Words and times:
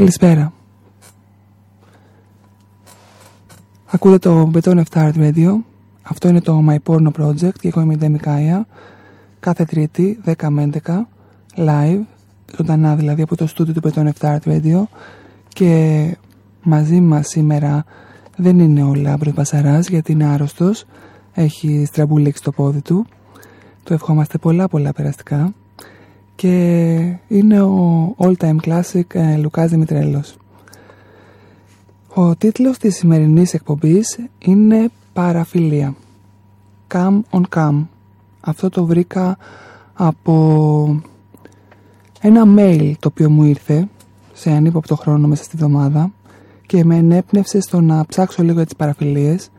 Καλησπέρα. 0.00 0.52
Ακούτε 3.86 4.18
το 4.18 4.50
Beton 4.54 4.82
Art 4.92 5.12
Radio. 5.14 5.56
Αυτό 6.02 6.28
είναι 6.28 6.40
το 6.40 6.64
My 6.68 6.76
Porno 6.86 7.10
Project 7.20 7.58
και 7.60 7.68
εγώ 7.68 7.80
είμαι 7.80 7.94
η 7.94 7.96
Ντέμι 7.96 8.18
Κάια. 8.18 8.66
Κάθε 9.40 9.64
Τρίτη, 9.64 10.20
10 10.24 10.48
με 10.48 10.70
11, 10.84 11.06
live, 11.56 12.00
ζωντανά 12.56 12.96
δηλαδή 12.96 13.22
από 13.22 13.36
το 13.36 13.46
στούντιο 13.46 13.74
του 13.74 13.90
Beton 13.90 14.10
Art 14.20 14.38
Radio 14.44 14.82
και 15.48 16.16
μαζί 16.62 17.00
μας 17.00 17.28
σήμερα 17.28 17.84
δεν 18.36 18.58
είναι 18.58 18.82
ο 18.82 18.94
Λάμπρος 18.94 19.34
Μπασαράς 19.34 19.88
γιατί 19.88 20.12
είναι 20.12 20.24
άρρωστος, 20.24 20.84
έχει 21.32 21.84
στραμπουλήξει 21.86 22.42
το 22.42 22.50
πόδι 22.50 22.80
του. 22.80 23.06
Το 23.82 23.94
ευχόμαστε 23.94 24.38
πολλά 24.38 24.68
πολλά 24.68 24.92
περαστικά 24.92 25.52
και 26.40 27.16
είναι 27.28 27.60
ο 27.60 28.14
all 28.18 28.32
time 28.38 28.56
classic 28.64 29.14
ε, 29.14 29.36
Λουκάς 29.36 29.70
Δημητρέλος. 29.70 30.36
Ο 32.14 32.36
τίτλος 32.36 32.78
της 32.78 32.96
σημερινής 32.96 33.54
εκπομπής 33.54 34.18
είναι 34.38 34.88
«Παραφιλία». 35.12 35.94
Come 36.92 37.20
on 37.30 37.42
come. 37.54 37.86
Αυτό 38.40 38.68
το 38.68 38.84
βρήκα 38.84 39.38
από 39.94 41.02
ένα 42.20 42.44
mail 42.56 42.92
το 42.98 43.08
οποίο 43.08 43.30
μου 43.30 43.44
ήρθε 43.44 43.88
σε 44.32 44.50
ανύποπτο 44.50 44.96
χρόνο 44.96 45.28
μέσα 45.28 45.44
στη 45.44 45.56
βδομάδα 45.56 46.12
και 46.66 46.84
με 46.84 46.96
ενέπνευσε 46.96 47.60
στο 47.60 47.80
να 47.80 48.06
ψάξω 48.06 48.42
λίγο 48.42 48.56
για 48.56 48.64
τις 48.64 48.76
παραφιλίες 48.76 49.50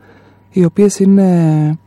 οι 0.50 0.64
οποίες 0.64 0.98
είναι 0.98 1.78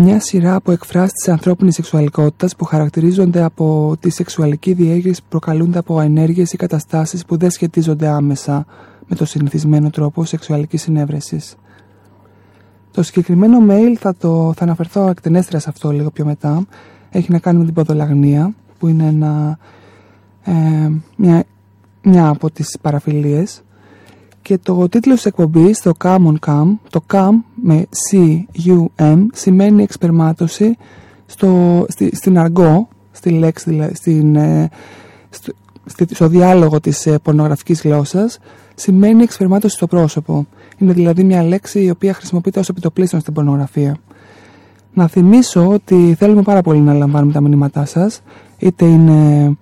μια 0.00 0.20
σειρά 0.20 0.54
από 0.54 0.72
εκφράσεις 0.72 1.12
της 1.12 1.28
ανθρώπινης 1.28 1.74
σεξουαλικότητας 1.74 2.56
που 2.56 2.64
χαρακτηρίζονται 2.64 3.42
από 3.42 3.96
τη 4.00 4.10
σεξουαλική 4.10 4.72
διέγερση 4.72 5.20
που 5.20 5.26
προκαλούνται 5.28 5.78
από 5.78 6.00
ενέργειες 6.00 6.52
ή 6.52 6.56
καταστάσεις 6.56 7.24
που 7.24 7.36
δεν 7.36 7.50
σχετίζονται 7.50 8.06
άμεσα 8.06 8.66
με 9.06 9.16
το 9.16 9.24
συνηθισμένο 9.24 9.90
τρόπο 9.90 10.24
σεξουαλικής 10.24 10.82
συνέβρεσης. 10.82 11.56
Το 12.90 13.02
συγκεκριμένο 13.02 13.58
mail 13.68 13.94
θα, 13.98 14.14
το, 14.14 14.52
θα 14.56 14.64
αναφερθώ 14.64 15.08
εκτενέστερα 15.08 15.58
σε 15.58 15.68
αυτό 15.68 15.90
λίγο 15.90 16.10
πιο 16.10 16.24
μετά. 16.24 16.66
Έχει 17.10 17.32
να 17.32 17.38
κάνει 17.38 17.58
με 17.58 17.64
την 17.64 17.74
ποδολαγνία 17.74 18.54
που 18.78 18.88
είναι 18.88 19.06
ένα, 19.06 19.58
ε, 20.44 20.52
μια, 21.16 21.44
μια 22.02 22.28
από 22.28 22.50
τις 22.50 22.78
παραφιλίες 22.80 23.62
και 24.48 24.58
το 24.62 24.88
τίτλο 24.88 25.14
της 25.14 25.24
εκπομπής, 25.24 25.80
το 25.80 25.92
Come 26.02 26.26
on 26.26 26.34
Come, 26.46 26.76
το 26.90 27.00
Come 27.12 27.34
με 27.54 27.86
C-U-M 28.10 29.26
σημαίνει 29.32 29.82
εξπερμάτωση 29.82 30.76
στο, 31.26 31.84
στη, 31.88 32.16
στην 32.16 32.38
αργό, 32.38 32.88
στη 33.10 33.30
λέξη, 33.30 33.70
δηλαδή, 33.70 33.94
στην, 33.94 34.36
ε, 34.36 34.70
στο, 35.30 35.52
στο, 36.06 36.28
διάλογο 36.28 36.80
της 36.80 37.06
ε, 37.06 37.18
πορνογραφικής 37.18 37.82
γλώσσας, 37.82 38.38
σημαίνει 38.74 39.22
εξπερμάτωση 39.22 39.76
στο 39.76 39.86
πρόσωπο. 39.86 40.46
Είναι 40.78 40.92
δηλαδή 40.92 41.24
μια 41.24 41.42
λέξη 41.42 41.82
η 41.82 41.90
οποία 41.90 42.14
χρησιμοποιείται 42.14 42.58
ως 42.58 42.68
επιτοπλίστων 42.68 43.20
στην 43.20 43.32
πορνογραφία. 43.32 43.96
Να 44.92 45.08
θυμίσω 45.08 45.68
ότι 45.68 46.14
θέλουμε 46.18 46.42
πάρα 46.42 46.62
πολύ 46.62 46.80
να 46.80 46.94
λαμβάνουμε 46.94 47.32
τα 47.32 47.40
μηνύματά 47.40 47.84
σας, 47.84 48.20
είτε 48.58 48.84
είναι 48.84 49.56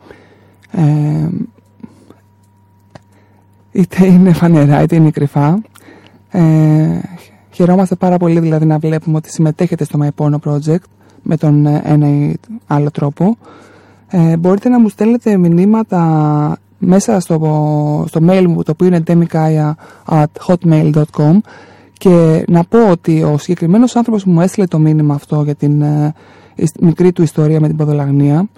ε, 0.70 1.28
είτε 3.76 4.06
είναι 4.06 4.32
φανερά 4.32 4.82
είτε 4.82 4.96
είναι 4.96 5.10
κρυφά. 5.10 5.58
Ε, 6.30 6.40
χαιρόμαστε 7.50 7.94
πάρα 7.94 8.16
πολύ 8.16 8.40
δηλαδή 8.40 8.66
να 8.66 8.78
βλέπουμε 8.78 9.16
ότι 9.16 9.30
συμμετέχετε 9.30 9.84
στο 9.84 9.98
My 10.02 10.08
Porno 10.16 10.50
Project 10.50 10.84
με 11.22 11.36
τον 11.36 11.66
ε, 11.66 11.82
ένα 11.84 12.08
ή 12.08 12.34
άλλο 12.66 12.90
τρόπο. 12.90 13.36
Ε, 14.08 14.36
μπορείτε 14.36 14.68
να 14.68 14.80
μου 14.80 14.88
στέλνετε 14.88 15.36
μηνύματα 15.36 16.58
μέσα 16.78 17.20
στο, 17.20 18.04
στο 18.08 18.20
mail 18.28 18.46
μου 18.46 18.62
το 18.62 18.70
οποίο 18.70 18.86
είναι 18.86 19.02
demikaya 19.06 19.72
at 20.06 20.46
hotmail.com 20.46 21.38
και 21.92 22.44
να 22.48 22.64
πω 22.64 22.90
ότι 22.90 23.22
ο 23.22 23.38
συγκεκριμένος 23.38 23.96
άνθρωπος 23.96 24.24
που 24.24 24.30
μου 24.30 24.40
έστειλε 24.40 24.66
το 24.66 24.78
μήνυμα 24.78 25.14
αυτό 25.14 25.42
για 25.42 25.54
την 25.54 25.82
ε, 25.82 26.14
μικρή 26.80 27.12
του 27.12 27.22
ιστορία 27.22 27.60
με 27.60 27.66
την 27.66 27.76
ποδολαγνία 27.76 28.48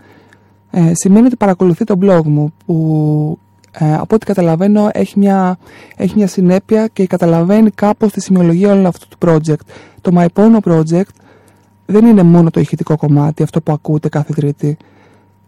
ε, 0.71 0.93
σημαίνει 0.95 1.27
ότι 1.27 1.37
παρακολουθεί 1.37 1.85
το 1.85 1.95
blog 2.03 2.23
μου 2.25 2.53
που 2.67 3.39
ε, 3.81 3.95
από 3.95 4.15
ό,τι 4.15 4.27
καταλαβαίνω 4.27 4.89
έχει 4.93 5.19
μια, 5.19 5.59
έχει 5.97 6.13
μια 6.17 6.27
συνέπεια 6.27 6.87
και 6.87 7.07
καταλαβαίνει 7.07 7.71
κάπως 7.71 8.13
τη 8.13 8.21
σημειολογία 8.21 8.73
όλου 8.73 8.87
αυτού 8.87 9.07
του 9.09 9.17
project. 9.27 9.61
Το 10.01 10.11
My 10.15 10.27
Porno 10.35 10.59
Project 10.71 11.11
δεν 11.87 12.07
είναι 12.07 12.23
μόνο 12.23 12.51
το 12.51 12.61
ηχητικό 12.61 12.97
κομμάτι, 12.97 13.43
αυτό 13.43 13.61
που 13.61 13.73
ακούτε 13.73 14.09
κάθε 14.09 14.33
τρίτη. 14.33 14.77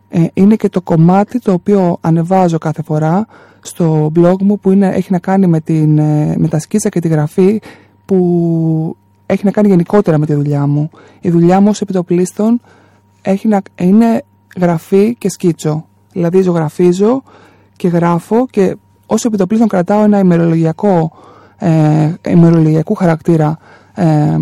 Ε, 0.08 0.24
είναι 0.34 0.56
και 0.56 0.68
το 0.68 0.80
κομμάτι 0.80 1.38
το 1.38 1.52
οποίο 1.52 1.96
ανεβάζω 2.00 2.58
κάθε 2.58 2.82
φορά 2.82 3.26
στο 3.60 4.12
blog 4.16 4.40
μου 4.40 4.58
που 4.58 4.70
είναι, 4.70 4.88
έχει 4.88 5.12
να 5.12 5.18
κάνει 5.18 5.46
με, 5.46 5.60
την, 5.60 5.98
ε, 5.98 6.34
με 6.38 6.48
τα 6.48 6.58
σκίτσα 6.58 6.88
και 6.88 7.00
τη 7.00 7.08
γραφή 7.08 7.60
που 8.04 8.96
έχει 9.26 9.44
να 9.44 9.50
κάνει 9.50 9.68
γενικότερα 9.68 10.18
με 10.18 10.26
τη 10.26 10.34
δουλειά 10.34 10.66
μου. 10.66 10.90
Η 11.20 11.30
δουλειά 11.30 11.60
μου 11.60 11.68
ως 11.68 11.80
επιτοπλίστων 11.80 12.60
έχει 13.22 13.48
να, 13.48 13.62
είναι 13.80 14.22
γραφή 14.56 15.14
και 15.14 15.30
σκίτσο. 15.30 15.84
Δηλαδή 16.12 16.42
ζωγραφίζω 16.42 17.22
και 17.80 17.88
γράφω 17.88 18.46
και 18.46 18.76
όσο 19.06 19.28
επιτοπλίστων 19.28 19.68
κρατάω 19.68 20.02
ένα 20.02 20.18
ημερολογιακό 20.18 21.12
ε, 21.58 22.12
ημερολογιακού 22.28 22.94
χαρακτήρα 22.94 23.58
ε, 23.94 24.38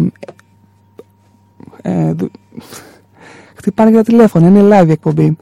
ε, 1.82 2.14
χτυπάνε 3.54 3.90
και 3.90 3.96
τα 3.96 4.02
τηλέφωνα, 4.02 4.46
είναι 4.46 4.80
live 4.80 4.88
εκπομπή. 4.88 5.36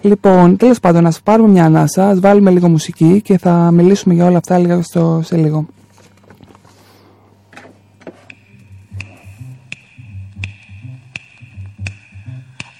Λοιπόν, 0.00 0.56
τέλος 0.56 0.80
πάντων, 0.80 1.06
ας 1.06 1.20
πάρουμε 1.20 1.48
μια 1.48 1.64
ανάσα, 1.64 2.08
ας 2.08 2.20
βάλουμε 2.20 2.50
λίγο 2.50 2.68
μουσική 2.68 3.20
και 3.22 3.38
θα 3.38 3.70
μιλήσουμε 3.70 4.14
για 4.14 4.26
όλα 4.26 4.38
αυτά 4.38 4.58
λίγα 4.58 4.82
στο, 4.82 5.20
σε 5.24 5.36
λίγο. 5.36 5.66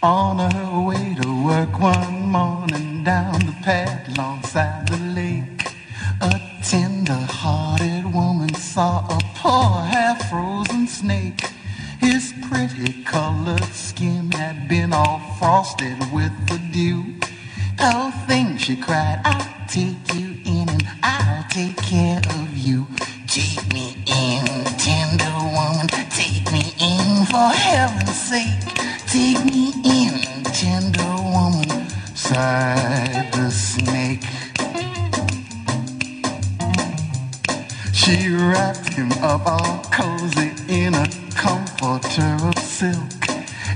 On 0.01 0.39
her 0.39 0.71
way 0.89 1.05
to 1.21 1.29
work 1.49 1.73
one 1.93 2.17
morning 2.35 2.96
down 3.07 3.39
the 3.47 3.55
path 3.63 4.09
alongside 4.19 4.85
the 4.89 4.97
lake, 5.15 5.63
a 6.21 6.41
tender-hearted 6.65 8.13
woman 8.13 8.53
saw 8.55 8.99
a 9.07 9.21
poor 9.37 9.81
half-frozen 9.95 10.89
snake. 10.89 11.41
His 12.01 12.35
pretty 12.49 13.05
colored 13.05 13.63
skin 13.67 14.33
had 14.33 14.67
been 14.67 14.93
all 14.93 15.21
frosted 15.39 15.97
with 16.13 16.35
the 16.49 16.59
dew. 16.73 17.15
Oh, 17.79 18.11
thing, 18.27 18.57
she 18.57 18.75
cried, 18.75 19.21
I'll 19.25 19.69
take 19.69 20.03
you 20.13 20.39
in 20.45 20.69
and 20.69 20.89
I'll 21.05 21.45
take 21.49 21.77
care 21.77 22.21
of 22.41 22.57
you. 22.57 22.89
Take 23.29 23.73
me 23.73 23.95
in, 24.07 24.65
tender 24.83 25.37
woman, 25.55 25.87
take 26.11 26.51
me 26.51 26.75
in 26.81 27.25
for 27.27 27.51
heaven's 27.55 28.21
sake. 28.21 28.67
Take 29.07 29.45
me 29.45 29.73
in, 29.85 30.43
tender 30.43 31.06
sighed 32.29 33.33
the 33.33 33.51
snake. 33.51 34.25
She 37.93 38.29
wrapped 38.29 38.89
him 38.95 39.13
up 39.23 39.47
all 39.47 39.85
cozy 39.93 40.51
in 40.69 40.95
a 40.95 41.07
comforter 41.35 42.37
of 42.43 42.59
silk 42.59 43.13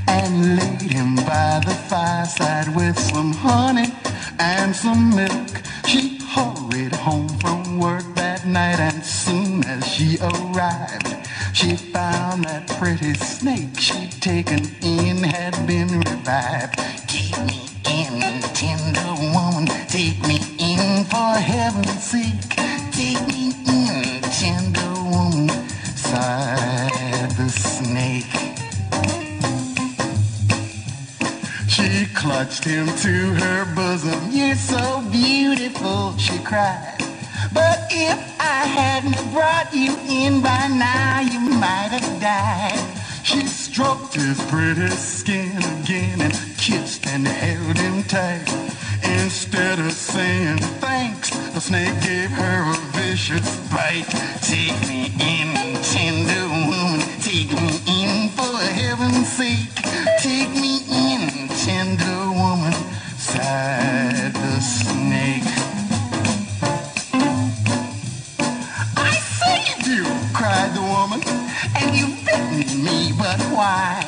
and 0.08 0.56
laid 0.58 0.90
him 0.90 1.14
by 1.16 1.60
the 1.64 1.76
fireside 1.88 2.74
with 2.74 2.98
some 2.98 3.32
honey 3.32 3.92
and 4.40 4.74
some 4.74 5.14
milk. 5.14 5.62
She 5.86 6.18
hurried 6.34 6.94
home 6.94 7.28
from 7.38 7.78
work 7.78 8.04
that 8.16 8.46
night 8.46 8.80
and 8.80 9.04
soon 9.04 9.64
as 9.64 9.86
she 9.86 10.18
arrived, 10.18 11.14
she 11.52 11.76
found 11.76 12.44
that 12.44 12.66
pretty 12.78 13.14
snake 13.14 13.78
she'd 13.78 14.10
taken 14.20 14.62
in 14.82 15.18
had 15.22 15.54
been 15.68 16.00
revived. 16.00 16.78
Take 17.08 17.38
me 17.46 17.69
in, 18.00 18.40
tender 18.54 19.14
woman, 19.34 19.66
take 19.88 20.20
me 20.26 20.38
in 20.58 21.04
for 21.04 21.34
heaven's 21.34 22.02
sake. 22.02 22.48
Take 22.92 23.26
me 23.28 23.52
in, 23.66 24.22
tender 24.22 24.92
woman, 25.12 25.48
sighed 25.96 27.30
the 27.36 27.48
snake. 27.48 28.34
She 31.68 32.06
clutched 32.14 32.64
him 32.64 32.86
to 32.86 33.14
her 33.42 33.74
bosom. 33.74 34.20
You're 34.30 34.54
so 34.54 35.02
beautiful, 35.10 36.16
she 36.18 36.38
cried. 36.38 36.96
But 37.52 37.78
if 37.90 38.18
I 38.40 38.64
hadn't 38.78 39.20
brought 39.32 39.72
you 39.74 39.96
in 40.08 40.40
by 40.40 40.68
now, 40.68 41.20
you 41.20 41.40
might 41.40 41.90
have 41.92 42.20
died. 42.20 42.99
She 43.22 43.46
stroked 43.46 44.14
his 44.14 44.40
pretty 44.46 44.88
skin 44.88 45.58
again 45.58 46.20
and 46.20 46.32
kissed 46.56 47.06
and 47.06 47.26
held 47.26 47.76
him 47.76 48.02
tight. 48.04 48.48
Instead 49.02 49.78
of 49.78 49.92
saying 49.92 50.58
thanks, 50.80 51.30
the 51.52 51.60
snake 51.60 52.00
gave 52.02 52.30
her 52.30 52.72
a 52.72 52.76
vicious 52.96 53.56
bite. 53.70 54.06
Take 54.42 54.80
me 54.88 55.12
in, 55.20 55.76
tender 55.82 56.48
woman, 56.48 57.00
take 57.20 57.52
me 57.52 57.80
in 57.86 58.30
for 58.30 58.56
heaven's 58.58 59.28
sake. 59.28 59.74
Take 60.20 60.50
me 60.50 60.80
in, 60.90 61.48
tender 61.64 62.30
woman, 62.30 62.72
sighed 63.16 64.32
the 64.32 64.60
snake. 64.60 65.44
I 68.96 69.12
saved 69.38 69.86
you, 69.86 70.04
cried 70.32 70.74
the 70.74 70.82
woman 70.82 71.39
me, 72.74 73.12
but 73.18 73.40
why? 73.54 74.04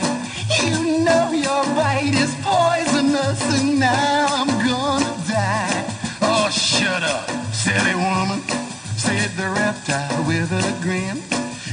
You 0.62 1.04
know 1.04 1.32
your 1.32 1.64
bite 1.74 2.14
is 2.14 2.34
poisonous 2.42 3.40
and 3.60 3.78
now 3.78 4.26
I'm 4.30 4.48
gonna 4.66 5.16
die. 5.28 5.84
Oh, 6.20 6.48
shut 6.50 7.02
up, 7.02 7.28
silly 7.52 7.94
woman, 7.94 8.40
said 8.96 9.30
the 9.36 9.48
reptile 9.50 10.24
with 10.24 10.52
a 10.52 10.64
grin. 10.82 11.18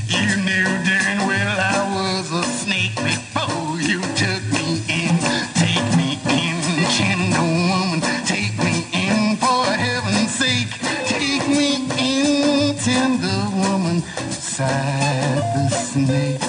You 0.08 0.36
knew 0.38 0.70
darn 0.88 1.28
well 1.28 1.58
I 1.60 1.80
was 1.96 2.32
a 2.32 2.44
snake 2.44 2.96
before 2.96 3.80
you 3.80 4.02
took 4.16 4.44
me 4.52 4.82
in. 4.90 5.16
Take 5.54 5.90
me 5.98 6.18
in, 6.30 6.58
gentle 6.98 7.46
woman. 7.70 8.02
Take 8.26 8.58
me 8.58 8.88
in, 8.94 9.38
for 9.38 9.66
heaven's 9.66 10.34
sake. 10.34 10.72
Take 11.06 11.48
me 11.48 11.86
in, 11.98 12.76
tender 12.78 13.40
woman. 13.56 14.02
Sigh. 14.32 14.99
Snake. 15.94 16.44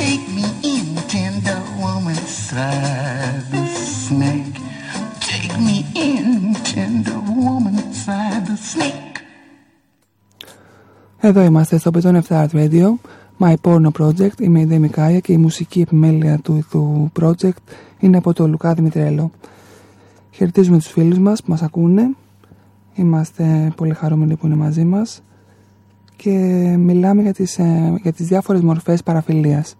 Take 0.00 0.24
me 0.36 0.46
in, 0.74 0.86
tender 1.14 1.60
woman, 1.82 2.18
sighed 2.48 3.42
the 3.52 3.64
snake. 4.04 4.56
Take 5.30 5.54
me 5.66 5.76
in, 6.08 6.26
tender 6.72 7.18
woman, 7.44 7.76
sighed 8.04 8.44
the 8.50 8.56
snake. 8.70 9.20
Εδώ 11.20 11.40
είμαστε 11.40 11.78
στο 11.78 11.90
Beton 11.94 12.20
7 12.20 12.22
Art 12.28 12.48
Radio, 12.52 12.94
My 13.38 13.54
Porno 13.62 13.90
Project. 13.98 14.40
Είμαι 14.40 14.60
η 14.60 14.64
Δεμικάια 14.64 15.20
και 15.20 15.32
η 15.32 15.36
μουσική 15.36 15.80
επιμέλεια 15.80 16.38
του, 16.38 16.66
του 16.70 17.12
project 17.20 17.62
είναι 17.98 18.16
από 18.16 18.32
το 18.32 18.48
Λουκά 18.48 18.74
Δημητρέλο. 18.74 19.30
Χαιρετίζουμε 20.30 20.76
τους 20.76 20.88
φίλους 20.88 21.18
μας 21.18 21.42
που 21.42 21.50
μας 21.50 21.62
ακούνε. 21.62 22.10
Είμαστε 22.94 23.72
πολύ 23.76 23.94
χαρούμενοι 23.94 24.36
που 24.36 24.46
είναι 24.46 24.56
μαζί 24.56 24.84
μας 24.84 25.22
και 26.16 26.30
μιλάμε 26.78 27.22
για 27.22 27.32
τις, 27.32 27.58
ε, 27.58 27.98
για 28.02 28.12
τις 28.12 28.26
διάφορες 28.26 28.62
μορφές 28.62 29.02
παραφιλίας. 29.02 29.76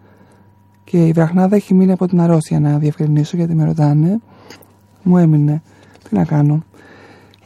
Και 0.84 1.06
η 1.06 1.12
βραχνάδα 1.12 1.56
έχει 1.56 1.74
μείνει 1.74 1.92
από 1.92 2.06
την 2.06 2.20
αρρώστια 2.20 2.60
να 2.60 2.78
διευκρινίσω 2.78 3.36
γιατί 3.36 3.54
με 3.54 3.64
ρωτάνε. 3.64 4.20
Μου 5.02 5.18
έμεινε. 5.18 5.62
Τι 6.08 6.14
να 6.16 6.24
κάνω. 6.24 6.62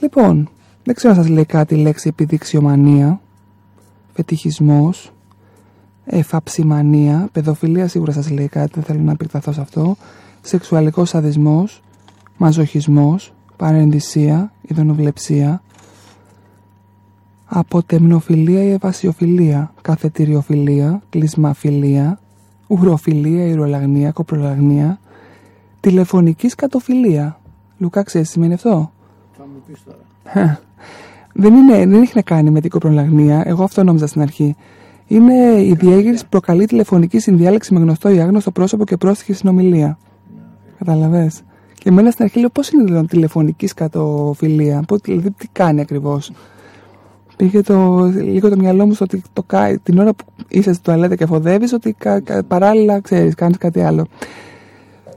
Λοιπόν, 0.01 0.49
δεν 0.85 0.95
ξέρω 0.95 1.15
να 1.15 1.23
σας 1.23 1.31
λέει 1.31 1.45
κάτι 1.45 1.75
η 1.75 1.79
λέξη 1.79 2.09
επιδειξιομανία 2.09 3.21
φετιχισμός, 4.13 5.13
εφαψιμανία, 6.05 7.29
παιδοφιλία 7.33 7.89
σίγουρα 7.89 8.13
σας 8.13 8.31
λέει 8.31 8.49
κάτι, 8.49 8.71
δεν 8.75 8.83
θέλω 8.83 9.01
να 9.01 9.13
επεκταθώ 9.13 9.53
σε 9.53 9.61
αυτό, 9.61 9.97
σεξουαλικός 10.41 11.09
σαδισμός, 11.09 11.83
μαζοχισμός, 12.37 13.33
παρενδυσία, 13.57 14.53
ειδωνοβλεψία, 17.51 17.59
αποτεμνοφιλία 17.59 18.63
ή 18.63 18.71
ευασιοφιλία, 18.71 19.73
καθετηριοφιλία, 19.83 21.03
κλεισμαφιλία, 21.11 22.19
ουροφιλία, 22.67 23.45
ηρολαγνία, 23.45 24.11
κοπρολαγνία, 24.11 24.99
τηλεφωνική 25.81 26.49
σκατοφιλία. 26.49 27.39
Λουκά, 27.79 28.03
ξέρεις 28.03 28.27
τι 28.27 28.33
σημαίνει 28.33 28.55
αυτό; 28.55 28.93
Θα 29.37 29.43
μου 29.43 29.63
πεις 29.67 29.83
τώρα. 29.85 30.61
δεν, 31.33 31.55
είναι, 31.55 31.77
δεν 31.87 32.03
έχει 32.03 32.13
να 32.15 32.23
κάνει 32.23 32.51
με 32.51 32.61
την 32.61 32.71
κοπρολαγνία. 32.71 33.43
Εγώ 33.47 33.65
αυτό 33.65 33.85
νόμιζα 33.85 34.07
στην 34.07 34.21
αρχή. 34.21 34.57
Είναι 35.07 35.63
η 35.63 35.75
διέγερση 35.79 36.23
που 36.23 36.29
προκαλεί 36.29 36.67
τηλεφωνική 36.67 37.19
συνδιάλεξη 37.19 37.75
με 37.75 37.81
γνωστό 37.81 38.09
ή 38.09 38.21
άγνωστο 38.21 38.51
πρόσωπο 38.51 38.85
και 38.85 38.97
πρόστιχη 38.97 39.33
συνομιλία. 39.33 39.99
Καταλαβέ. 40.79 41.31
Και 41.75 41.89
εμένα 41.89 42.11
στην 42.11 42.25
αρχή 42.25 42.39
λέω 42.39 42.49
πώς 42.49 42.71
είναι 42.71 42.85
δηλαδή 42.85 43.07
τηλεφωνική 43.07 43.67
σκατοφιλία; 43.67 44.83
Πώς, 44.87 45.01
δηλαδή 45.01 45.31
τι 45.31 45.49
κάνει 45.53 45.81
ακριβώς; 45.81 46.33
Πήγε 47.41 47.61
το, 47.61 48.05
λίγο 48.05 48.49
το 48.49 48.57
μυαλό 48.57 48.87
μου 48.87 48.95
στο 48.95 49.05
ότι 49.05 49.23
το, 49.33 49.45
την 49.83 49.99
ώρα 49.99 50.13
που 50.13 50.25
είσαι 50.49 50.73
στο 50.73 50.83
τουαλέτα 50.83 51.15
και 51.15 51.27
φοδεύει, 51.27 51.75
ότι 51.75 51.95
κα, 51.99 52.21
κα, 52.21 52.45
παράλληλα 52.45 53.01
ξέρεις, 53.01 53.35
κάνεις 53.35 53.57
κάτι 53.57 53.81
άλλο. 53.81 54.07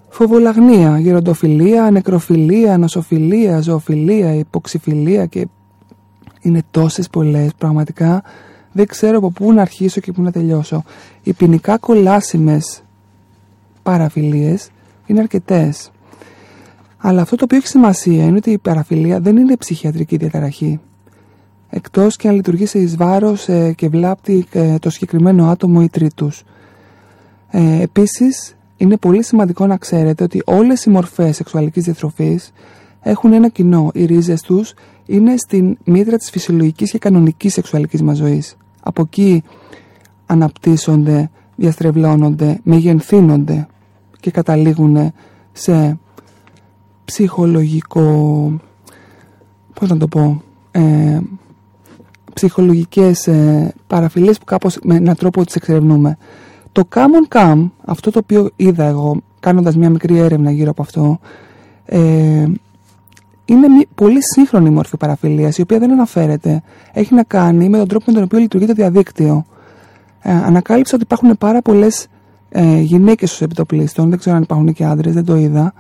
Φοβολαγνία, 0.10 1.00
γεροντοφιλία, 1.00 1.92
νεκροφιλία, 1.92 2.78
νοσοφιλία, 2.78 3.60
ζωοφιλία, 3.60 4.34
υποξυφιλία 4.34 5.26
και 5.26 5.48
είναι 6.42 6.62
τόσες 6.72 7.10
πολλές 7.10 7.52
πραγματικά 7.58 8.24
δεν 8.72 8.88
ξέρω 8.88 9.18
από 9.18 9.32
πού 9.32 9.54
να 9.54 9.62
αρχίσω 9.62 10.02
και 10.02 10.12
πού 10.12 10.22
να 10.22 10.32
τελειώσω. 10.32 10.84
Οι 11.24 11.34
ποινικά 11.34 11.78
κολάσιμες 11.78 12.84
παραφιλίες 13.84 14.70
είναι 15.06 15.20
αρκετές. 15.20 15.92
Αλλά 16.98 17.22
αυτό 17.22 17.36
το 17.36 17.44
οποίο 17.44 17.58
έχει 17.58 17.68
σημασία 17.68 18.24
είναι 18.24 18.38
ότι 18.38 18.52
η 18.52 18.58
παραφιλία 18.58 19.20
δεν 19.20 19.38
είναι 19.38 19.58
ψυχιατρική 19.58 20.18
διαταραχή. 20.18 20.80
Εκτός 21.76 22.16
και 22.16 22.28
αν 22.28 22.36
λειτουργήσει 22.36 22.80
εις 22.80 22.96
βάρος 22.96 23.48
ε, 23.48 23.74
και 23.74 23.90
βλάπτει 23.90 24.46
ε, 24.52 24.78
το 24.78 24.90
συγκεκριμένο 24.90 25.48
άτομο 25.48 25.80
ή 25.84 25.90
τρίτους. 25.90 26.44
Ε, 27.50 27.82
επίσης, 27.82 28.56
είναι 28.78 28.98
πολύ 28.98 29.24
σημαντικό 29.24 29.68
να 29.68 29.78
ξέρετε 29.78 30.24
ότι 30.24 30.42
όλες 30.46 30.86
οι 30.86 30.90
μορφές 30.90 31.36
σεξουαλικής 31.36 31.84
διατροφής 31.84 32.52
έχουν 33.02 33.34
ένα 33.34 33.50
κοινό. 33.50 33.90
Οι 33.94 34.06
ρίζες 34.06 34.42
τους 34.42 34.74
είναι 35.06 35.38
στην 35.38 35.78
μήτρα 35.84 36.18
της 36.18 36.30
φυσιολογικής 36.30 36.92
και 36.92 36.98
κανονικής 36.98 37.54
σεξουαλικής 37.54 38.02
μας 38.02 38.18
ζωής. 38.18 38.58
Από 38.84 39.02
εκεί 39.02 39.44
αναπτύσσονται, 40.26 41.30
διαστρεβλώνονται, 41.56 42.60
μεγενθύνονται 42.64 43.68
και 44.20 44.32
καταλήγουν 44.32 45.14
σε 45.52 46.00
ψυχολογικό, 47.06 48.52
πώς 49.74 49.90
να 49.90 49.98
το 49.98 50.08
πω, 50.08 50.44
ε, 50.72 51.20
ψυχολογικές 52.34 53.28
ε, 53.28 53.74
παραφυλίες 53.88 54.38
που 54.38 54.46
κάπως 54.46 54.78
με 54.84 54.96
έναν 54.96 55.16
τρόπο 55.16 55.46
τις 55.46 55.56
εξερευνούμε. 55.56 56.18
Το 56.72 56.88
common 56.96 57.36
cam, 57.36 57.70
αυτό 57.86 58.12
το 58.12 58.20
οποίο 58.20 58.50
είδα 58.56 58.84
εγώ 58.84 59.22
κάνοντας 59.40 59.76
μια 59.76 59.90
μικρή 59.90 60.18
έρευνα 60.18 60.52
γύρω 60.52 60.70
από 60.70 60.82
αυτό, 60.82 61.20
ε, 61.86 62.00
είναι 63.46 63.68
μια 63.68 63.86
πολύ 63.96 64.20
σύγχρονη 64.22 64.70
μόρφη 64.70 64.98
παραφιλίας, 64.98 65.58
η 65.58 65.62
οποία 65.62 65.80
δεν 65.80 65.92
αναφέρεται. 65.92 66.62
Έχει 66.94 67.14
να 67.14 67.24
κάνει 67.24 67.70
με 67.70 67.78
τον 67.78 67.88
τρόπο 67.88 68.04
με 68.08 68.14
τον 68.14 68.24
οποίο 68.24 68.40
λειτουργεί 68.40 68.66
το 68.66 68.74
διαδίκτυο. 68.74 69.46
Ε, 70.22 70.32
ανακάλυψα 70.32 70.96
ότι 70.96 71.04
υπάρχουν 71.04 71.38
πάρα 71.38 71.62
πολλές 71.62 72.08
ε, 72.50 72.80
γυναίκες 72.80 73.30
στους 73.30 73.42
επιτοπλίστων, 73.42 74.10
δεν 74.10 74.20
ξέρω 74.20 74.36
αν 74.36 74.42
υπάρχουν 74.42 74.74
και 74.74 74.86
άντρες, 74.86 75.14
δεν 75.14 75.26
το 75.26 75.36
είδα, 75.36 75.74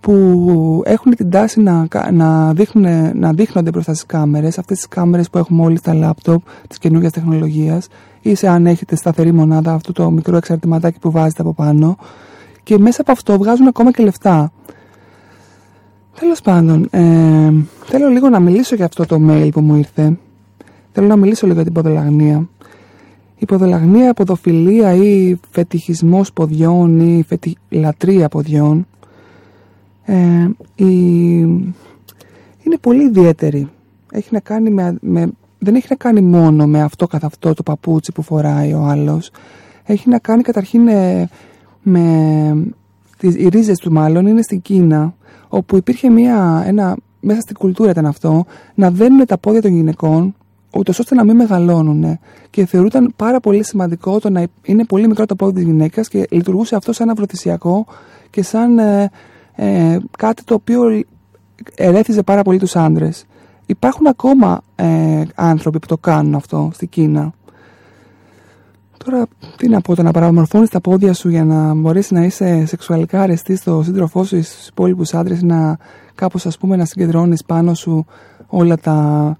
που 0.00 0.82
έχουν 0.84 1.14
την 1.14 1.30
τάση 1.30 1.60
να, 1.60 1.86
να, 2.12 2.52
δείχνουν, 2.52 3.18
να 3.18 3.32
δείχνονται 3.32 3.70
μπροστά 3.70 3.92
στις 3.92 4.06
κάμερες, 4.06 4.58
αυτές 4.58 4.76
τις 4.76 4.88
κάμερες 4.88 5.30
που 5.30 5.38
έχουμε 5.38 5.62
όλοι 5.62 5.76
στα 5.76 5.94
λάπτοπ 5.94 6.42
της 6.68 6.78
καινούργιας 6.78 7.12
τεχνολογίας, 7.12 7.88
ή 8.20 8.34
σε 8.34 8.48
αν 8.48 8.66
έχετε 8.66 8.96
σταθερή 8.96 9.32
μονάδα, 9.32 9.72
αυτό 9.72 9.92
το 9.92 10.10
μικρό 10.10 10.36
εξαρτηματάκι 10.36 10.98
που 10.98 11.10
βάζετε 11.10 11.42
από 11.42 11.52
πάνω. 11.52 11.96
Και 12.62 12.78
μέσα 12.78 13.00
από 13.00 13.12
αυτό 13.12 13.38
βγάζουν 13.38 13.66
ακόμα 13.66 13.90
και 13.90 14.02
λεφτά. 14.02 14.52
Τέλος 16.20 16.40
πάντων, 16.40 16.88
ε, 16.90 17.00
θέλω 17.84 18.08
λίγο 18.08 18.28
να 18.28 18.40
μιλήσω 18.40 18.74
για 18.74 18.84
αυτό 18.84 19.06
το 19.06 19.20
mail 19.28 19.48
που 19.52 19.60
μου 19.60 19.74
ήρθε. 19.74 20.18
Θέλω 20.92 21.06
να 21.06 21.16
μιλήσω 21.16 21.46
λίγο 21.46 21.60
για 21.60 21.72
την 21.72 21.82
ποδολαγνία. 21.82 22.48
Η 23.38 23.44
ποδολαγνία, 23.44 24.14
ποδοφιλία 24.14 24.94
ή 24.94 25.36
φετιχισμός 25.50 26.32
ποδιών 26.32 27.00
ή 27.00 27.24
φετι... 27.26 27.56
λατρεία 27.68 28.28
ποδιών 28.28 28.86
ε, 30.10 30.50
η... 30.74 31.38
είναι 32.62 32.78
πολύ 32.80 33.04
ιδιαίτερη. 33.04 33.68
Έχει 34.12 34.28
να 34.30 34.40
κάνει 34.40 34.70
με, 34.70 34.96
με, 35.00 35.30
δεν 35.58 35.74
έχει 35.74 35.86
να 35.88 35.96
κάνει 35.96 36.20
μόνο 36.20 36.66
με 36.66 36.82
αυτό 36.82 37.06
καθ' 37.06 37.24
αυτό 37.24 37.54
το 37.54 37.62
παπούτσι 37.62 38.12
που 38.12 38.22
φοράει 38.22 38.72
ο 38.72 38.82
άλλος. 38.82 39.30
Έχει 39.84 40.08
να 40.08 40.18
κάνει 40.18 40.42
καταρχήν 40.42 40.88
ε, 40.88 41.28
με... 41.82 42.72
Τις, 43.18 43.34
οι 43.34 43.48
ρίζες 43.48 43.78
του 43.78 43.92
μάλλον 43.92 44.26
είναι 44.26 44.42
στην 44.42 44.62
Κίνα 44.62 45.14
όπου 45.48 45.76
υπήρχε 45.76 46.08
μια, 46.08 46.62
ένα, 46.66 46.96
μέσα 47.20 47.40
στην 47.40 47.56
κουλτούρα 47.56 47.90
ήταν 47.90 48.06
αυτό, 48.06 48.44
να 48.74 48.90
δένουν 48.90 49.26
τα 49.26 49.38
πόδια 49.38 49.62
των 49.62 49.72
γυναικών, 49.74 50.34
ούτως 50.76 50.98
ώστε 50.98 51.14
να 51.14 51.24
μην 51.24 51.36
μεγαλώνουν. 51.36 52.18
Και 52.50 52.66
θεωρούταν 52.66 53.12
πάρα 53.16 53.40
πολύ 53.40 53.64
σημαντικό 53.64 54.20
το 54.20 54.30
να 54.30 54.46
είναι 54.62 54.84
πολύ 54.84 55.08
μικρό 55.08 55.26
το 55.26 55.36
πόδι 55.36 55.52
της 55.52 55.62
γυναίκας 55.62 56.08
και 56.08 56.26
λειτουργούσε 56.30 56.76
αυτό 56.76 56.92
σαν 56.92 57.10
αφροδισιακό 57.10 57.86
και 58.30 58.42
σαν 58.42 58.78
ε, 58.78 59.10
ε, 59.62 59.98
κάτι 60.18 60.44
το 60.44 60.54
οποίο 60.54 61.02
ερέθιζε 61.74 62.22
πάρα 62.22 62.42
πολύ 62.42 62.58
τους 62.58 62.76
άντρες. 62.76 63.24
Υπάρχουν 63.66 64.06
ακόμα 64.06 64.62
ε, 64.74 65.22
άνθρωποι 65.34 65.78
που 65.78 65.86
το 65.86 65.98
κάνουν 65.98 66.34
αυτό 66.34 66.70
στην 66.72 66.88
Κίνα. 66.88 67.32
Τώρα, 69.04 69.26
τι 69.56 69.68
να 69.68 69.80
πω, 69.80 69.94
το 69.94 70.02
να 70.02 70.10
παραμορφώνεις 70.10 70.68
τα 70.68 70.80
πόδια 70.80 71.12
σου 71.12 71.28
για 71.28 71.44
να 71.44 71.74
μπορέσει 71.74 72.14
να 72.14 72.24
είσαι 72.24 72.66
σεξουαλικά 72.66 73.22
αρεστής 73.22 73.58
στο 73.58 73.82
σύντροφό 73.82 74.24
σου 74.24 74.36
ή 74.36 74.42
στους 74.42 74.66
υπόλοιπους 74.66 75.14
άντρες, 75.14 75.42
να 75.42 75.78
κάπως 76.14 76.46
ας 76.46 76.58
πούμε 76.58 76.76
να 76.76 76.84
συγκεντρώνεις 76.84 77.44
πάνω 77.44 77.74
σου 77.74 78.06
όλα 78.46 78.76
τα, 78.76 79.36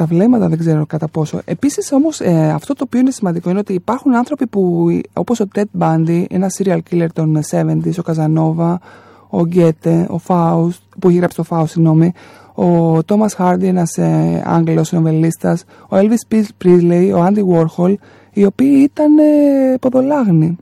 τα 0.00 0.06
βλέμματα, 0.06 0.48
δεν 0.48 0.58
ξέρω 0.58 0.86
κατά 0.86 1.08
πόσο. 1.08 1.40
Επίσης 1.44 1.92
όμως, 1.92 2.20
ε, 2.20 2.50
αυτό 2.54 2.74
το 2.74 2.84
οποίο 2.86 3.00
είναι 3.00 3.10
σημαντικό 3.10 3.50
είναι 3.50 3.58
ότι 3.58 3.72
υπάρχουν 3.72 4.14
άνθρωποι 4.14 4.46
που, 4.46 4.88
όπως 5.12 5.40
ο 5.40 5.48
Ted 5.54 5.64
Bundy, 5.78 6.24
ένα 6.30 6.50
serial 6.58 6.78
killer 6.90 7.06
των 7.12 7.40
70s, 7.50 7.98
ο 7.98 8.02
Καζανόβα, 8.02 8.80
ο 9.28 9.42
Γκέτε, 9.44 10.06
ο 10.10 10.18
Φάουστ, 10.18 10.82
που 10.98 11.08
έχει 11.08 11.16
γράψει 11.16 11.36
το 11.36 11.42
Φάουστ, 11.42 11.72
συγγνώμη, 11.72 12.12
ο 12.54 13.02
Τόμα 13.02 13.28
Χάρντι, 13.28 13.66
ένας 13.66 13.98
ε, 13.98 14.42
Άγγλος 14.46 14.92
νομελίστα, 14.92 15.58
ο 15.88 15.96
Elvis 15.96 16.34
Presley, 16.64 17.12
ο 17.14 17.26
Andy 17.26 17.42
Warhol, 17.54 17.94
οι 18.32 18.44
οποίοι 18.44 18.80
ήταν 18.82 19.18
ε, 19.18 19.76
ποδολάγνοι. 19.80 20.56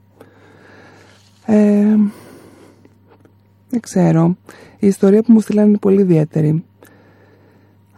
Ε, 1.45 1.95
δεν 3.69 3.79
ξέρω. 3.79 4.35
Η 4.79 4.87
ιστορία 4.87 5.23
που 5.23 5.31
μου 5.31 5.39
στείλανε 5.39 5.67
είναι 5.67 5.77
πολύ 5.77 6.01
ιδιαίτερη. 6.01 6.63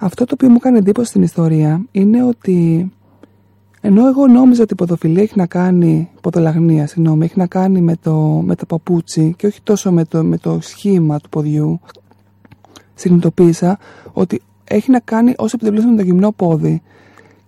Αυτό 0.03 0.25
το 0.25 0.31
οποίο 0.33 0.49
μου 0.49 0.55
έκανε 0.59 0.77
εντύπωση 0.77 1.09
στην 1.09 1.21
ιστορία 1.21 1.85
είναι 1.91 2.23
ότι 2.23 2.91
ενώ 3.81 4.07
εγώ 4.07 4.27
νόμιζα 4.27 4.63
ότι 4.63 4.73
η 4.73 4.75
ποδοφιλία 4.75 5.21
έχει 5.21 5.33
να 5.35 5.45
κάνει, 5.45 6.09
ποδολαγνία, 6.21 6.87
συγγνώμη, 6.87 7.25
έχει 7.25 7.37
να 7.37 7.47
κάνει 7.47 7.81
με 7.81 7.95
το, 7.95 8.15
με 8.45 8.55
το 8.55 8.65
παπούτσι 8.65 9.33
και 9.37 9.47
όχι 9.47 9.61
τόσο 9.61 9.91
με 9.91 10.05
το, 10.05 10.23
με 10.23 10.37
το 10.37 10.59
σχήμα 10.61 11.19
του 11.19 11.29
ποδιού, 11.29 11.79
συνειδητοποίησα 12.95 13.79
ότι 14.13 14.41
έχει 14.63 14.91
να 14.91 14.99
κάνει 14.99 15.33
όσο 15.37 15.55
επιτελούσε 15.55 15.87
με 15.87 15.95
το 15.95 16.01
γυμνό 16.01 16.31
πόδι. 16.31 16.81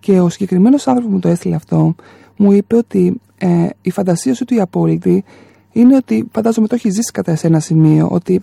Και 0.00 0.20
ο 0.20 0.28
συγκεκριμένος 0.28 0.86
άνθρωπος 0.86 1.10
που 1.10 1.14
μου 1.14 1.20
το 1.20 1.28
έστειλε 1.28 1.54
αυτό, 1.54 1.94
μου 2.36 2.52
είπε 2.52 2.76
ότι 2.76 3.20
ε, 3.38 3.68
η 3.82 3.90
φαντασία 3.90 4.34
σου 4.34 4.44
του 4.44 4.54
η 4.54 4.60
απόλυτη 4.60 5.24
είναι 5.72 5.96
ότι 5.96 6.28
φαντάζομαι 6.32 6.66
το 6.66 6.74
έχει 6.74 6.90
ζήσει 6.90 7.10
κατά 7.12 7.36
σε 7.36 7.46
ένα 7.46 7.60
σημείο, 7.60 8.08
ότι 8.10 8.42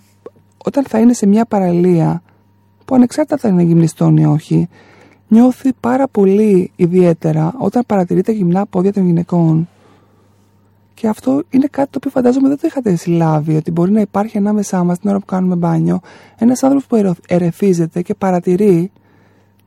όταν 0.64 0.84
θα 0.84 0.98
είναι 0.98 1.12
σε 1.12 1.26
μια 1.26 1.44
παραλία 1.44 2.22
που 2.92 2.98
ανεξάρτητα 2.98 3.36
θα 3.36 3.48
είναι 3.48 3.62
γυμνιστών 3.62 4.16
ή 4.16 4.26
όχι, 4.26 4.68
νιώθει 5.28 5.72
πάρα 5.80 6.08
πολύ 6.08 6.72
ιδιαίτερα 6.76 7.54
όταν 7.58 7.82
παρατηρεί 7.86 8.22
τα 8.22 8.32
γυμνά 8.32 8.66
πόδια 8.66 8.92
των 8.92 9.06
γυναικών. 9.06 9.68
Και 10.94 11.08
αυτό 11.08 11.42
είναι 11.50 11.66
κάτι 11.70 11.90
το 11.90 11.96
οποίο 11.96 12.10
φαντάζομαι 12.10 12.48
δεν 12.48 12.58
το 12.60 12.66
είχατε 12.66 12.94
συλλάβει, 12.94 13.56
ότι 13.56 13.70
μπορεί 13.70 13.92
να 13.92 14.00
υπάρχει 14.00 14.38
ανάμεσά 14.38 14.84
μας 14.84 14.98
την 14.98 15.10
ώρα 15.10 15.18
που 15.18 15.24
κάνουμε 15.24 15.54
μπάνιο 15.54 16.00
ένας 16.38 16.62
άνθρωπος 16.62 16.86
που 16.86 17.16
ερεθίζεται 17.28 18.02
και 18.02 18.14
παρατηρεί 18.14 18.92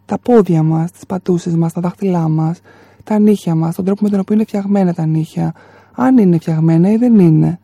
τα 0.05 0.19
πόδια 0.19 0.63
μας, 0.63 0.91
τις 0.91 1.05
πατούσες 1.05 1.55
μας, 1.55 1.73
τα 1.73 1.81
δάχτυλά 1.81 2.29
μας, 2.29 2.59
τα 3.03 3.19
νύχια 3.19 3.55
μας, 3.55 3.75
τον 3.75 3.85
τρόπο 3.85 4.03
με 4.03 4.09
τον 4.09 4.19
οποίο 4.19 4.35
είναι 4.35 4.43
φτιαγμένα 4.43 4.93
τα 4.93 5.05
νύχια, 5.05 5.53
αν 5.95 6.17
είναι 6.17 6.37
φτιαγμένα 6.37 6.91
ή 6.91 6.95
δεν 6.95 7.19
είναι. 7.19 7.59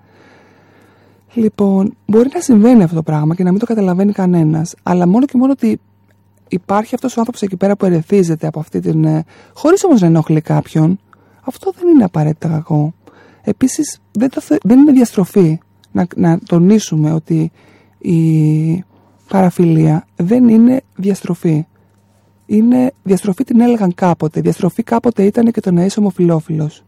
Λοιπόν, 1.34 1.98
μπορεί 2.06 2.30
να 2.34 2.40
συμβαίνει 2.40 2.84
αυτό 2.84 2.96
το 2.96 3.04
πράγμα 3.04 3.36
και 3.36 3.44
να 3.44 3.50
μην 3.50 3.60
το 3.60 3.66
καταλαβαίνει 3.66 4.12
κανένας, 4.12 4.76
αλλά 4.84 5.08
μόνο 5.08 5.26
και 5.26 5.38
μόνο 5.38 5.52
ότι 5.52 5.80
υπάρχει 6.48 6.96
αυτός 6.96 7.12
ο 7.12 7.20
άνθρωπος 7.20 7.42
εκεί 7.42 7.58
πέρα 7.58 7.76
που 7.76 7.86
ερεθίζεται 7.86 8.48
από 8.48 8.60
αυτή 8.60 8.80
την. 8.80 9.04
Ε, 9.04 9.24
χωρίς 9.54 9.84
όμως 9.84 10.02
να 10.02 10.08
ενοχλεί 10.08 10.42
κάποιον, 10.42 11.00
αυτό 11.42 11.72
δεν 11.80 11.88
είναι 11.88 12.04
απαραίτητα 12.04 12.48
κακό. 12.48 12.94
Επίσης, 13.42 14.00
δεν, 14.12 14.30
δεν 14.64 14.80
είναι 14.80 14.92
διαστροφή 14.92 15.60
να, 15.92 16.08
να 16.16 16.40
τονίσουμε 16.40 17.12
ότι 17.12 17.52
η 17.98 18.84
παραφιλία 19.28 20.08
δεν 20.16 20.48
είναι 20.48 20.82
διαστροφή. 20.96 21.66
Είναι 22.46 22.92
διαστροφή 23.04 23.44
την 23.44 23.62
έλεγαν 23.62 23.94
κάποτε. 23.94 24.42
Διαστροφή 24.42 24.84
κάποτε 24.84 25.24
ήταν 25.24 25.52
και 25.52 25.62
το 25.62 25.72
να 25.72 25.86
είσαι 25.86 26.00
ομοφιλόφιλος. 26.00 26.84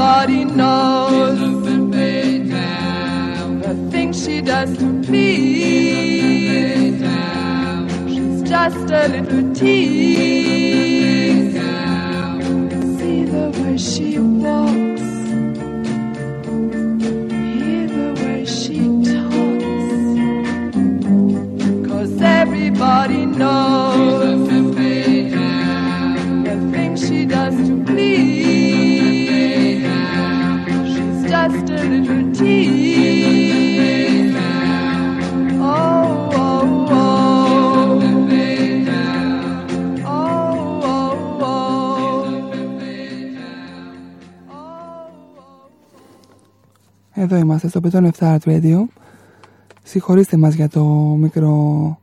Nobody 0.00 0.46
knows 0.46 1.38
the 3.62 3.74
things 3.90 4.24
she 4.24 4.40
does 4.40 4.74
to 4.78 5.02
please. 5.02 7.02
She's 8.08 8.42
just 8.48 8.90
a 8.90 9.08
little 9.08 9.54
tease. 9.54 11.52
See 12.98 13.24
the 13.24 13.50
way 13.62 13.76
she 13.76 14.18
walks. 14.18 14.89
Εδώ 47.32 47.38
είμαστε 47.38 47.68
στο 47.68 47.80
Πετών 47.80 48.10
7 48.18 48.36
Art 48.36 48.38
Radio. 48.44 48.78
Συγχωρήστε 49.82 50.36
μας 50.36 50.54
για 50.54 50.68
το 50.68 50.84
μικρό 51.18 51.98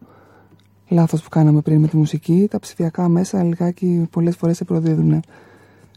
λάθος 0.88 1.22
που 1.22 1.30
κάναμε 1.30 1.62
πριν 1.62 1.80
με 1.80 1.88
τη 1.88 1.98
μουσική. 1.98 2.48
Τα 2.50 2.60
ψηφιακά 2.60 3.08
μέσα 3.08 3.44
λιγάκι 3.44 4.08
πολλές 4.12 4.36
φορές 4.36 4.58
σε 4.58 4.64
προδίδουν. 4.64 5.22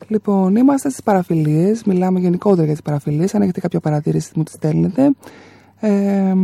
Λοιπόν, 0.08 0.56
είμαστε 0.56 0.88
στις 0.88 1.02
παραφιλίες. 1.02 1.84
Μιλάμε 1.84 2.20
γενικότερα 2.20 2.64
για 2.64 2.72
τις 2.72 2.82
παραφιλίες. 2.82 3.34
Αν 3.34 3.42
έχετε 3.42 3.60
κάποια 3.60 3.80
παρατήρηση 3.80 4.32
μου 4.34 4.42
τη 4.42 4.50
στέλνετε. 4.50 5.10
Ε, 5.80 6.34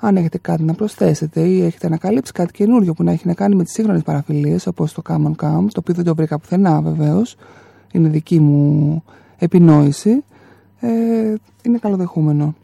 αν 0.00 0.16
έχετε 0.16 0.38
κάτι 0.38 0.62
να 0.62 0.74
προσθέσετε 0.74 1.40
ή 1.40 1.62
έχετε 1.64 1.86
ανακαλύψει 1.86 2.32
κάτι 2.32 2.52
καινούριο 2.52 2.94
που 2.94 3.02
να 3.02 3.12
έχει 3.12 3.26
να 3.26 3.34
κάνει 3.34 3.54
με 3.54 3.64
τις 3.64 3.72
σύγχρονες 3.72 4.02
παραφιλίες 4.02 4.66
όπως 4.66 4.92
το 4.92 5.02
Come 5.08 5.24
on 5.24 5.34
Come, 5.44 5.66
το 5.70 5.78
οποίο 5.78 5.94
δεν 5.94 6.04
το 6.04 6.14
βρήκα 6.14 6.38
πουθενά 6.38 6.80
βεβαίως. 6.80 7.36
Είναι 7.92 8.08
δική 8.08 8.40
μου 8.40 9.02
επινόηση 9.38 10.24
ε, 10.84 11.34
είναι 11.62 11.78
καλοδεχούμενο. 11.78 12.54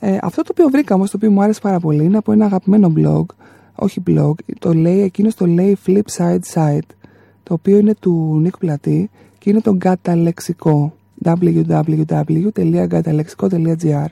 Ε, 0.00 0.18
αυτό 0.22 0.42
το 0.42 0.48
οποίο 0.50 0.68
βρήκα 0.68 0.94
όμως, 0.94 1.10
το 1.10 1.16
οποίο 1.16 1.30
μου 1.30 1.42
άρεσε 1.42 1.60
πάρα 1.60 1.80
πολύ, 1.80 2.04
είναι 2.04 2.16
από 2.16 2.32
ένα 2.32 2.44
αγαπημένο 2.44 2.92
blog, 2.96 3.24
όχι 3.74 4.02
blog, 4.06 4.32
το 4.58 4.72
λέει, 4.72 5.00
εκείνος 5.00 5.34
το 5.34 5.46
λέει 5.46 5.78
Flip 5.86 6.02
Side 6.16 6.40
Site, 6.54 6.88
το 7.42 7.54
οποίο 7.54 7.78
είναι 7.78 7.94
του 7.94 8.38
Νίκ 8.40 8.58
Πλατή 8.58 9.10
και 9.38 9.50
είναι 9.50 9.60
το 9.60 9.78
Gatalexico, 9.84 10.90
www.gatalexico.gr 11.24 14.06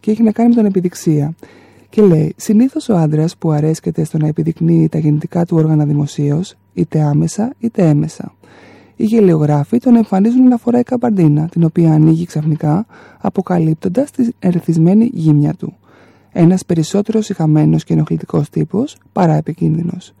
και 0.00 0.10
έχει 0.10 0.22
να 0.22 0.32
κάνει 0.32 0.48
με 0.48 0.54
τον 0.54 0.64
επιδειξία. 0.64 1.34
Και 1.90 2.02
λέει, 2.02 2.34
συνήθως 2.36 2.88
ο 2.88 2.96
άντρας 2.96 3.36
που 3.36 3.50
αρέσκεται 3.50 4.04
στο 4.04 4.18
να 4.18 4.26
επιδεικνύει 4.26 4.88
τα 4.88 4.98
γεννητικά 4.98 5.44
του 5.44 5.56
όργανα 5.56 5.84
δημοσίως, 5.84 6.54
είτε 6.74 7.00
άμεσα 7.00 7.52
είτε 7.58 7.88
έμεσα. 7.88 8.34
Οι 8.96 9.04
γελιογράφοι 9.04 9.78
τον 9.78 9.96
εμφανίζουν 9.96 10.48
να 10.48 10.56
φοράει 10.56 10.82
καμπαρντίνα, 10.82 11.48
την 11.48 11.64
οποία 11.64 11.92
ανοίγει 11.92 12.24
ξαφνικά, 12.24 12.86
αποκαλύπτοντας 13.20 14.10
τη 14.10 14.28
ερεθισμένη 14.38 15.10
γύμνια 15.14 15.54
του. 15.54 15.76
Ένας 16.32 16.64
περισσότερος 16.64 17.24
συχαμένο 17.24 17.76
και 17.76 17.92
ενοχλητικός 17.92 18.50
τύπος, 18.50 18.96
παρά 19.12 19.34
επικίνδυνος. 19.34 20.12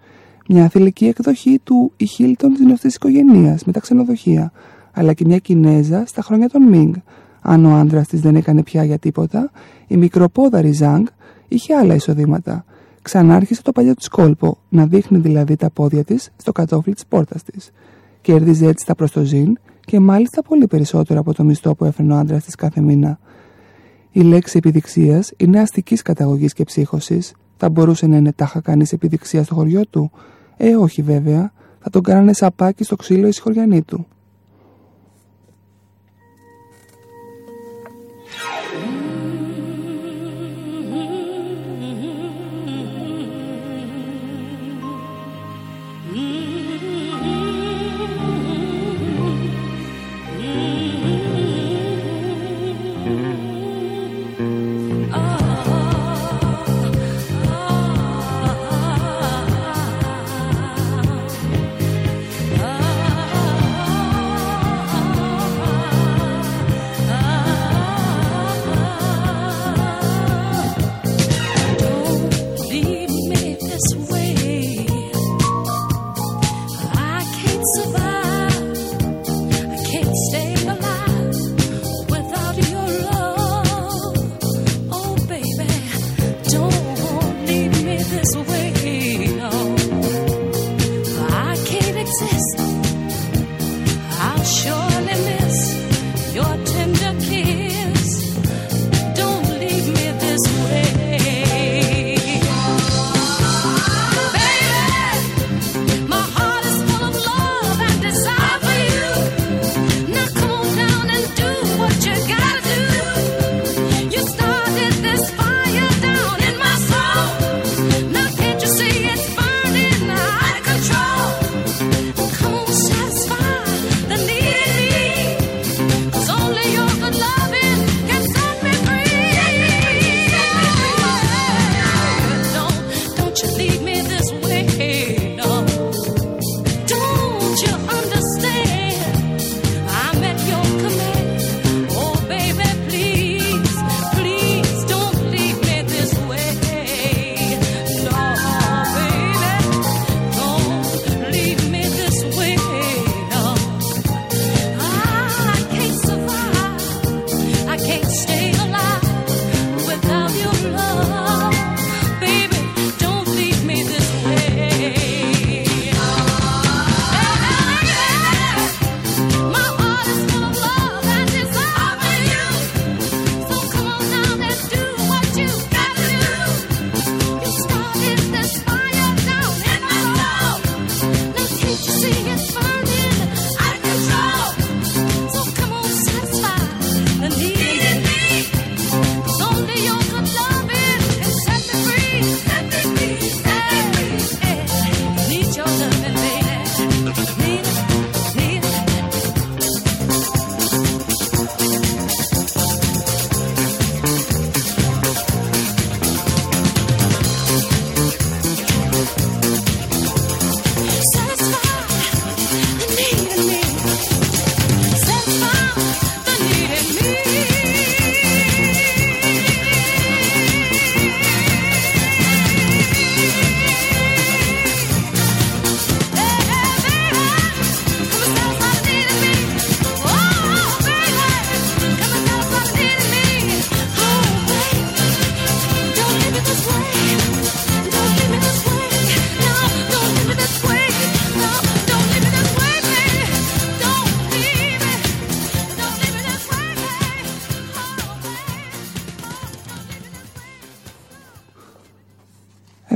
Μια 0.48 0.68
θηλυκή 0.68 1.06
εκδοχή 1.06 1.60
του 1.62 1.92
η 1.96 2.06
Χίλτον 2.06 2.52
της 2.52 2.62
γνωστή 2.64 2.86
οικογένειας 2.86 3.64
με 3.64 3.72
τα 3.72 3.80
ξενοδοχεία, 3.80 4.52
αλλά 4.92 5.12
και 5.12 5.24
μια 5.26 5.38
Κινέζα 5.38 6.04
στα 6.06 6.22
χρόνια 6.22 6.48
των 6.48 6.62
Μινγκ. 6.62 6.94
Αν 7.40 7.64
ο 7.64 7.74
άντρας 7.74 8.06
της 8.06 8.20
δεν 8.20 8.36
έκανε 8.36 8.62
πια 8.62 8.84
για 8.84 8.98
τίποτα, 8.98 9.50
η 9.86 9.96
μικροπόδαρη 9.96 10.72
Ζανγκ 10.72 11.06
είχε 11.48 11.74
άλλα 11.74 11.94
εισοδήματα. 11.94 12.64
Ξανάρχισε 13.02 13.62
το 13.62 13.72
παλιό 13.72 13.94
της 13.94 14.08
κόλπο, 14.08 14.58
να 14.68 14.86
δείχνει 14.86 15.18
δηλαδή 15.18 15.56
τα 15.56 15.70
πόδια 15.70 16.04
της 16.04 16.30
στο 16.36 16.52
κατόφλι 16.52 16.94
της 16.94 17.06
πόρτας 17.06 17.42
της. 17.42 17.70
Κέρδιζε 18.24 18.66
έτσι 18.66 18.86
τα 18.86 18.94
προστοζήν 18.94 19.58
και 19.80 20.00
μάλιστα 20.00 20.42
πολύ 20.42 20.66
περισσότερο 20.66 21.20
από 21.20 21.34
το 21.34 21.44
μισθό 21.44 21.74
που 21.74 21.84
έφερνε 21.84 22.14
ο 22.14 22.16
άντρας 22.16 22.44
της 22.44 22.54
κάθε 22.54 22.80
μήνα. 22.80 23.18
Η 24.10 24.20
λέξη 24.20 24.56
επιδειξίας 24.56 25.32
είναι 25.36 25.60
αστικής 25.60 26.02
καταγωγής 26.02 26.52
και 26.52 26.64
ψύχωσης. 26.64 27.34
Θα 27.56 27.68
μπορούσε 27.68 28.06
να 28.06 28.16
είναι 28.16 28.32
τάχα 28.32 28.60
κανείς 28.60 28.92
επιδειξίας 28.92 29.46
στο 29.46 29.54
χωριό 29.54 29.86
του; 29.86 30.10
Ε, 30.56 30.74
όχι 30.74 31.02
βέβαια. 31.02 31.52
Θα 31.78 31.90
τον 31.90 32.02
κάνανε 32.02 32.32
σαπάκι 32.32 32.84
στο 32.84 32.96
ξύλο 32.96 33.26
η 33.26 33.32
συγχωριανή 33.32 33.82
του. 33.82 34.06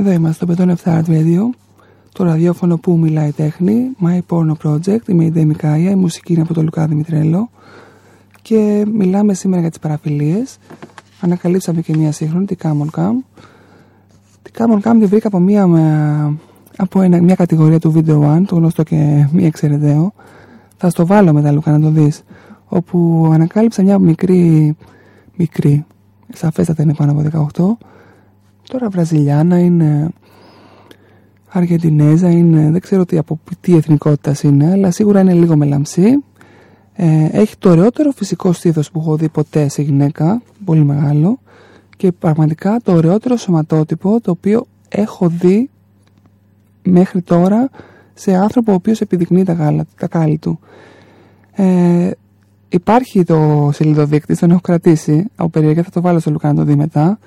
Εδώ 0.09 0.17
είμαστε 0.17 0.45
στο 0.53 0.75
107 0.83 1.01
Radio, 1.07 1.39
το 2.13 2.23
ραδιόφωνο 2.23 2.77
που 2.77 2.97
μιλάει 2.97 3.31
τέχνη, 3.31 3.95
My 4.03 4.19
Porno 4.29 4.51
Project, 4.63 5.07
είμαι 5.07 5.25
η 5.25 5.31
Ντέμι 5.31 5.53
Κάια, 5.53 5.91
η 5.91 5.95
μουσική 5.95 6.33
είναι 6.33 6.41
από 6.41 6.53
το 6.53 6.61
Λουκά 6.61 6.87
Δημητρέλο 6.87 7.49
και 8.41 8.85
μιλάμε 8.93 9.33
σήμερα 9.33 9.61
για 9.61 9.69
τις 9.69 9.79
παραφιλίες 9.79 10.57
ανακαλύψαμε 11.21 11.81
και 11.81 11.97
μία 11.97 12.11
σύγχρονη, 12.11 12.45
τη 12.45 12.55
Camel 12.61 12.99
Cam. 12.99 13.11
Τη 14.41 14.51
Camel 14.57 14.87
Cam 14.87 14.95
τη 14.99 15.05
βρήκα 15.05 15.27
από 15.27 15.39
μία, 15.39 15.63
από 16.77 17.01
ένα, 17.01 17.21
μια 17.21 17.35
κατηγορία 17.35 17.79
του 17.79 17.93
Video 17.95 18.35
One, 18.35 18.43
το 18.45 18.55
γνωστό 18.55 18.83
και 18.83 19.27
μη 19.31 19.45
εξαιρεταίο. 19.45 20.13
Θα 20.77 20.89
στο 20.89 21.05
βάλω 21.05 21.33
μετά, 21.33 21.51
Λουκά, 21.51 21.71
να 21.71 21.79
το 21.79 21.89
δεις. 21.89 22.23
Όπου 22.65 23.29
ανακάλυψα 23.33 23.83
μια 23.83 23.99
μικρή, 23.99 24.75
μικρή, 25.35 25.85
σαφέστατα 26.33 26.83
είναι 26.83 26.93
πάνω 26.93 27.11
από 27.11 27.49
18. 27.79 27.87
Τώρα 28.71 28.89
Βραζιλιάνα 28.89 29.59
είναι, 29.59 30.09
Αργεντινέζα 31.47 32.29
είναι, 32.29 32.71
δεν 32.71 32.81
ξέρω 32.81 33.05
τι, 33.05 33.17
από 33.17 33.39
τι 33.61 33.75
εθνικότητας 33.75 34.43
είναι, 34.43 34.71
αλλά 34.71 34.91
σίγουρα 34.91 35.19
είναι 35.19 35.33
λίγο 35.33 35.55
μελαμψή. 35.55 36.23
Ε, 36.93 37.29
έχει 37.31 37.57
το 37.57 37.69
ωραιότερο 37.69 38.11
φυσικό 38.11 38.53
στήθος 38.53 38.91
που 38.91 38.99
έχω 38.99 39.15
δει 39.15 39.29
ποτέ 39.29 39.69
σε 39.69 39.81
γυναίκα, 39.81 40.41
πολύ 40.65 40.83
μεγάλο, 40.83 41.39
και 41.97 42.11
πραγματικά 42.11 42.79
το 42.83 42.93
ωραιότερο 42.93 43.35
σωματότυπο 43.35 44.21
το 44.21 44.31
οποίο 44.31 44.65
έχω 44.89 45.27
δει 45.29 45.69
μέχρι 46.83 47.21
τώρα 47.21 47.69
σε 48.13 48.33
άνθρωπο 48.33 48.71
ο 48.71 48.75
οποίος 48.75 49.01
επιδεικνύει 49.01 49.43
τα, 49.43 49.53
γάλα, 49.53 49.85
τα 49.97 50.07
κάλλη 50.07 50.37
του. 50.37 50.59
Ε, 51.51 52.11
υπάρχει 52.69 53.23
το 53.23 53.69
σελίδο 53.73 54.07
τον 54.39 54.51
έχω 54.51 54.61
κρατήσει 54.61 55.25
από 55.35 55.49
περιέργεια, 55.49 55.83
θα 55.83 55.89
το 55.89 56.01
βάλω 56.01 56.19
στο 56.19 56.31
Λουκά 56.31 56.47
να 56.47 56.55
το 56.55 56.63
δει 56.63 56.75
μετά. 56.75 57.19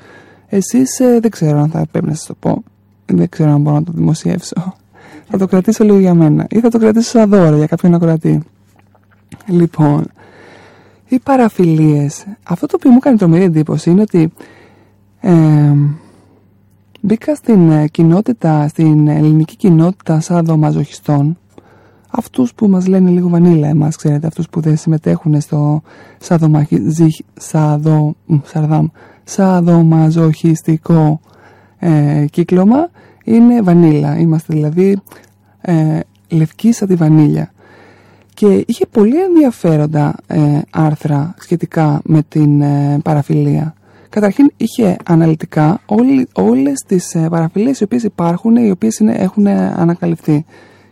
Εσείς 0.55 1.01
ε, 1.01 1.19
δεν 1.21 1.31
ξέρω 1.31 1.59
αν 1.59 1.71
θα 1.71 1.87
πρέπει 1.91 2.07
να 2.07 2.15
σας 2.15 2.27
το 2.27 2.35
πω, 2.35 2.63
δεν 3.07 3.29
ξέρω 3.29 3.51
αν 3.51 3.61
μπορώ 3.61 3.77
να 3.77 3.83
το 3.83 3.93
δημοσιεύσω. 3.95 4.75
θα 5.31 5.39
το 5.39 5.47
κρατήσω 5.47 5.85
λίγο 5.85 5.99
για 5.99 6.15
μένα 6.15 6.47
ή 6.51 6.61
θα 6.61 6.69
το 6.69 6.79
κρατήσω 6.79 7.09
σαν 7.09 7.31
δώρο 7.31 7.57
για 7.57 7.67
κάποιον 7.67 7.95
ακροατή. 7.95 8.43
Λοιπόν, 9.47 10.05
οι 11.09 11.19
παραφιλίες. 11.19 12.27
Αυτό 12.43 12.67
το 12.67 12.77
οποίο 12.79 12.91
μου 12.91 12.99
κάνει 12.99 13.17
τρομερή 13.17 13.45
εντύπωση 13.45 13.91
είναι 13.91 14.01
ότι 14.01 14.33
ε, 15.21 15.73
μπήκα 17.01 17.35
στην 17.35 17.71
ε, 17.71 17.87
κοινότητα, 17.87 18.69
στην 18.69 19.09
ελληνική 19.09 19.57
κοινότητα 19.57 20.21
σαν 20.21 20.59
μαζοχιστών 20.59 21.37
αυτούς 22.11 22.55
που 22.55 22.69
μας 22.69 22.87
λένε 22.87 23.11
λίγο 23.11 23.29
βανίλα 23.29 23.69
εμάς, 23.69 23.97
ξέρετε, 23.97 24.27
αυτούς 24.27 24.49
που 24.49 24.61
δεν 24.61 24.77
συμμετέχουν 24.77 25.41
στο 25.41 25.83
σαδο, 27.37 28.15
σαδομαζοχιστικό 29.25 31.21
ε, 31.79 32.25
κύκλωμα 32.31 32.91
είναι 33.25 33.63
βανίλα. 33.63 34.19
Είμαστε 34.19 34.55
δηλαδή 34.55 35.01
ε, 35.61 36.01
λευκοί 36.29 36.73
σαν 36.73 36.89
τη 36.89 36.95
βανίλια 36.95 37.53
και 38.35 38.65
είχε 38.67 38.87
πολύ 38.87 39.23
ενδιαφέροντα 39.23 40.15
ε, 40.27 40.59
άρθρα 40.71 41.35
σχετικά 41.39 42.01
με 42.05 42.23
την 42.29 42.61
ε, 42.61 42.99
παραφιλία. 43.03 43.75
Καταρχήν 44.09 44.51
είχε 44.57 44.97
αναλυτικά 45.05 45.81
όλη, 45.87 46.29
όλες 46.33 46.85
τις 46.87 47.15
ε, 47.15 47.29
παραφιλίες 47.31 47.81
οι 47.81 47.85
οποίες 47.85 48.03
υπάρχουν, 48.03 48.57
οι 48.57 48.71
οποίες 48.71 48.99
είναι, 48.99 49.15
έχουν 49.15 49.47
ανακαλυφθεί 49.47 50.45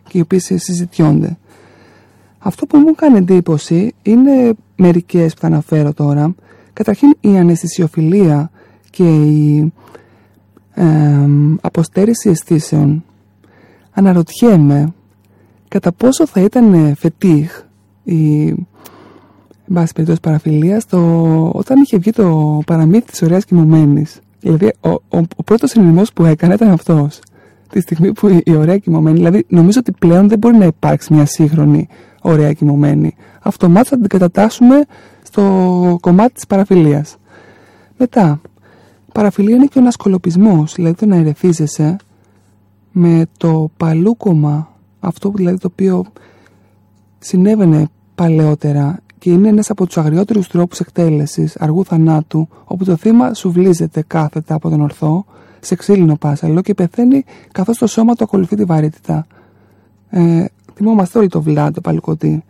και 0.07 0.17
οι 0.17 0.21
οποίες 0.21 0.43
συζητιώνται. 0.43 1.37
Αυτό 2.39 2.65
που 2.65 2.77
μου 2.77 2.95
κάνει 2.95 3.17
εντύπωση 3.17 3.93
είναι 4.01 4.53
μερικές 4.75 5.33
που 5.33 5.39
θα 5.39 5.47
αναφέρω 5.47 5.93
τώρα. 5.93 6.35
Καταρχήν 6.73 7.15
η 7.19 7.37
αναισθησιοφιλία 7.37 8.51
και 8.89 9.15
η 9.15 9.73
ε, 10.73 10.85
αποστέρηση 11.61 12.29
αισθήσεων. 12.29 13.03
Αναρωτιέμαι 13.91 14.93
κατά 15.67 15.91
πόσο 15.91 16.27
θα 16.27 16.41
ήταν 16.41 16.95
φετίχ 16.95 17.63
η 18.03 18.47
εν 19.67 19.77
πάση 19.77 19.93
περιπτώσει 19.93 20.19
παραφιλία 20.21 20.81
όταν 21.51 21.81
είχε 21.81 21.97
βγει 21.97 22.11
το 22.11 22.59
παραμύθι 22.65 23.05
της 23.05 23.21
ωραίας 23.21 23.45
κοιμωμένης. 23.45 24.19
Δηλαδή 24.39 24.73
ο, 24.81 24.89
ο, 24.89 25.17
ο 25.35 25.43
πρώτος 25.43 25.73
που 26.13 26.25
έκανε 26.25 26.53
ήταν 26.53 26.69
αυτός. 26.69 27.19
Τη 27.69 27.81
στιγμή 27.81 28.11
που 28.13 28.27
η, 28.27 28.41
η 28.45 28.55
ωραία 28.55 28.77
κοιμωμένη, 28.77 29.17
δηλαδή 29.17 29.45
νομίζω 29.47 29.79
ότι 29.79 29.91
πλέον 29.91 30.27
δεν 30.29 30.37
μπορεί 30.37 30.57
να 30.57 30.65
υπάρξει 30.65 31.13
μια 31.13 31.25
σύγχρονη 31.25 31.87
ωραία 32.21 32.53
κοιμωμένη. 32.53 33.15
Αυτομάτως 33.41 33.89
θα 33.89 33.97
την 33.97 34.07
κατατάσσουμε 34.07 34.85
στο 35.31 35.97
κομμάτι 36.01 36.33
της 36.33 36.47
παραφιλίας. 36.47 37.17
Μετά, 37.97 38.41
παραφιλία 39.13 39.55
είναι 39.55 39.65
και 39.65 39.77
ο 39.77 39.81
ανασκολοπισμός, 39.81 40.73
δηλαδή 40.73 40.95
το 40.95 41.05
να 41.05 41.15
ερεθίζεσαι 41.15 41.95
με 42.91 43.25
το 43.37 43.71
παλούκομα 43.77 44.69
αυτό 44.99 45.31
δηλαδή 45.35 45.57
το 45.57 45.67
οποίο 45.71 46.05
συνέβαινε 47.19 47.87
παλαιότερα 48.15 48.99
και 49.17 49.31
είναι 49.31 49.47
ένας 49.47 49.69
από 49.69 49.85
τους 49.85 49.97
αγριότερους 49.97 50.47
τρόπους 50.47 50.79
εκτέλεσης 50.79 51.55
αργού 51.55 51.85
θανάτου 51.85 52.47
όπου 52.63 52.85
το 52.85 52.95
θύμα 52.95 53.33
σουβλίζεται 53.33 54.03
κάθετα 54.07 54.55
από 54.55 54.69
τον 54.69 54.81
ορθό 54.81 55.25
σε 55.59 55.75
ξύλινο 55.75 56.15
πάσαλο 56.15 56.61
και 56.61 56.73
πεθαίνει 56.73 57.23
καθώς 57.51 57.77
το 57.77 57.87
σώμα 57.87 58.15
του 58.15 58.23
ακολουθεί 58.23 58.55
τη 58.55 58.63
βαρύτητα. 58.63 59.25
Ε, 60.09 60.45
θυμόμαστε 60.75 61.17
όλοι 61.17 61.27
το 61.27 61.41
βλάντ, 61.41 61.73
το 61.73 61.81
παλικοτή. 61.81 62.43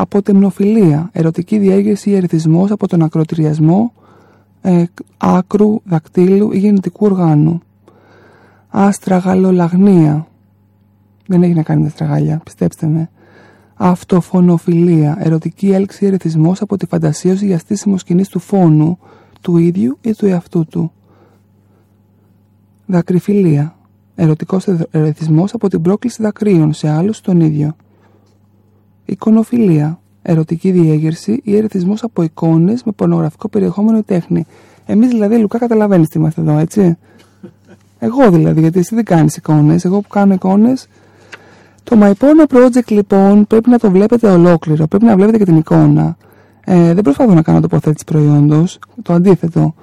Επίσης, 0.00 0.16
αποτεμνοφιλία, 0.16 1.10
ερωτική 1.12 1.58
διέγερση 1.58 2.10
ή 2.10 2.14
ερθισμός 2.16 2.70
από 2.70 2.88
τον 2.88 3.02
ακροτηριασμό 3.02 3.92
ε, 4.62 4.84
άκρου, 5.16 5.80
δακτύλου 5.84 6.52
ή 6.52 6.58
γεννητικού 6.58 7.06
οργάνου. 7.06 7.60
Άστραγαλολαγνία, 8.68 10.26
δεν 11.26 11.42
έχει 11.42 11.54
να 11.54 11.62
κάνει 11.62 11.82
με 11.82 11.88
στραγάλια, 11.88 12.40
πιστέψτε 12.44 12.86
με. 12.86 13.10
Αυτοφωνοφιλία, 13.74 15.16
ερωτική 15.20 15.70
έλξη 15.70 16.06
ερεθισμός 16.06 16.60
από 16.60 16.76
τη 16.76 16.86
φαντασίωση 16.86 17.46
για 17.46 17.58
στήσιμο 17.58 17.98
σκηνής 17.98 18.28
του 18.28 18.38
φόνου, 18.38 18.98
του 19.40 19.56
ίδιου 19.56 19.98
ή 20.00 20.14
του 20.14 20.26
εαυτού 20.26 20.66
του. 20.66 20.92
Δακρυφιλία, 22.86 23.74
ερωτικός 24.14 24.66
ερεθισμός 24.90 25.54
από 25.54 25.68
την 25.68 25.82
πρόκληση 25.82 26.22
δακρύων 26.22 26.72
σε 26.72 26.88
άλλους 26.88 27.20
τον 27.20 27.40
ίδιο. 27.40 27.76
Εικονοφιλία, 29.04 30.00
ερωτική 30.22 30.70
διέγερση 30.70 31.40
ή 31.44 31.56
ερεθισμός 31.56 32.02
από 32.02 32.22
εικόνες 32.22 32.82
με 32.84 32.92
πορνογραφικό 32.92 33.48
περιεχόμενο 33.48 33.98
ή 33.98 34.02
τέχνη. 34.02 34.46
Εμείς 34.86 35.08
δηλαδή, 35.08 35.36
Λουκά, 35.36 35.58
καταλαβαίνεις 35.58 36.08
τι 36.08 36.18
είμαστε 36.18 36.40
εδώ, 36.40 36.58
έτσι; 36.58 36.96
Εγώ 37.98 38.30
δηλαδή, 38.30 38.60
γιατί 38.60 38.78
εσύ 38.78 38.94
δεν 38.94 39.04
κάνεις 39.04 39.36
εικόνες. 39.36 39.84
Εγώ 39.84 40.00
που 40.00 40.08
κάνω 40.08 40.34
εικόνες, 40.34 40.88
το 41.82 41.96
My 42.00 42.12
Porno 42.12 42.56
Project 42.56 42.88
λοιπόν 42.88 43.46
πρέπει 43.46 43.70
να 43.70 43.78
το 43.78 43.90
βλέπετε 43.90 44.30
ολόκληρο, 44.30 44.86
πρέπει 44.86 45.04
να 45.04 45.16
βλέπετε 45.16 45.38
και 45.38 45.44
την 45.44 45.56
εικόνα. 45.56 46.16
Ε, 46.64 46.94
δεν 46.94 47.02
προσπαθώ 47.02 47.34
να 47.34 47.42
κάνω 47.42 47.60
τοποθέτηση 47.60 48.04
προϊόντος, 48.04 48.78
το 49.02 49.12
αντίθετο. 49.12 49.74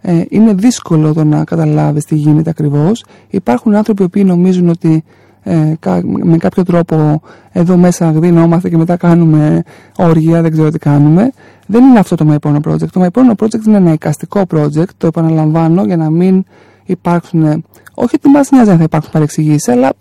Ε, 0.00 0.22
είναι 0.28 0.54
δύσκολο 0.54 1.12
το 1.12 1.24
να 1.24 1.44
καταλάβεις 1.44 2.04
τι 2.04 2.14
γίνεται 2.14 2.50
ακριβώς. 2.50 3.04
Υπάρχουν 3.28 3.74
άνθρωποι 3.74 4.08
που 4.08 4.24
νομίζουν 4.24 4.68
ότι 4.68 5.04
ε, 5.42 5.74
με 6.02 6.36
κάποιο 6.36 6.62
τρόπο 6.64 7.22
εδώ 7.52 7.76
μέσα 7.76 8.10
γδινόμαστε 8.10 8.68
και 8.68 8.76
μετά 8.76 8.96
κάνουμε 8.96 9.62
όργια, 9.96 10.42
δεν 10.42 10.50
ξέρω 10.50 10.70
τι 10.70 10.78
κάνουμε. 10.78 11.32
Δεν 11.66 11.84
είναι 11.84 11.98
αυτό 11.98 12.14
το 12.14 12.26
My 12.28 12.48
Porno 12.48 12.60
Project. 12.70 12.88
Το 12.92 13.04
My 13.04 13.08
Porno 13.10 13.44
Project 13.44 13.66
είναι 13.66 13.76
ένα 13.76 13.92
εικαστικό 13.92 14.42
project, 14.54 14.88
το 14.96 15.06
επαναλαμβάνω 15.06 15.84
για 15.84 15.96
να 15.96 16.10
μην 16.10 16.44
υπάρξουν, 16.84 17.64
όχι 17.94 18.14
ότι 18.14 18.28
μας 18.28 18.50
νοιάζει 18.50 18.70
αν 18.70 18.76
θα 18.76 18.82
υπάρξουν 18.82 19.12
παρεξηγήσεις, 19.12 19.68
αλλά 19.68 19.92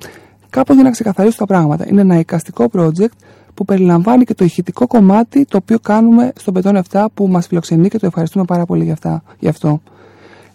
κάπως 0.49 0.75
για 0.75 0.83
να 0.83 0.91
ξεκαθαρίσω 0.91 1.37
τα 1.37 1.45
πράγματα. 1.45 1.85
Είναι 1.87 2.01
ένα 2.01 2.19
εικαστικό 2.19 2.69
project 2.73 3.11
που 3.53 3.65
περιλαμβάνει 3.65 4.23
και 4.23 4.33
το 4.33 4.45
ηχητικό 4.45 4.87
κομμάτι 4.87 5.45
το 5.45 5.57
οποίο 5.57 5.79
κάνουμε 5.79 6.31
στο 6.35 6.51
Πετών 6.51 6.81
7 6.91 7.05
που 7.13 7.27
μας 7.27 7.47
φιλοξενεί 7.47 7.89
και 7.89 7.99
το 7.99 8.05
ευχαριστούμε 8.05 8.45
πάρα 8.45 8.65
πολύ 8.65 8.83
για, 8.83 8.93
αυτά, 8.93 9.23
γι' 9.39 9.47
αυτό. 9.47 9.81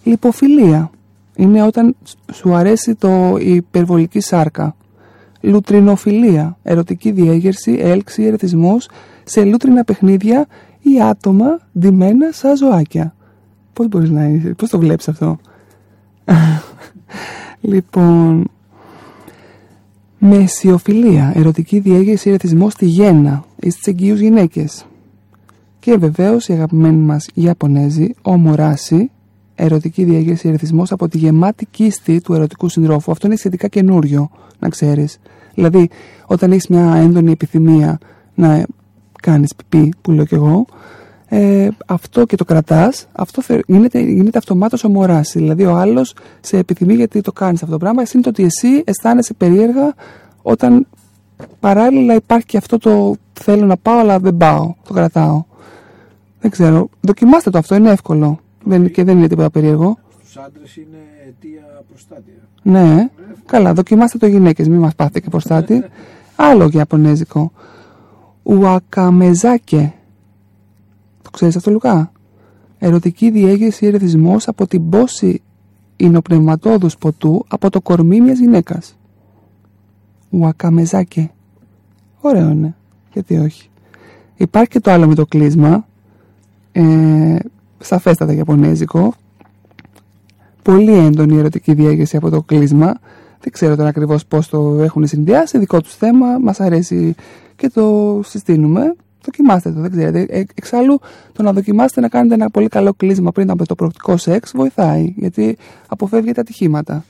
Λιποφιλία 0.02 0.90
είναι 1.36 1.62
όταν 1.62 1.96
σου 2.32 2.54
αρέσει 2.54 2.94
το 2.94 3.36
η 3.40 3.54
υπερβολική 3.54 4.20
σάρκα. 4.20 4.76
Λουτρινοφιλία, 5.40 6.58
ερωτική 6.62 7.10
διέγερση, 7.10 7.78
έλξη, 7.80 8.22
ερεθισμός 8.22 8.88
σε 9.24 9.44
λούτρινα 9.44 9.84
παιχνίδια 9.84 10.46
ή 10.80 11.02
άτομα 11.02 11.58
ντυμένα 11.78 12.32
σαν 12.32 12.56
ζωάκια. 12.56 13.14
Πώς 13.72 13.88
μπορείς 13.88 14.10
να 14.10 14.24
είσαι, 14.24 14.48
πώς 14.48 14.70
το 14.70 14.78
βλέπεις 14.78 15.08
αυτό; 15.08 15.38
λοιπόν, 17.60 18.50
Μεσιοφιλία, 20.18 21.32
ερωτική 21.34 21.78
διέγερση 21.78 22.28
ερεθισμός 22.28 22.72
στη 22.72 22.86
γέννα 22.86 23.44
ή 23.60 23.70
στι 23.70 23.90
εγγύου 23.90 24.14
γυναίκες. 24.14 24.86
Και 25.78 25.96
βεβαίως 25.96 26.48
η 26.48 26.52
αγαπημένη 26.52 26.96
μας 26.96 27.28
Ιαπωνέζη, 27.34 28.14
ομοράση, 28.22 29.10
ερωτική 29.56 30.04
διέγερση 30.04 30.48
ερεθισμός 30.48 30.92
από 30.92 31.08
τη 31.08 31.18
γεμάτη 31.18 31.66
κίστη 31.70 32.20
του 32.20 32.34
ερωτικού 32.34 32.68
συντρόφου. 32.68 33.10
Αυτό 33.10 33.26
είναι 33.26 33.36
σχετικά 33.36 33.68
καινούριο, 33.68 34.30
να 34.58 34.68
ξέρεις. 34.68 35.18
Δηλαδή, 35.54 35.88
όταν 36.26 36.52
έχεις 36.52 36.68
μια 36.68 36.94
έντονη 36.94 37.30
επιθυμία 37.30 37.98
να 38.34 38.66
κάνεις 39.22 39.54
πιπί, 39.54 39.92
που 40.00 40.10
λέω 40.10 40.24
κι 40.24 40.34
εγώ, 40.34 40.66
ε, 41.28 41.68
αυτό 41.86 42.24
και 42.24 42.36
το 42.36 42.44
κρατάς, 42.44 43.06
αυτό 43.12 43.42
γίνεται, 43.66 44.00
γίνεται 44.00 44.38
αυτομάτως 44.38 44.84
ομοράση. 44.84 45.38
Δηλαδή, 45.38 45.64
ο 45.64 45.76
άλλος 45.76 46.14
σε 46.40 46.58
επιθυμεί 46.58 46.94
γιατί 46.94 47.20
το 47.20 47.32
κάνεις 47.32 47.60
αυτό 47.60 47.72
το 47.72 47.78
πράγμα. 47.78 48.02
Εσύ 48.02 48.12
είναι 48.14 48.22
το 48.22 48.28
ότι 48.28 48.44
εσύ 48.44 48.82
αισθάνεσαι 48.84 49.34
περίεργα 49.34 49.94
όταν 50.42 50.86
παράλληλα 51.60 52.14
υπάρχει 52.14 52.46
και 52.46 52.56
αυτό 52.56 52.78
το 52.78 53.16
θέλω 53.32 53.66
να 53.66 53.76
πάω, 53.76 53.98
αλλά 53.98 54.18
δεν 54.18 54.36
πάω. 54.36 54.74
Το 54.88 54.92
κρατάω. 54.92 55.44
Δεν 56.40 56.50
ξέρω. 56.50 56.88
Δοκιμάστε 57.00 57.50
το 57.50 57.58
αυτό, 57.58 57.74
είναι 57.74 57.90
εύκολο. 57.90 58.40
Δεν, 58.68 58.90
και 58.90 59.04
δεν 59.04 59.18
είναι 59.18 59.28
τίποτα 59.28 59.50
περίεργο. 59.50 59.98
Στους 60.20 60.36
άντρες 60.36 60.76
είναι 60.76 60.98
αιτία 61.26 61.84
προστάτια. 61.88 62.32
Ναι, 62.62 63.08
καλά, 63.46 63.72
δοκιμάστε 63.72 64.18
το 64.18 64.26
γυναίκες, 64.26 64.68
μην 64.68 64.78
μας 64.78 64.94
πάθετε 64.94 65.20
και 65.20 65.28
προστάτη. 65.28 65.84
Άλλο 66.36 66.66
για 66.66 66.78
Ιαπωνέζικο. 66.78 67.52
Ουακαμεζάκε. 68.42 69.94
Το 71.22 71.30
ξέρεις 71.30 71.56
αυτό, 71.56 71.70
Λουκά; 71.70 72.12
Ερωτική 72.78 73.30
διέγερση 73.30 73.84
ή 73.84 73.88
ερεθισμός 73.88 74.48
από 74.48 74.66
την 74.66 74.88
πόση 74.88 75.42
υνοπνευματόδους 75.96 76.96
ποτού 76.96 77.44
από 77.48 77.70
το 77.70 77.80
κορμί 77.80 78.20
μιας 78.20 78.38
γυναίκας. 78.38 78.96
Ουακαμεζάκε. 80.30 81.30
Ωραίο 82.20 82.50
είναι. 82.50 82.76
Γιατί 83.12 83.36
όχι. 83.36 83.70
Υπάρχει 84.36 84.70
και 84.70 84.80
το 84.80 84.90
άλλο 84.90 85.06
με 85.06 85.14
το 85.14 85.26
κλείσμα. 85.26 85.86
Ε, 86.72 86.82
σαφέστατα 87.86 88.32
Ιαπωνέζικο. 88.32 89.14
Πολύ 90.62 90.92
έντονη 90.92 91.38
ερωτική 91.38 91.74
διέγερση 91.74 92.16
από 92.16 92.30
το 92.30 92.42
κλείσμα. 92.42 92.98
Δεν 93.40 93.52
ξέρω 93.52 93.76
τώρα 93.76 93.88
ακριβώς 93.88 94.26
πώς 94.26 94.48
το 94.48 94.80
έχουν 94.82 95.06
συνδυάσει. 95.06 95.58
Δικό 95.58 95.80
τους 95.80 95.94
θέμα. 95.94 96.38
Μας 96.38 96.60
αρέσει 96.60 97.14
και 97.56 97.68
το 97.68 98.20
συστήνουμε. 98.24 98.94
Δοκιμάστε 99.24 99.72
το, 99.72 99.80
δεν 99.80 99.90
ξέρετε. 99.90 100.20
Ε, 100.20 100.44
εξάλλου, 100.54 101.00
το 101.32 101.42
να 101.42 101.52
δοκιμάσετε 101.52 102.00
να 102.00 102.08
κάνετε 102.08 102.34
ένα 102.34 102.50
πολύ 102.50 102.68
καλό 102.68 102.92
κλείσμα 102.94 103.32
πριν 103.32 103.50
από 103.50 103.66
το 103.66 103.74
προκτικό 103.74 104.16
σεξ 104.16 104.52
βοηθάει, 104.54 105.14
γιατί 105.16 105.56
αποφεύγετε 105.88 106.40
ατυχήματα. 106.40 107.04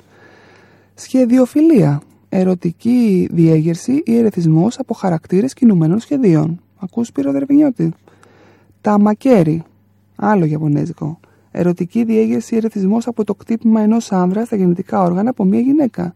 Σχεδιοφιλία. 0.94 2.00
Ερωτική 2.28 3.28
διέγερση 3.32 4.02
ή 4.04 4.16
ερεθισμός 4.16 4.78
από 4.78 4.94
χαρακτήρες 4.94 5.52
κινουμένων 5.54 6.00
σχεδίων. 6.00 6.60
Ακούς 6.78 7.12
πυροδερβινιώτη. 7.12 7.92
Τα 8.80 9.00
μακέρι. 9.00 9.62
Άλλο 10.16 10.44
Ιαπωνέζικο. 10.44 11.20
Ερωτική 11.50 12.04
διέγερση 12.04 12.54
ή 12.54 12.56
ερεθισμός 12.56 13.06
από 13.06 13.24
το 13.24 13.34
κτύπημα 13.34 13.80
ενός 13.80 14.12
άνδρα 14.12 14.44
στα 14.44 14.56
γεννητικά 14.56 15.02
όργανα 15.02 15.30
από 15.30 15.44
μια 15.44 15.60
γυναίκα. 15.60 16.14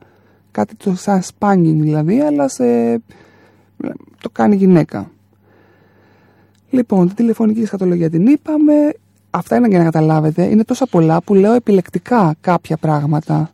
Κάτι 0.51 0.75
το 0.75 0.95
σαν 0.95 1.23
σπάνινγκ 1.23 1.83
δηλαδή, 1.83 2.21
αλλά 2.21 2.49
σε... 2.49 2.93
το 4.21 4.31
κάνει 4.33 4.57
γυναίκα. 4.57 5.11
Λοιπόν, 6.71 7.09
τη 7.09 7.15
τηλεφωνική 7.15 7.65
σχατολογία 7.65 8.11
την 8.11 8.27
είπαμε. 8.27 8.73
Αυτά 9.31 9.57
είναι 9.57 9.69
για 9.69 9.79
να 9.79 9.85
καταλάβετε. 9.85 10.45
Είναι 10.45 10.65
τόσα 10.65 10.87
πολλά 10.87 11.23
που 11.23 11.35
λέω 11.35 11.53
επιλεκτικά 11.53 12.35
κάποια 12.41 12.77
πράγματα. 12.77 13.51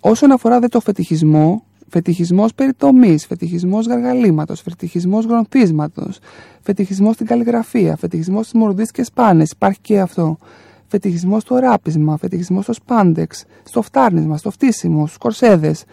Όσον 0.00 0.32
αφορά 0.32 0.58
δε 0.58 0.68
το 0.68 0.80
φετιχισμό, 0.80 1.64
φετιχισμός 1.90 2.54
περιτομής, 2.54 3.26
φετιχισμός 3.26 3.86
γαργαλήματος, 3.86 4.60
φετιχισμός 4.60 5.24
γρονθίσματος, 5.24 6.18
φετιχισμός 6.60 7.14
στην 7.14 7.26
καλλιγραφία, 7.26 7.96
φετιχισμός 7.96 8.46
στις 8.46 8.60
μορδίες 8.60 8.90
και 8.90 9.02
σπάνες, 9.02 9.50
υπάρχει 9.50 9.78
και 9.80 10.00
αυτό. 10.00 10.38
Φετιχισμός 10.86 11.42
στο 11.42 11.56
ράπισμα, 11.56 12.16
φετιχισμός 12.16 12.64
στο 12.64 12.72
σπάντεξ, 12.72 13.44
στο 13.62 13.82
φτάρνισμα, 13.82 14.36
στο 14.36 14.50
φτύσιμο, 14.50 15.06
στους 15.06 15.18
κορσέδες. 15.18 15.84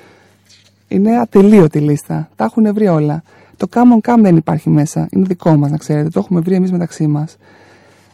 Είναι 0.88 1.18
ατελείωτη 1.18 1.80
λίστα. 1.80 2.30
Τα 2.36 2.44
έχουν 2.44 2.74
βρει 2.74 2.88
όλα. 2.88 3.24
Το 3.58 3.68
Come 3.74 4.02
on 4.02 4.12
Come 4.12 4.20
δεν 4.22 4.36
υπάρχει 4.36 4.70
μέσα. 4.70 5.08
Είναι 5.12 5.26
δικό 5.28 5.56
μας 5.56 5.72
να 5.72 5.78
ξέρετε. 5.78 6.10
Το 6.10 6.20
έχουμε 6.20 6.40
βρει 6.40 6.56
εμείς 6.56 6.72
μεταξύ 6.72 7.08
μας. 7.08 7.38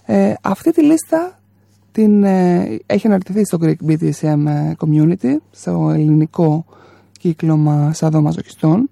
Ε, 0.05 0.33
αυτή 0.41 0.71
τη 0.71 0.83
λίστα 0.83 1.39
την, 1.91 2.23
ε, 2.23 2.77
έχει 2.85 3.07
αναρτηθεί 3.07 3.45
στο 3.45 3.57
Greek 3.61 3.75
BDSM 3.87 4.47
Community, 4.77 5.35
στο 5.51 5.89
ελληνικό 5.93 6.65
κύκλωμα 7.21 7.93
σαδομαζοχιστών. 7.93 8.89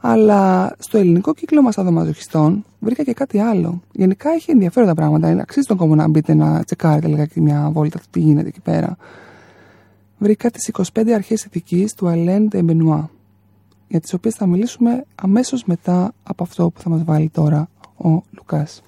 Αλλά 0.00 0.74
στο 0.78 0.98
ελληνικό 0.98 1.34
κύκλωμα 1.34 1.72
σαδομαζοχιστών 1.72 2.64
βρήκα 2.78 3.02
και 3.02 3.12
κάτι 3.12 3.38
άλλο. 3.38 3.82
Γενικά 3.92 4.30
έχει 4.30 4.50
ενδιαφέροντα 4.50 4.94
πράγματα. 4.94 5.30
Είναι 5.30 5.40
αξίζει 5.40 5.66
τον 5.66 5.76
κόμμα 5.76 5.94
να 5.94 6.08
μπείτε 6.08 6.34
να 6.34 6.64
τσεκάρετε 6.64 7.06
λιγάκι 7.06 7.40
μια 7.40 7.70
βόλτα 7.72 8.00
τι 8.10 8.20
γίνεται 8.20 8.48
εκεί 8.48 8.60
πέρα. 8.60 8.96
Βρήκα 10.18 10.50
τις 10.50 10.70
25 10.94 11.10
αρχές 11.10 11.44
ηθικής 11.44 11.94
του 11.94 12.06
Alain 12.06 12.54
de 12.54 12.64
Benoit 12.68 13.04
για 13.88 14.00
τις 14.00 14.12
οποίες 14.12 14.34
θα 14.34 14.46
μιλήσουμε 14.46 15.04
αμέσως 15.14 15.64
μετά 15.64 16.12
από 16.22 16.42
αυτό 16.42 16.70
που 16.70 16.80
θα 16.80 16.90
μας 16.90 17.04
βάλει 17.04 17.28
τώρα 17.28 17.68
ο 17.96 18.22
Λουκάς. 18.30 18.82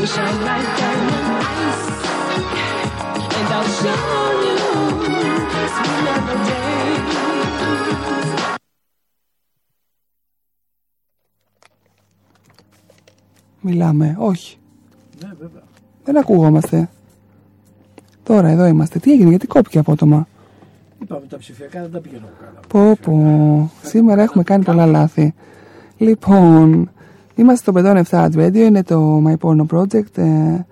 We 0.00 0.06
shine 0.06 0.40
like 0.48 0.68
diamond 0.78 1.26
ice. 1.66 1.86
And 3.36 3.48
I'll 3.56 3.70
show 3.80 4.22
you 4.44 4.56
sweet 5.74 5.98
little 6.06 6.40
days. 6.48 7.08
Μιλάμε. 13.60 14.16
Όχι. 14.18 14.58
Ναι, 15.22 15.28
βέβαια. 15.40 15.62
Δεν 16.04 16.18
ακούγόμαστε. 16.18 16.88
Τώρα 18.22 18.48
εδώ 18.48 18.66
είμαστε. 18.66 18.98
Τι 18.98 19.12
έγινε, 19.12 19.28
γιατί 19.28 19.46
κόπηκε 19.46 19.78
απότομα; 19.78 20.28
Είπαμε 21.02 21.26
τα 21.26 21.38
ψηφιακά 21.38 21.80
δεν 21.80 21.90
τα 21.92 21.98
πηγαίνω 21.98 22.28
καλά. 22.40 22.60
Πω 22.68 22.96
πω. 23.02 23.70
Σήμερα 23.82 24.22
έχουμε 24.22 24.42
κάνει 24.42 24.64
πολλά 24.64 24.86
λάθη. 24.86 25.34
Λοιπόν, 25.96 26.90
Είμαστε 27.40 27.72
στο 27.72 28.02
507 28.10 28.24
Ad 28.24 28.36
Radio, 28.36 28.54
είναι 28.56 28.82
το 28.82 29.22
My 29.26 29.34
Porno 29.40 29.66
Project 29.76 30.18
ε, 30.18 30.64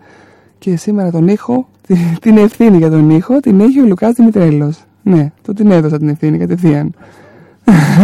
και 0.59 0.77
σήμερα 0.77 1.11
τον 1.11 1.29
ήχο, 1.29 1.69
τη- 1.87 2.19
την 2.21 2.37
ευθύνη 2.37 2.77
για 2.77 2.91
τον 2.91 3.11
ήχο, 3.11 3.41
την 3.41 3.61
έχει 3.61 3.81
ο 3.81 3.85
Λουκάς 3.85 4.13
Δημητρέλος. 4.13 4.85
Ναι, 5.03 5.33
το 5.43 5.53
την 5.53 5.71
έδωσα 5.71 5.99
την 5.99 6.09
ευθύνη 6.09 6.39
κατευθείαν. 6.39 6.95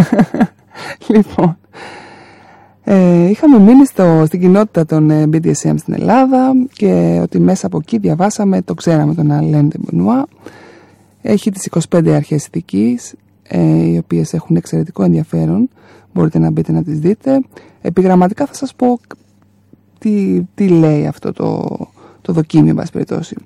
λοιπόν, 1.08 1.56
ε, 2.84 3.28
είχαμε 3.28 3.58
μείνει 3.58 3.86
στο, 3.86 4.22
στην 4.26 4.40
κοινότητα 4.40 4.86
των 4.86 5.10
ε, 5.10 5.24
BDSM 5.32 5.74
στην 5.76 5.94
Ελλάδα 5.94 6.52
και 6.72 7.18
ότι 7.22 7.40
μέσα 7.40 7.66
από 7.66 7.78
εκεί 7.78 7.98
διαβάσαμε, 7.98 8.62
το 8.62 8.74
ξέραμε 8.74 9.14
τον 9.14 9.30
Αλέν 9.30 9.70
Μπενουά. 9.78 10.26
Έχει 11.22 11.50
τις 11.50 11.68
25 11.90 12.08
αρχές 12.08 12.46
ηθικής, 12.46 13.14
ε, 13.42 13.86
οι 13.86 13.98
οποίες 13.98 14.32
έχουν 14.34 14.56
εξαιρετικό 14.56 15.02
ενδιαφέρον. 15.02 15.68
Μπορείτε 16.14 16.38
να 16.38 16.50
μπείτε 16.50 16.72
να 16.72 16.82
τις 16.82 16.98
δείτε. 16.98 17.40
Επιγραμματικά 17.80 18.46
θα 18.46 18.54
σας 18.54 18.74
πω 18.74 19.00
τι, 19.98 20.42
τι 20.54 20.68
λέει 20.68 21.06
αυτό 21.06 21.32
το, 21.32 21.76
το 22.22 22.32
δοκίμιο, 22.32 22.70
εν 22.70 22.76
πάση 22.76 22.92
περιπτώσει. 22.92 23.36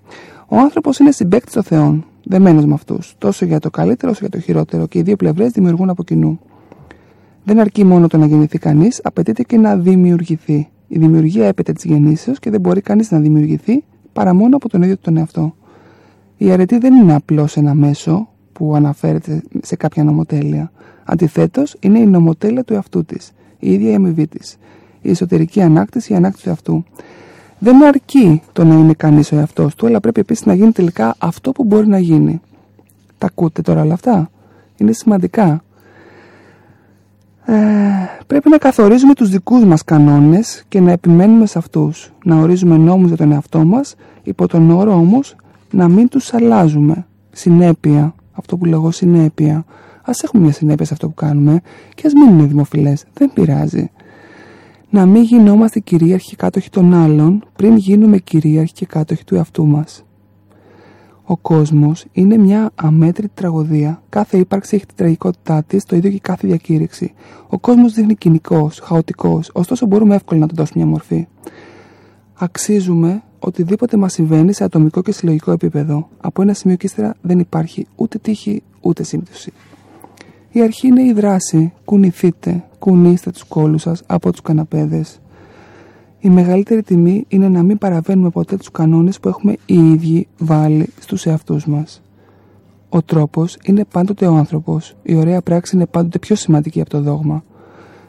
Ο 0.49 0.57
άνθρωπος 0.57 0.99
είναι 0.99 1.11
συμπέκτης 1.11 1.53
των 1.53 1.63
θεών, 1.63 2.05
δεμένος 2.25 2.65
με 2.65 2.75
αυτούς, 2.75 3.15
τόσο 3.19 3.45
για 3.45 3.59
το 3.59 3.71
καλύτερο 3.71 4.11
όσο 4.11 4.21
για 4.21 4.31
το 4.31 4.41
χειρότερο 4.41 4.87
και 4.87 4.99
οι 4.99 5.03
δύο 5.03 5.17
πλευρές 5.17 5.51
δημιουργούν 5.51 5.91
από 5.91 6.03
κοινού. 6.03 6.41
Δεν 7.45 7.61
αρκεί 7.61 7.85
μόνο 7.85 8.07
το 8.07 8.17
να 8.17 8.27
γεννηθεί 8.27 8.59
κανείς, 8.59 9.01
απαιτείται 9.03 9.43
και 9.43 9.57
να 9.57 9.77
δημιουργηθεί. 9.77 10.69
Η 10.89 10.99
δημιουργία 10.99 11.47
έπεται 11.47 11.73
της 11.73 11.85
γεννήσεως 11.85 12.39
και 12.39 12.51
δεν 12.51 12.61
μπορεί 12.61 12.81
κανείς 12.81 13.11
να 13.11 13.19
δημιουργηθεί 13.19 13.85
παρά 14.13 14.35
μόνο 14.35 14.57
από 14.57 14.69
τον 14.69 14.83
ίδιο 14.83 14.97
τον 14.99 15.17
εαυτό. 15.17 15.55
Η 16.37 16.51
αρετή 16.51 16.79
δεν 16.79 16.95
είναι 16.95 17.15
απλώς 17.15 17.57
ένα 17.57 17.75
μέσο 17.75 18.29
που 18.59 18.75
αναφέρεται 18.75 19.43
σε 19.63 19.77
κάποια 19.77 20.05
νομοτέλεια. 20.05 20.71
Αντιθέτως, 21.05 21.77
είναι 21.81 21.99
η 21.99 22.07
νομοτέλεια 22.07 22.65
του 22.65 22.73
εαυτού 22.75 23.05
της, 23.05 23.33
η 23.59 23.73
ίδια 23.73 23.91
η 23.91 23.95
αμοιβή 23.95 24.27
της. 24.27 24.57
Η 25.01 25.11
εσωτερική 25.11 25.61
ανάκτηση, 25.63 26.13
η 26.13 26.17
ανάκτηση 26.17 26.43
του 26.45 26.49
εαυτού. 26.49 26.85
Δεν 27.59 27.85
αρκεί 27.85 28.43
το 28.53 28.65
να 28.65 28.75
είναι 28.75 28.93
κανείς 28.93 29.33
ο 29.33 29.37
εαυτός 29.37 29.75
του, 29.75 29.87
αλλά 29.87 30.01
πρέπει 30.01 30.21
επίσης 30.21 30.47
να 30.47 30.55
γίνει 30.55 30.73
τελικά 30.73 31.15
αυτό 31.19 31.53
που 31.53 31.65
μπορεί 31.65 31.87
να 31.87 31.99
γίνει. 31.99 32.41
Τα 33.19 33.27
ακούτε 33.27 33.63
τώρα 33.63 33.83
όλα 33.83 33.95
αυτά; 33.95 34.31
Είναι 34.77 34.93
σημαντικά. 34.93 35.63
Ε, 37.45 37.55
πρέπει 38.27 38.49
να 38.49 38.59
καθορίζουμε 38.59 39.15
τους 39.15 39.31
δικούς 39.31 39.65
μας 39.65 39.85
κανόνες 39.85 40.65
και 40.69 40.81
να 40.81 40.93
επιμένουμε 40.93 41.47
σε 41.47 41.59
αυτούς. 41.59 42.13
Να 42.25 42.37
ορίζουμε 42.41 42.77
νόμους 42.77 43.09
για 43.09 43.17
τον 43.17 43.33
εαυτό 43.33 43.65
μας, 43.65 43.95
υπό 44.23 44.47
τον 44.47 44.71
όρο 44.71 44.93
όμως 44.93 45.37
να 45.71 45.89
μην 45.89 46.09
τους 46.09 46.35
αλλάζουμε. 46.35 47.07
Συνέπεια, 47.33 48.15
αυτό 48.39 48.57
που 48.57 48.65
λέγω 48.65 48.91
συνέπεια. 48.91 49.65
Ας 50.03 50.23
έχουμε 50.23 50.43
μια 50.43 50.53
συνέπεια 50.53 50.85
σε 50.85 50.93
αυτό 50.93 51.09
που 51.09 51.15
κάνουμε 51.15 51.61
και 51.95 52.07
ας 52.07 52.13
μην 52.13 52.29
είναι 52.29 52.47
δημοφιλές, 52.47 53.05
δεν 53.13 53.33
πειράζει. 53.33 53.91
Να 54.91 55.07
μην 55.07 55.23
γινόμαστε 55.23 55.81
κυρίαρχοι 55.81 56.37
κάτοχοι 56.37 56.71
των 56.71 56.95
άλλων 56.95 57.45
πριν 57.57 57.77
γίνουμε 57.77 58.19
κυρίαρχοι 58.19 58.73
και 58.73 58.87
κάτοχοι 58.87 59.25
του 59.25 59.35
εαυτού 59.35 59.67
μας. 59.67 60.03
Ο 61.25 61.37
κόσμος 61.37 62.05
είναι 62.13 62.37
μια 62.37 62.71
αμέτρητη 62.75 63.33
τραγωδία. 63.35 64.03
Κάθε 64.09 64.39
ύπαρξη 64.39 64.77
έχει 64.77 64.87
την 64.87 64.97
τραγικότητά 64.97 65.63
της, 65.63 65.85
το 65.85 65.97
ίδιο 65.97 66.11
και 66.11 66.19
κάθε 66.23 66.47
διακήρυξη. 66.47 67.13
Ο 67.49 67.59
κόσμος 67.59 67.93
δείχνει 67.93 68.15
κοινικός, 68.15 68.79
χαοτικός, 68.79 69.51
ωστόσο 69.53 69.87
μπορούμε 69.87 70.15
εύκολα 70.15 70.41
να 70.41 70.47
του 70.47 70.55
δώσουμε 70.55 70.85
μια 70.85 70.93
μορφή. 70.93 71.27
Αξίζουμε 72.35 73.23
οτιδήποτε 73.39 73.97
μας 73.97 74.13
συμβαίνει 74.13 74.53
σε 74.53 74.65
ατομικό 74.65 75.03
και 75.03 75.13
συλλογικό 75.13 75.53
επίπεδο. 75.53 76.09
Από 76.21 76.43
ένα 76.43 76.55
σημείο 76.55 76.77
και 76.77 76.87
ύστερα 76.87 77.15
δεν 77.21 77.39
υπάρχει 77.39 77.87
ούτε 77.97 78.19
τύχη 78.19 78.63
ούτε 78.81 79.03
σύμπτωση. 79.03 79.53
Η 80.51 80.63
αρχή 80.63 80.87
είναι 80.87 81.03
η 81.03 81.13
δράση. 81.13 81.73
Κουνηθείτε, 81.85 82.65
κουνήστε 82.79 83.31
τους 83.31 83.45
κόλους 83.45 83.83
σας 83.83 84.03
από 84.07 84.31
τους 84.31 84.41
καναπέδες. 84.41 85.21
Η 86.21 86.29
μεγαλύτερη 86.29 86.83
τιμή 86.83 87.25
είναι 87.29 87.49
να 87.49 87.63
μην 87.63 87.79
παραβαίνουμε 87.79 88.31
ποτέ 88.31 88.57
τους 88.57 88.71
κανόνες 88.71 89.21
που 89.21 89.29
έχουμε 89.29 89.57
οι 89.67 89.91
ίδιοι 89.91 90.29
βάλει 90.39 90.89
στους 91.01 91.27
εαυτούς 91.27 91.67
μας. 91.67 92.03
Ο 92.89 93.03
τρόπος 93.03 93.59
είναι 93.65 93.85
πάντοτε 93.85 94.27
ο 94.27 94.35
άνθρωπος. 94.35 94.97
Η 95.03 95.15
ωραία 95.15 95.43
πράξη 95.43 95.77
είναι 95.77 95.87
πάντοτε 95.87 96.19
πιο 96.19 96.37
σημαντική 96.37 96.81
από 96.81 96.91
το 96.91 97.01
δόγμα. 97.01 97.45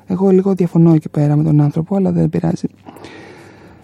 Εγώ 0.08 0.30
λίγο 0.30 0.54
διαφωνώ 0.54 0.94
εκεί 0.94 1.10
πέρα 1.10 1.36
με 1.36 1.44
τον 1.44 1.62
άνθρωπο, 1.62 1.96
αλλά 1.96 2.12
δεν 2.12 2.30
πειράζει. 2.30 2.68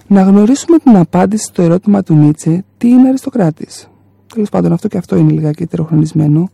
Να 0.08 0.22
γνωρίσουμε 0.22 0.78
την 0.78 0.96
απάντηση 0.96 1.44
στο 1.44 1.62
ερώτημα 1.62 2.04
του 2.04 2.16
Νίτσε 2.16 2.66
τι 2.78 2.90
είναι 2.90 3.08
αριστοκράτης. 3.08 3.90
Τέλος 4.34 4.50
πάντων, 4.50 4.72
αυτό 4.72 4.88
και 4.88 4.98
αυτό 4.98 5.16
είναι 5.16 5.32
λιγάκι 5.32 5.64
ετεροχρονισμένο. 5.64 6.50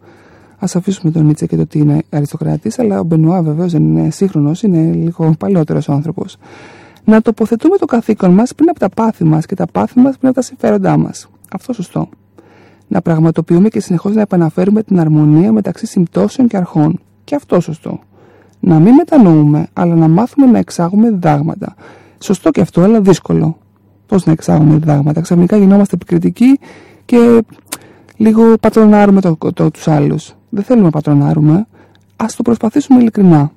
Α 0.60 0.66
αφήσουμε 0.74 1.12
τον 1.12 1.26
Νίτσε 1.26 1.46
και 1.46 1.56
το 1.56 1.68
τι 1.68 1.80
είναι 1.80 2.02
αριστοκράτης, 2.10 2.80
αλλά 2.80 3.00
ο 3.00 3.04
Μπενουά 3.04 3.42
βεβαίως 3.42 3.72
δεν 3.72 3.84
είναι 3.84 4.10
σύγχρονος, 4.10 4.64
είναι 4.64 4.92
λίγο 4.94 5.34
παλαιότερος 5.40 5.90
άνθρωπος. 5.90 6.38
Να 7.04 7.22
τοποθετούμε 7.22 7.78
το 7.78 7.86
καθήκον 7.86 8.32
μας 8.32 8.56
πριν 8.56 8.70
από 8.70 8.80
τα 8.80 8.90
πάθη 8.90 9.24
μας 9.24 9.46
και 9.46 9.56
τα 9.56 9.66
πάθη 9.66 10.00
μας 10.00 10.18
πριν 10.18 10.28
από 10.28 10.36
τα 10.36 10.42
συμφέροντά 10.42 10.98
μας. 10.98 11.30
Αυτό 11.52 11.74
σωστό. 11.74 12.10
Να 12.88 13.02
πραγματοποιούμε 13.02 13.70
και 13.70 13.80
συνεχώς 13.80 14.16
να 14.16 14.22
επαναφέρουμε 14.22 14.84
την 14.84 15.00
αρμονία 15.00 15.52
μεταξύ 15.52 15.86
συμπτώσεων 15.86 16.48
και 16.48 16.58
αρχών. 16.58 17.00
Και 17.24 17.36
αυτό 17.36 17.60
σωστό. 17.60 18.00
Να 18.60 18.80
μην 18.80 18.94
μετανοούμε, 18.94 19.68
αλλά 19.74 19.96
να 19.96 20.08
μάθουμε 20.08 20.46
να 20.46 20.58
εξάγουμε 20.58 21.10
διδάγματα. 21.10 21.76
Σωστό 22.24 22.52
και 22.52 22.62
αυτό, 22.62 22.82
αλλά 22.82 23.02
δύσκολο. 23.02 23.58
Πώς 24.06 24.26
να 24.26 24.32
εξάγουμε 24.32 24.74
διδάγματα. 24.74 25.22
Ξαφνικά 25.22 25.58
γινόμαστε 25.58 25.96
επικριτικοί 25.96 26.60
και 27.06 27.44
λίγο 28.18 28.58
πατρονάρουμε 28.60 29.22
το, 29.22 29.38
το, 29.54 29.72
τους 29.72 29.88
άλλους. 29.88 30.36
Δεν 30.50 30.64
θέλουμε 30.64 30.86
να 30.86 30.92
πατρονάρουμε. 30.92 31.68
Ας 32.16 32.36
το 32.36 32.42
προσπαθήσουμε 32.42 33.00
ειλικρινά. 33.00 33.52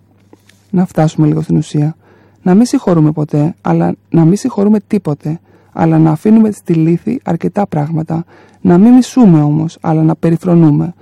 Να 0.70 0.86
φτάσουμε 0.86 1.26
λίγο 1.26 1.40
στην 1.40 1.56
ουσία. 1.56 1.96
Να 2.42 2.54
μην 2.54 2.66
συγχωρούμε 2.66 3.12
ποτέ, 3.12 3.54
αλλά 3.60 3.94
να 4.10 4.24
μην 4.24 4.36
συγχωρούμε 4.36 4.78
τίποτε. 4.86 5.40
Αλλά 5.72 5.98
να 5.98 6.10
αφήνουμε 6.10 6.50
στη 6.50 6.72
λύθη 6.72 7.20
αρκετά 7.24 7.66
πράγματα. 7.66 8.24
Να 8.60 8.78
μην 8.78 8.92
μισούμε 8.92 9.42
όμως, 9.42 9.78
αλλά 9.80 10.02
να 10.02 10.14
περιφρονούμε. 10.14 10.94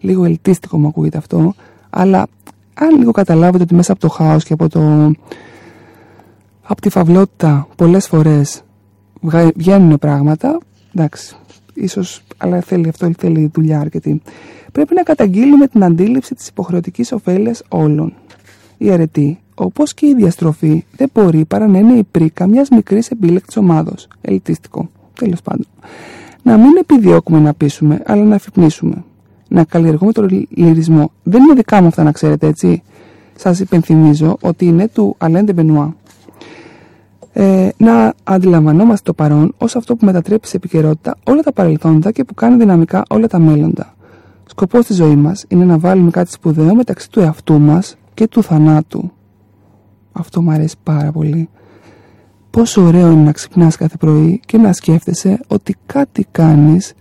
Λίγο 0.00 0.24
ελτίστικο 0.24 0.78
μου 0.78 0.86
ακούγεται 0.88 1.18
αυτό, 1.18 1.54
αλλά 1.90 2.26
αν 2.74 2.96
λίγο 2.98 3.10
καταλάβετε 3.10 3.62
ότι 3.62 3.74
μέσα 3.74 3.92
από 3.92 4.00
το 4.00 4.08
χάος 4.08 4.44
και 4.44 4.52
από 4.52 4.68
το... 4.68 5.12
από 6.70 6.80
τη 6.80 6.88
φαυλότητα 6.88 7.68
πολλές 7.76 8.06
φορές 8.06 8.62
βγα- 9.20 9.52
βγαίνουν 9.56 9.98
πράγματα, 9.98 10.58
εντάξει, 10.94 11.36
ίσως, 11.74 12.22
αλλά 12.36 12.60
θέλει 12.60 12.88
αυτό, 12.88 13.10
θέλει 13.18 13.50
δουλειά 13.54 13.80
αρκετή. 13.80 14.22
Πρέπει 14.72 14.94
να 14.94 15.02
καταγγείλουμε 15.02 15.66
την 15.66 15.84
αντίληψη 15.84 16.34
της 16.34 16.48
υποχρεωτικής 16.48 17.12
ωφέλειας 17.12 17.62
όλων. 17.68 18.12
Η 18.76 18.90
αρετή, 18.90 19.38
όπως 19.54 19.94
και 19.94 20.06
η 20.06 20.14
διαστροφή, 20.14 20.84
δεν 20.96 21.10
μπορεί 21.14 21.44
παρά 21.44 21.66
να 21.66 21.78
είναι 21.78 21.92
η 21.92 22.04
πρίκα 22.10 22.46
μιας 22.46 22.68
μικρής 22.68 23.10
επίλεκτης 23.10 23.56
ομάδος. 23.56 24.08
Ελιτίστικο. 24.20 24.90
Τέλος 25.14 25.42
πάντων. 25.42 25.66
Να 26.42 26.56
μην 26.56 26.76
επιδιώκουμε 26.76 27.38
να 27.40 27.54
πείσουμε, 27.54 28.02
αλλά 28.06 28.24
να 28.24 28.34
αφυπνίσουμε. 28.34 29.04
Να 29.48 29.64
καλλιεργούμε 29.64 30.12
τον 30.12 30.46
λυρισμό. 30.48 31.10
Δεν 31.22 31.42
είναι 31.42 31.54
δικά 31.54 31.80
μου 31.80 31.86
αυτά 31.86 32.02
να 32.02 32.12
ξέρετε, 32.12 32.46
έτσι. 32.46 32.82
Σας 33.36 33.60
υπενθυμίζω 33.60 34.36
ότι 34.40 34.64
είναι 34.64 34.88
του 34.88 35.14
Αλέντε 35.18 35.52
Μπενουά 35.52 35.96
ε, 37.40 37.68
να 37.76 38.14
αντιλαμβανόμαστε 38.24 39.02
το 39.04 39.12
παρόν 39.12 39.54
ως 39.58 39.76
αυτό 39.76 39.96
που 39.96 40.04
μετατρέπει 40.04 40.46
σε 40.46 40.56
επικαιρότητα 40.56 41.16
όλα 41.24 41.42
τα 41.42 41.52
παρελθόντα 41.52 42.10
και 42.10 42.24
που 42.24 42.34
κάνει 42.34 42.56
δυναμικά 42.56 43.02
όλα 43.08 43.26
τα 43.26 43.38
μέλλοντα. 43.38 43.94
Σκοπός 44.46 44.86
της 44.86 44.96
ζωής 44.96 45.16
μας 45.16 45.44
είναι 45.48 45.64
να 45.64 45.78
βάλουμε 45.78 46.10
κάτι 46.10 46.30
σπουδαίο 46.30 46.74
μεταξύ 46.74 47.10
του 47.10 47.20
εαυτού 47.20 47.58
μας 47.58 47.96
και 48.14 48.28
του 48.28 48.42
θανάτου. 48.42 49.10
Αυτό 50.12 50.42
μου 50.42 50.50
αρέσει 50.50 50.76
πάρα 50.82 51.12
πολύ. 51.12 51.48
Πόσο 52.50 52.82
ωραίο 52.82 53.10
είναι 53.10 53.22
να 53.22 53.32
ξυπνάς 53.32 53.76
κάθε 53.76 53.96
πρωί 53.96 54.40
και 54.46 54.58
να 54.58 54.72
σκέφτεσαι 54.72 55.40
ότι 55.48 55.76
κάτι 55.86 56.26
κάνεις 56.30 56.92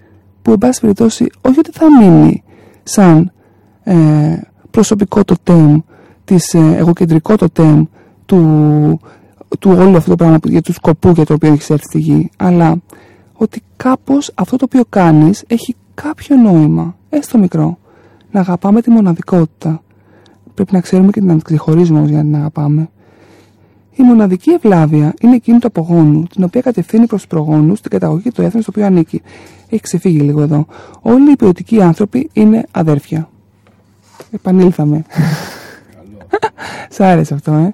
που 0.42 0.52
εν 0.52 0.58
πάση 0.58 0.82
περιπτώσει 0.82 1.30
όχι 1.42 1.60
ότι 1.60 1.72
θα 1.72 1.86
μείνει 2.00 2.44
σαν 2.84 3.32
ε, 3.84 3.96
προσωπικό 4.72 5.24
το 5.24 5.36
τέμ, 5.44 5.80
της, 6.24 6.54
ε, 6.54 6.76
εγωκεντρικό 6.78 7.36
το 7.36 7.50
τέμ 7.50 7.84
του, 8.26 9.00
του 9.60 9.72
όλου 9.78 9.98
αυτό 9.98 10.10
το 10.10 10.16
πράγμα 10.16 10.40
που- 10.40 10.50
για 10.50 10.62
του 10.62 10.74
σκοπού 10.74 11.10
για 11.10 11.26
το 11.26 11.34
οποίο 11.34 11.52
έχεις 11.52 11.70
έρθει 11.70 11.84
στη 11.86 12.00
γη, 12.00 12.30
αλλά 12.38 12.76
ότι 13.34 13.62
κάπως 13.78 14.32
αυτό 14.36 14.56
το 14.58 14.66
οποίο 14.68 14.84
κάνεις 14.90 15.44
έχει 15.48 15.76
κάποιο 15.94 16.36
νόημα, 16.36 16.96
έστω 17.10 17.38
μικρό. 17.38 17.78
Να 18.32 18.40
αγαπάμε 18.40 18.82
τη 18.82 18.90
μοναδικότητα. 18.90 19.82
Πρέπει 20.54 20.74
να 20.74 20.82
ξέρουμε 20.82 21.12
και 21.12 21.22
να 21.22 21.34
την 21.34 21.42
ξεχωρίζουμε 21.42 21.98
όμως 21.98 22.10
για 22.10 22.18
να 22.18 22.24
την 22.24 22.36
αγαπάμε. 22.36 22.90
Η 23.96 24.04
μοναδική 24.04 24.50
ευλάβεια 24.52 25.14
είναι 25.22 25.36
εκείνη 25.36 25.60
του 25.60 25.68
απογόνου, 25.68 26.24
την 26.24 26.44
οποία 26.44 26.62
κατευθύνει 26.62 27.06
προς 27.06 27.22
τους 27.22 27.30
προγόνους 27.30 27.82
την 27.82 27.92
καταγωγή 27.92 28.22
και 28.24 28.32
το 28.32 28.42
έθνο 28.42 28.62
στο 28.62 28.72
οποίο 28.76 28.86
ανήκει. 28.86 29.22
Έχει 29.70 29.82
ξεφύγει 29.82 30.20
λίγο 30.20 30.42
εδώ. 30.42 30.66
Όλοι 31.02 31.32
οι 31.32 31.36
ποιοτικοί 31.36 31.82
άνθρωποι 31.82 32.30
είναι 32.34 32.66
αδέρφια. 32.72 33.30
Επανήλθαμε. 34.32 35.06
Σ' 36.90 37.00
άρεσε 37.00 37.34
αυτό, 37.34 37.54
ε. 37.54 37.74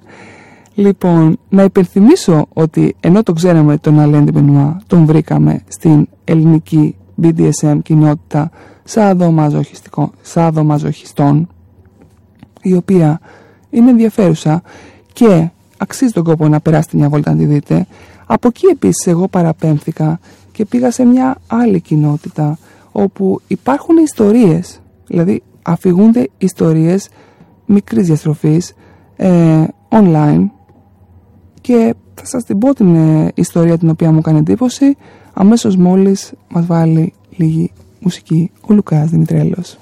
Λοιπόν, 0.74 1.38
να 1.48 1.62
υπενθυμίσω 1.62 2.46
ότι 2.52 2.96
ενώ 3.00 3.22
το 3.22 3.32
ξέραμε 3.32 3.78
τον 3.78 4.00
Αλέντι 4.00 4.30
Μπενουά, 4.30 4.80
τον 4.86 5.04
βρήκαμε 5.04 5.62
στην 5.68 6.08
ελληνική 6.24 6.96
BDSM 7.22 7.78
κοινότητα 7.82 8.50
σαδομαζοχιστών, 10.22 11.48
η 12.62 12.74
οποία 12.74 13.20
είναι 13.70 13.90
ενδιαφέρουσα 13.90 14.62
και 15.12 15.48
αξίζει 15.76 16.12
τον 16.12 16.24
κόπο 16.24 16.48
να 16.48 16.60
περάσει 16.60 16.96
μια 16.96 17.08
βόλτα 17.08 17.30
να 17.30 17.36
τη 17.36 17.44
δείτε. 17.44 17.86
Από 18.26 18.48
εκεί 18.48 18.66
επίσης 18.66 19.06
εγώ 19.06 19.28
παραπέμφθηκα 19.28 20.20
και 20.52 20.64
πήγα 20.64 20.90
σε 20.90 21.04
μια 21.04 21.36
άλλη 21.46 21.80
κοινότητα 21.80 22.58
όπου 22.92 23.40
υπάρχουν 23.46 23.96
ιστορίες, 23.96 24.80
δηλαδή 25.06 25.42
αφηγούνται 25.62 26.28
ιστορίες 26.38 27.08
μικρής 27.66 28.06
διαστροφής, 28.06 28.74
ε, 29.16 29.64
online 29.88 30.44
και 31.64 31.94
θα 32.14 32.26
σας 32.26 32.44
την 32.44 32.58
πω 32.58 32.74
την 32.74 32.94
ε, 32.94 33.30
ιστορία 33.34 33.78
την 33.78 33.88
οποία 33.88 34.12
μου 34.12 34.20
κάνει 34.20 34.38
εντύπωση 34.38 34.96
αμέσως 35.32 35.76
μόλις 35.76 36.32
μας 36.48 36.66
βάλει 36.66 37.12
λίγη 37.36 37.72
μουσική 37.98 38.50
ο 38.68 38.74
Λουκάς 38.74 39.10
Δημητρέλος. 39.10 39.78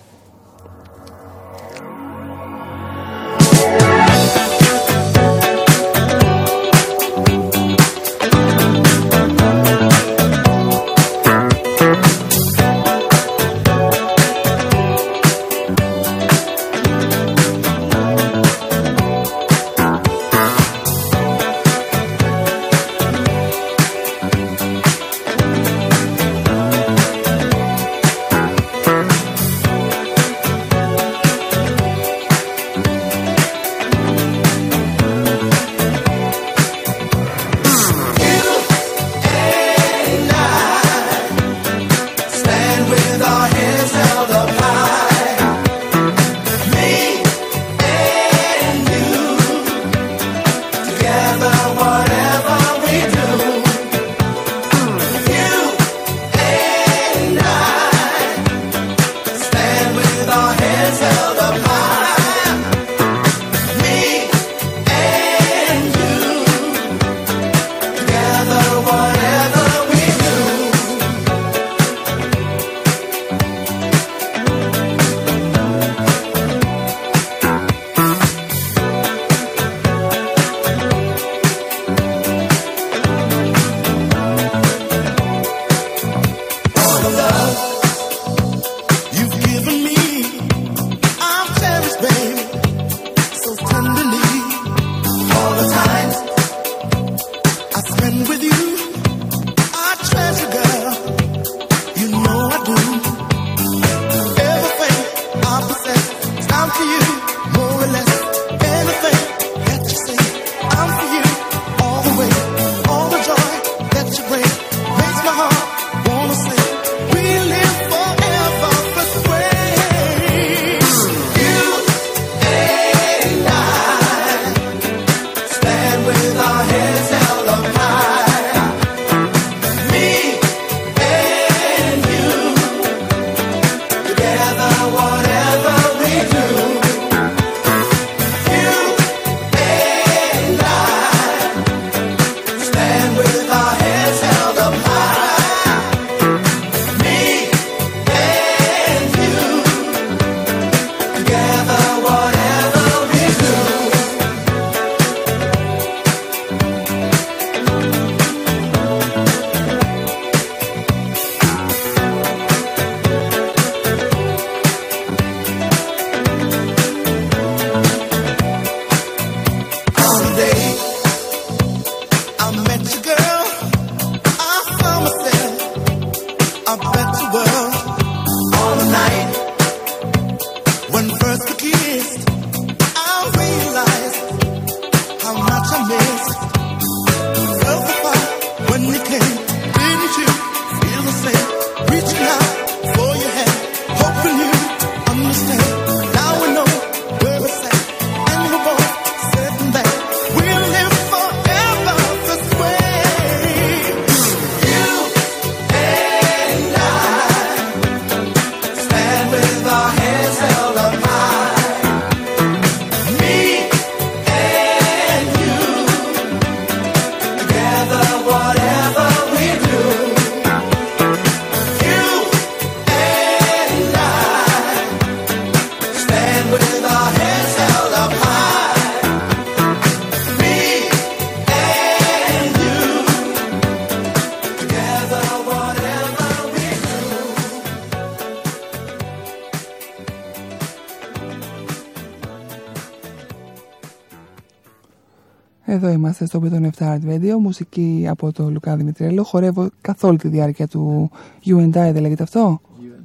Εδώ 245.85 245.93
είμαστε 245.93 246.26
στο 246.26 246.43
Beton 246.45 246.62
7 246.62 246.70
Art 246.78 247.01
Radio, 247.09 247.37
μουσική 247.41 248.07
από 248.09 248.33
το 248.33 248.51
Λουκά 248.51 248.76
Δημητρέλο. 248.76 249.22
Χορεύω 249.22 249.68
καθ' 249.80 250.05
όλη 250.05 250.18
τη 250.18 250.28
διάρκεια 250.28 250.68
του 250.68 251.11
You 251.45 251.57
and 251.57 251.68
I, 251.68 251.93
δεν 251.93 252.01
λέγεται 252.01 252.22
αυτό; 252.22 252.61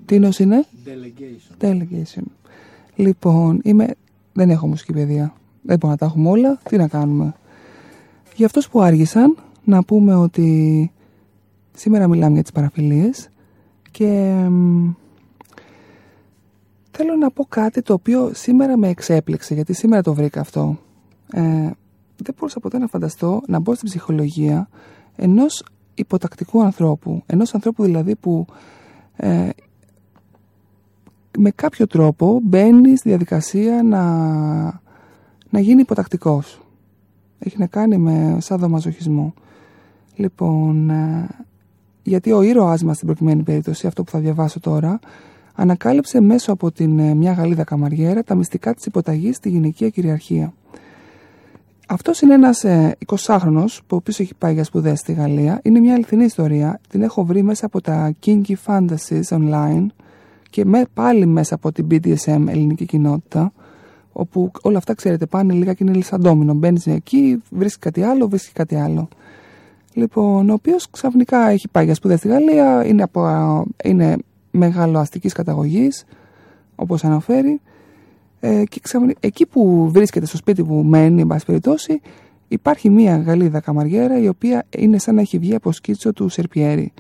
Τι 0.06 0.20
νος 0.20 0.40
είναι; 0.40 0.66
Delegation. 0.86 1.66
Delegation. 1.66 2.24
Λοιπόν, 2.96 3.60
είμαι... 3.64 3.88
δεν 4.34 4.50
έχω 4.50 4.68
μουσική 4.68 4.94
παιδεία. 4.94 5.34
Δεν 5.62 5.78
μπορούμε 5.78 5.92
να 5.92 5.98
τα 5.98 6.06
έχουμε 6.06 6.30
όλα. 6.30 6.60
Τι 6.70 6.78
να 6.78 6.88
κάνουμε; 6.88 7.34
Για 8.36 8.46
αυτούς 8.46 8.70
που 8.70 8.82
άργησαν, 8.82 9.38
να 9.64 9.84
πούμε 9.84 10.16
ότι 10.16 10.92
σήμερα 11.74 12.08
μιλάμε 12.08 12.34
για 12.34 12.42
τις 12.42 12.52
παραφιλίες 12.52 13.30
και 13.92 14.34
θέλω 16.92 17.16
να 17.20 17.32
πω 17.32 17.46
κάτι 17.50 17.82
το 17.82 17.94
οποίο 17.94 18.32
σήμερα 18.34 18.78
με 18.78 18.88
εξέπληξε, 18.88 19.54
γιατί 19.54 19.74
σήμερα 19.74 20.02
το 20.02 20.14
βρήκα 20.14 20.40
αυτό. 20.40 20.78
Ε, 21.32 21.70
δεν 22.24 22.36
μπορούσα 22.38 22.60
ποτέ 22.60 22.78
να 22.78 22.88
φανταστώ 22.88 23.42
να 23.48 23.60
μπω 23.60 23.76
στην 23.76 23.88
ψυχολογία 23.88 24.70
ενός 25.16 25.64
υποτακτικού 25.94 26.64
ανθρώπου. 26.64 27.24
Ενός 27.26 27.54
ανθρώπου 27.54 27.84
δηλαδή 27.84 28.16
που 28.16 28.46
ε, 29.16 29.50
με 31.38 31.52
κάποιο 31.52 31.88
τρόπο 31.88 32.40
μπαίνει 32.44 32.96
στη 32.96 33.10
διαδικασία 33.10 33.84
να, 33.84 34.04
να 35.50 35.60
γίνει 35.60 35.82
υποτακτικός. 35.82 36.62
Έχει 37.40 37.58
να 37.60 37.68
κάνει 37.68 37.98
με 37.98 38.38
σάδο 38.42 38.80
Λοιπόν, 40.16 40.90
ε, 40.90 41.28
γιατί 42.04 42.32
ο 42.32 42.42
ήρωάς 42.42 42.84
μας 42.84 42.96
στην 42.96 43.08
προκειμένη 43.08 43.44
περίπτωση, 43.44 43.88
αυτό 43.88 44.04
που 44.04 44.12
θα 44.12 44.20
διαβάσω 44.20 44.60
τώρα, 44.60 45.00
ανακάλυψε 45.56 46.22
μέσω 46.22 46.52
από 46.52 46.72
την 46.72 47.00
ε, 47.00 47.14
μια 47.14 47.32
Γαλλίδα 47.32 47.64
καμαριέρα 47.64 48.24
τα 48.24 48.36
μυστικά 48.36 48.74
της 48.74 48.86
υποταγής 48.86 49.36
στη 49.36 49.50
γυναικεία 49.50 49.90
κυριαρχία. 49.90 50.54
Αυτός 51.90 52.22
είναι 52.22 52.34
ένας 52.34 52.64
ε, 52.64 52.98
20χρονο 53.06 53.66
που 53.88 53.96
ο 53.96 54.02
έχει 54.06 54.34
πάει 54.38 54.54
για 54.54 54.64
σπουδές 54.64 55.00
στη 55.00 55.14
Γαλλία. 55.14 55.60
Είναι 55.64 55.80
μια 55.80 55.94
αληθινή 55.94 56.24
ιστορία. 56.24 56.80
Την 56.90 57.02
έχω 57.02 57.26
βρει 57.26 57.44
μέσα 57.44 57.66
από 57.66 57.82
τα 57.82 58.14
Kinky 58.26 58.54
Fantasies 58.66 59.28
online 59.30 59.86
και 60.50 60.66
με, 60.66 60.86
πάλι 60.94 61.26
μέσα 61.26 61.56
από 61.56 61.72
την 61.72 61.88
BDSM 61.92 62.44
ελληνική 62.48 62.86
κοινότητα. 62.86 63.52
Όπου 64.12 64.52
όλα 64.62 64.78
αυτά 64.78 64.94
ξέρετε 64.94 65.26
πάνε 65.26 65.54
λίγα 65.54 65.74
και 65.74 65.84
είναι 65.88 66.02
σαν 66.02 66.22
ντόμινο. 66.22 66.54
Μπαίνεις 66.54 66.88
εκεί, 66.88 67.42
βρίσκεις 67.50 67.80
κάτι 67.80 68.04
άλλο, 68.04 68.28
βρίσκεις 68.28 68.54
κάτι 68.54 68.76
άλλο. 68.76 69.08
Λοιπόν, 69.94 70.50
ο 70.50 70.54
οποίος 70.54 70.90
ξαφνικά 70.90 71.50
έχει 71.50 71.68
πάει 71.68 71.86
για 71.86 71.96
σπουδές 71.96 72.20
στη 72.20 72.28
Γαλλία, 72.28 72.86
είναι, 72.86 73.04
από, 73.04 73.64
είναι 73.84 74.16
μεγάλο 74.52 75.00
αστικής 75.00 75.34
καταγωγής, 75.34 76.06
όπως 76.76 77.04
αναφέρει. 77.04 77.62
Ε, 78.40 78.64
και 78.64 78.80
ξαφνικά, 78.80 79.20
εκεί 79.20 79.46
που 79.46 79.90
βρίσκεται 79.92 80.26
στο 80.26 80.38
σπίτι 80.38 80.64
που 80.64 80.74
μένει, 80.74 81.22
εν 81.22 81.28
πάση 81.28 81.46
περιπτώσει, 81.46 82.02
υπάρχει 82.48 82.90
μία 82.90 83.18
Γαλλίδα 83.18 83.60
καμαριέρα 83.60 84.20
η 84.20 84.28
οποία 84.28 84.66
είναι 84.70 84.98
σαν 84.98 85.16
να 85.16 85.22
έχει 85.22 85.38
βγει 85.38 85.56
από 85.56 85.72
σκίτσο 85.72 86.14
του 86.14 86.30
Σερπιέρη. 86.30 86.94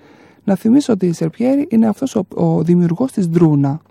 Να 0.43 0.55
θυμίσω 0.55 0.93
ότι 0.93 1.05
η 1.05 1.13
Σερπιέρη 1.13 1.67
είναι 1.69 1.87
αυτός 1.87 2.15
ο, 2.15 2.25
ο 2.33 2.63
δημιουργός 2.63 3.11
της 3.11 3.29
Ντρούνα. 3.29 3.81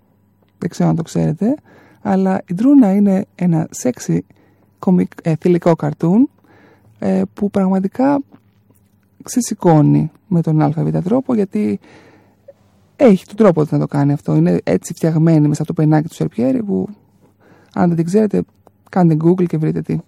Δεν 0.58 0.70
ξέρω 0.70 0.88
αν 0.88 0.96
το 0.96 1.02
ξέρετε, 1.02 1.54
αλλά 2.02 2.42
η 2.48 2.54
Ντρούνα 2.54 2.94
είναι 2.94 3.24
ένα 3.34 3.66
σεξι 3.70 4.24
κομικ, 4.78 5.12
ε, 5.22 5.34
θηλυκό 5.34 5.76
καρτούν 5.76 6.30
ε, 6.98 7.22
που 7.34 7.50
πραγματικά 7.50 8.22
ξεσηκώνει 9.22 10.10
με 10.26 10.40
τον 10.40 10.62
ΑΒ 10.62 11.02
τρόπο 11.04 11.34
γιατί 11.34 11.80
έχει 12.96 13.26
τον 13.26 13.36
τρόπο 13.36 13.64
να 13.70 13.78
το 13.78 13.86
κάνει 13.86 14.12
αυτό. 14.12 14.34
Είναι 14.34 14.60
έτσι 14.64 14.92
φτιαγμένη 14.92 15.48
μέσα 15.48 15.62
από 15.62 15.74
το 15.74 15.82
πενάκι 15.82 16.08
του 16.08 16.14
Σερπιέρη 16.14 16.62
που 16.62 16.88
αν 17.76 17.86
δεν 17.86 17.96
την 17.96 18.04
ξέρετε 18.04 18.42
κάντε 18.90 19.16
Google 19.24 19.46
και 19.46 19.56
βρείτε 19.56 19.80
τι. 19.80 19.98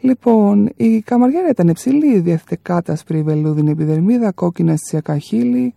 Λοιπόν, 0.00 0.70
η 0.76 1.00
καμαριέρα 1.00 1.48
ήταν 1.48 1.68
υψηλή, 1.68 2.18
διέθετε 2.18 2.58
κάτασπρη 2.62 3.22
βελούδινη 3.22 3.70
επιδερμίδα, 3.70 4.32
κόκκινα 4.32 4.72
αισθησιακά 4.72 5.18
χείλη, 5.18 5.74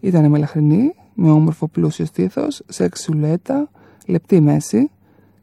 ήταν 0.00 0.30
μελαχρινή, 0.30 0.94
με 1.14 1.30
όμορφο 1.30 1.68
πλούσιο 1.68 2.04
στήθος, 2.04 2.62
σεξουλέτα, 2.68 3.70
λεπτή 4.06 4.40
μέση 4.40 4.90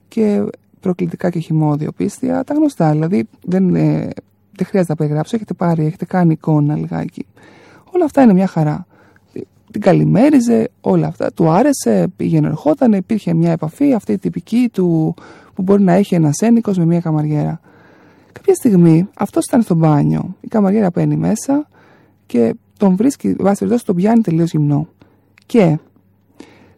και 0.08 0.44
προκλητικά 0.80 1.30
και 1.30 1.40
χυμώδιο 1.40 1.92
πίστια, 1.92 2.44
τα 2.44 2.54
γνωστά, 2.54 2.92
δηλαδή 2.92 3.28
δεν, 3.44 3.76
ε, 3.76 4.10
δεν 4.52 4.66
χρειάζεται 4.66 4.86
να 4.88 4.96
περιγράψω, 4.96 5.36
έχετε 5.36 5.54
πάρει, 5.54 5.86
έχετε 5.86 6.06
κάνει 6.06 6.32
εικόνα 6.32 6.76
λιγάκι. 6.76 7.26
Όλα 7.92 8.06
αυτά 8.06 8.22
είναι 8.22 8.34
μια 8.34 8.48
χαρά. 8.48 8.86
Την 9.76 9.84
καλημέριζε, 9.84 10.70
όλα 10.82 11.08
αυτά, 11.08 11.32
του 11.34 11.50
άρεσε, 11.50 12.08
πήγαινε, 12.16 12.48
ερχόταν, 12.48 12.94
υπήρχε 12.94 13.34
μια 13.34 13.52
επαφή, 13.52 13.94
αυτή 13.94 14.12
η 14.12 14.18
τυπική 14.18 14.70
του 14.74 15.14
που 15.54 15.62
μπορεί 15.62 15.82
να 15.82 15.94
έχει 15.94 16.16
ένας 16.16 16.40
ένικος 16.40 16.78
με 16.78 16.86
μια 16.86 17.00
καμαριέρα. 17.00 17.60
Κάποια 18.32 18.54
στιγμή 18.54 19.08
αυτός 19.18 19.46
ήταν 19.46 19.62
στο 19.62 19.76
μπάνιο. 19.76 20.36
Η 20.42 20.48
καμαριέρα 20.48 20.92
παίρνει 20.92 21.16
μέσα 21.16 21.68
και 22.26 22.56
τον 22.78 22.96
βρίσκει, 22.96 23.36
βάσει 23.40 23.58
περιπτώσει, 23.58 23.86
τον 23.86 23.96
πιάνει 23.96 24.22
τελείως 24.22 24.52
γυμνό. 24.52 24.88
Και 25.46 25.78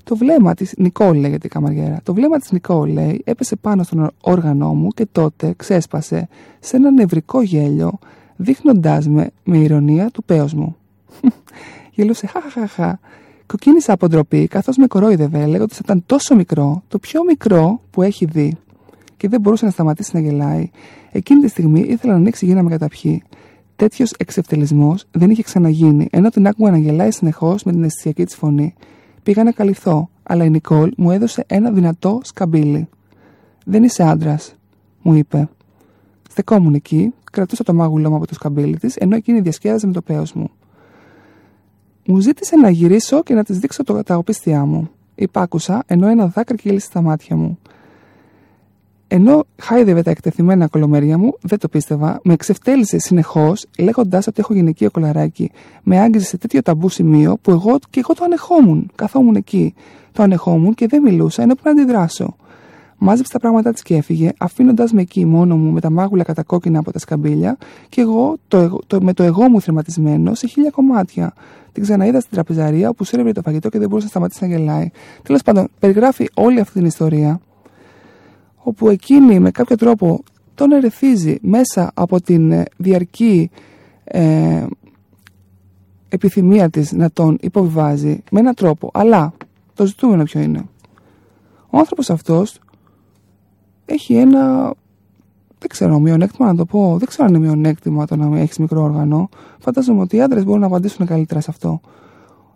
το 0.03 0.15
βλέμμα 0.15 0.53
της, 0.53 0.73
Νικόλ 0.77 1.17
λέγεται 1.17 1.47
η 1.47 1.49
καμαριέρα, 1.49 1.99
το 2.03 2.13
βλέμμα 2.13 2.37
της 2.37 2.51
Νικόλ 2.51 2.91
λέει 2.91 3.21
έπεσε 3.25 3.55
πάνω 3.55 3.83
στον 3.83 4.11
όργανό 4.21 4.73
μου 4.73 4.87
και 4.87 5.07
τότε 5.11 5.53
ξέσπασε 5.57 6.27
σε 6.59 6.75
ένα 6.75 6.91
νευρικό 6.91 7.41
γέλιο, 7.41 7.99
δείχνοντάς 8.35 9.07
με 9.07 9.29
με 9.43 9.57
ηρωνία 9.57 10.09
του 10.09 10.23
πέος 10.23 10.53
μου. 10.53 10.75
Γελούσε, 11.97 12.27
χαχαχαχα. 12.27 12.99
Κοκκίνησα 13.45 13.93
από 13.93 14.07
ντροπή, 14.07 14.47
καθώς 14.47 14.77
με 14.77 14.87
κορόιδευε, 14.87 15.45
λέγοντας 15.45 15.77
ότι 15.77 15.81
ήταν 15.83 16.03
τόσο 16.05 16.35
μικρό, 16.35 16.83
το 16.87 16.99
πιο 16.99 17.23
μικρό 17.23 17.81
που 17.91 18.01
έχει 18.01 18.25
δει. 18.25 18.57
Και 19.17 19.27
δεν 19.27 19.41
μπορούσε 19.41 19.65
να 19.65 19.71
σταματήσει 19.71 20.11
να 20.13 20.19
γελάει. 20.19 20.69
Εκείνη 21.11 21.41
τη 21.41 21.47
στιγμή 21.47 21.79
ήθελα 21.79 22.13
να 22.13 22.19
ανοίξει 22.19 22.45
για 22.45 22.55
να 22.55 22.63
με 22.63 22.69
καταπιεί. 22.69 23.23
Τέτοιος 23.75 24.11
εξευτελισμός 24.11 25.05
δεν 25.11 25.29
είχε 25.29 25.43
ξαναγίνει, 25.43 26.07
ενώ 26.11 26.29
την 26.29 26.47
άκουγα 26.47 26.71
να 26.71 26.77
γελάει 26.77 27.11
συνεχώς 27.11 27.63
με 27.63 27.71
την 27.71 27.83
αισθησιακή 27.83 28.25
της 28.25 28.35
φωνή. 28.35 28.73
Πήγα 29.23 29.43
να 29.43 29.51
καλυφθώ, 29.51 30.09
αλλά 30.23 30.43
η 30.43 30.49
Νικόλ 30.49 30.91
μου 30.97 31.11
έδωσε 31.11 31.43
ένα 31.47 31.71
δυνατό 31.71 32.19
σκαμπίλι. 32.23 32.87
Δεν 33.65 33.83
είσαι 33.83 34.03
άντρας, 34.03 34.55
μου 35.01 35.13
είπε. 35.13 35.49
Στεκόμουν 36.29 36.73
εκεί, 36.73 37.13
κρατούσα 37.31 37.63
το 37.63 37.73
μάγουλό 37.73 38.09
μου 38.09 38.15
από 38.15 38.27
το 38.27 38.33
σκαμπίλι 38.33 38.77
της, 38.77 38.95
ενώ 38.95 39.15
εκείνη 39.15 39.39
διασκέδαζε 39.39 39.87
με 39.87 39.93
το 39.93 40.01
πέος 40.01 40.33
μου. 40.33 40.49
Μου 42.10 42.20
ζήτησε 42.20 42.55
να 42.55 42.70
γυρίσω 42.70 43.24
και 43.24 43.34
να 43.34 43.43
της 43.43 43.60
δείξω 43.60 43.84
το, 43.84 44.03
τα 44.03 44.18
οπίστια 44.18 44.66
μου. 44.66 44.89
Υπάκουσα, 45.16 45.84
ενώ 45.88 46.08
ένα 46.08 46.28
δάκρυ 46.28 46.58
κύλησε 46.58 46.86
στα 46.86 47.01
μάτια 47.01 47.36
μου. 47.36 47.60
Ενώ 49.08 49.45
χάιδευε 49.62 50.01
τα 50.01 50.12
εκτεθειμένα 50.12 50.68
κολομέρια 50.68 51.18
μου, 51.18 51.38
δεν 51.41 51.60
το 51.60 51.68
πίστευα, 51.68 52.20
με 52.24 52.34
εξευτέλισε 52.34 52.99
συνεχώς, 52.99 53.66
λέγοντα 53.80 54.18
ότι 54.18 54.34
έχω 54.36 54.53
γυναικείο 54.53 54.91
κολαράκι. 54.91 55.51
Με 55.84 55.99
άγγιζε 55.99 56.26
σε 56.26 56.38
τέτοιο 56.38 56.62
ταμπού 56.62 56.89
σημείο 56.89 57.38
που 57.41 57.51
εγώ 57.51 57.78
και 57.89 57.99
εγώ 57.99 58.14
το 58.14 58.24
ανεχόμουν. 58.24 58.91
Καθόμουν 58.95 59.36
εκεί. 59.36 59.74
Το 60.12 60.24
ανεχόμουν 60.24 60.74
και 60.74 60.88
δεν 60.88 61.01
μιλούσα, 61.01 61.41
ενώ 61.41 61.53
πρέπει 61.55 61.76
να 61.76 61.82
αντιδράσω. 61.82 62.36
Μάζεψε 62.97 63.31
τα 63.31 63.39
πράγματά 63.39 63.73
της 63.73 63.81
και 63.81 63.95
έφυγε, 63.95 64.31
αφήνοντας 64.37 64.91
με 64.91 65.01
εκεί 65.01 65.25
μόνο 65.25 65.57
μου 65.57 65.71
με 65.71 65.79
τα 65.79 65.89
μάγουλα 65.89 66.23
κατακόκκινα 66.23 66.79
από 66.79 66.91
τα 66.91 66.99
σκαμπίλια 66.99 67.57
και 67.89 68.01
εγώ 68.01 68.37
το, 68.47 68.79
το, 68.87 69.01
με 69.01 69.13
το 69.13 69.23
εγώ 69.23 69.49
μου 69.49 69.61
θρηματισμένο 69.61 70.33
σε 70.33 70.47
χίλια 70.47 70.69
κομμάτια. 70.69 71.33
Την 71.71 71.83
ξαναείδα 71.83 72.19
στην 72.19 72.31
τραπεζαρία 72.31 72.89
όπου 72.89 73.03
σέρευε 73.03 73.31
το 73.31 73.41
φαγητό 73.41 73.69
και 73.69 73.79
δεν 73.79 73.87
μπορούσε 73.87 74.05
να 74.05 74.11
σταματήσει 74.11 74.43
να 74.43 74.49
γελάει. 74.55 74.89
Τέλος 75.23 75.41
πάντων, 75.41 75.67
περιγράφει 75.79 76.29
όλη 76.33 76.59
αυτή 76.59 76.73
την 76.73 76.85
ιστορία 76.85 77.39
όπου 78.55 78.89
εκείνη 78.89 79.39
με 79.39 79.51
κάποιο 79.51 79.75
τρόπο 79.75 80.23
τον 80.55 80.71
ερεθίζει 80.71 81.37
μέσα 81.41 81.91
από 81.93 82.21
την 82.21 82.51
ε, 82.51 82.63
διαρκή 82.77 83.49
ε, 84.03 84.65
επιθυμία 86.09 86.69
της 86.69 86.91
να 86.91 87.11
τον 87.11 87.37
υποβιβάζει 87.41 88.23
με 88.31 88.39
έναν 88.39 88.53
τρόπο. 88.53 88.89
Αλλά 88.93 89.33
το 89.73 89.85
ζητούμενο 89.85 90.23
ποιο 90.23 90.41
είναι; 90.41 90.65
Ο 91.69 91.77
άνθρωπος 91.77 92.09
αυτός 92.09 92.59
έχει 93.88 94.15
ένα. 94.15 94.73
Δεν 95.59 95.69
ξέρω, 95.69 95.99
μειονέκτημα 95.99 96.47
να 96.47 96.55
το 96.55 96.65
πω. 96.65 96.95
Δεν 96.97 97.07
ξέρω 97.07 97.27
αν 97.27 97.33
είναι 97.33 97.45
μειονέκτημα 97.45 98.05
το 98.05 98.15
να 98.15 98.39
έχεις 98.39 98.57
μικρό 98.57 98.83
όργανο. 98.83 99.29
Φαντάζομαι 99.59 100.01
ότι 100.01 100.15
οι 100.15 100.21
άντρες 100.21 100.43
μπορούν 100.43 100.59
να 100.59 100.67
απαντήσουν 100.67 101.05
καλύτερα 101.05 101.41
σε 101.41 101.47
αυτό. 101.49 101.81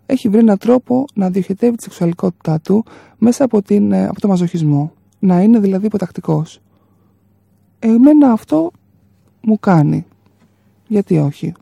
Έχει 0.06 0.28
βρει 0.28 0.38
έναν 0.38 0.58
τρόπο 0.58 1.04
να 1.14 1.30
διοχετεύει 1.30 1.76
τη 1.76 1.82
σεξουαλικότητά 1.82 2.60
του 2.60 2.84
μέσα 3.18 3.44
από, 3.44 3.62
την, 3.62 3.92
ε, 3.92 4.06
από 4.06 4.20
το 4.20 4.28
μαζοχισμό. 4.28 4.92
Να 5.18 5.40
είναι 5.40 5.58
δηλαδή 5.58 5.86
υποτακτικός. 5.86 6.60
Εμένα 7.78 8.32
αυτό 8.32 8.70
μου 9.40 9.58
κάνει. 9.58 10.06
Γιατί 10.86 11.18
όχι; 11.18 11.54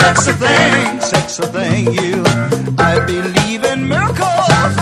sexy 0.00 0.32
thing, 0.32 1.00
sexy 1.00 1.42
thing, 1.54 1.92
you. 1.92 2.22
I 2.78 3.04
believe 3.06 3.64
in 3.64 3.88
miracles. 3.88 4.72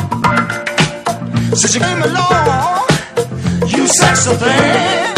Since 1.61 1.75
you 1.75 1.81
came 1.81 2.03
along, 2.03 2.87
you 3.67 3.87
sexy 3.87 4.35
thing. 4.35 5.18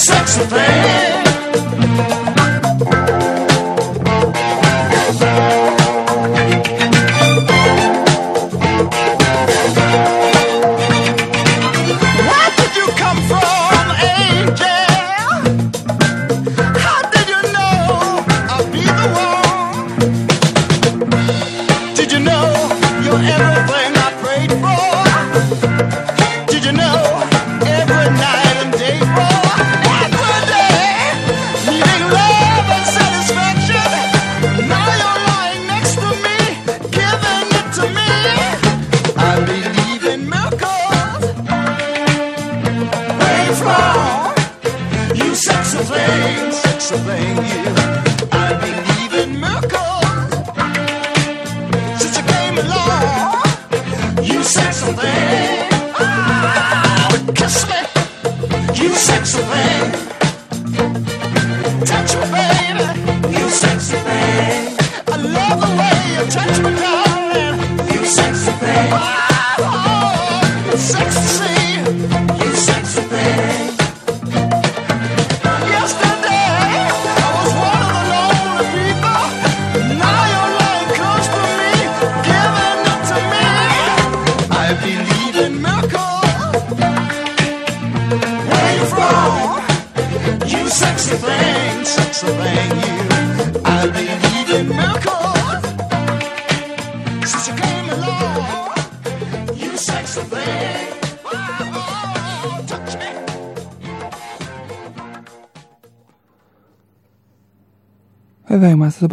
Sexy 0.00 0.40
thing. 0.46 2.19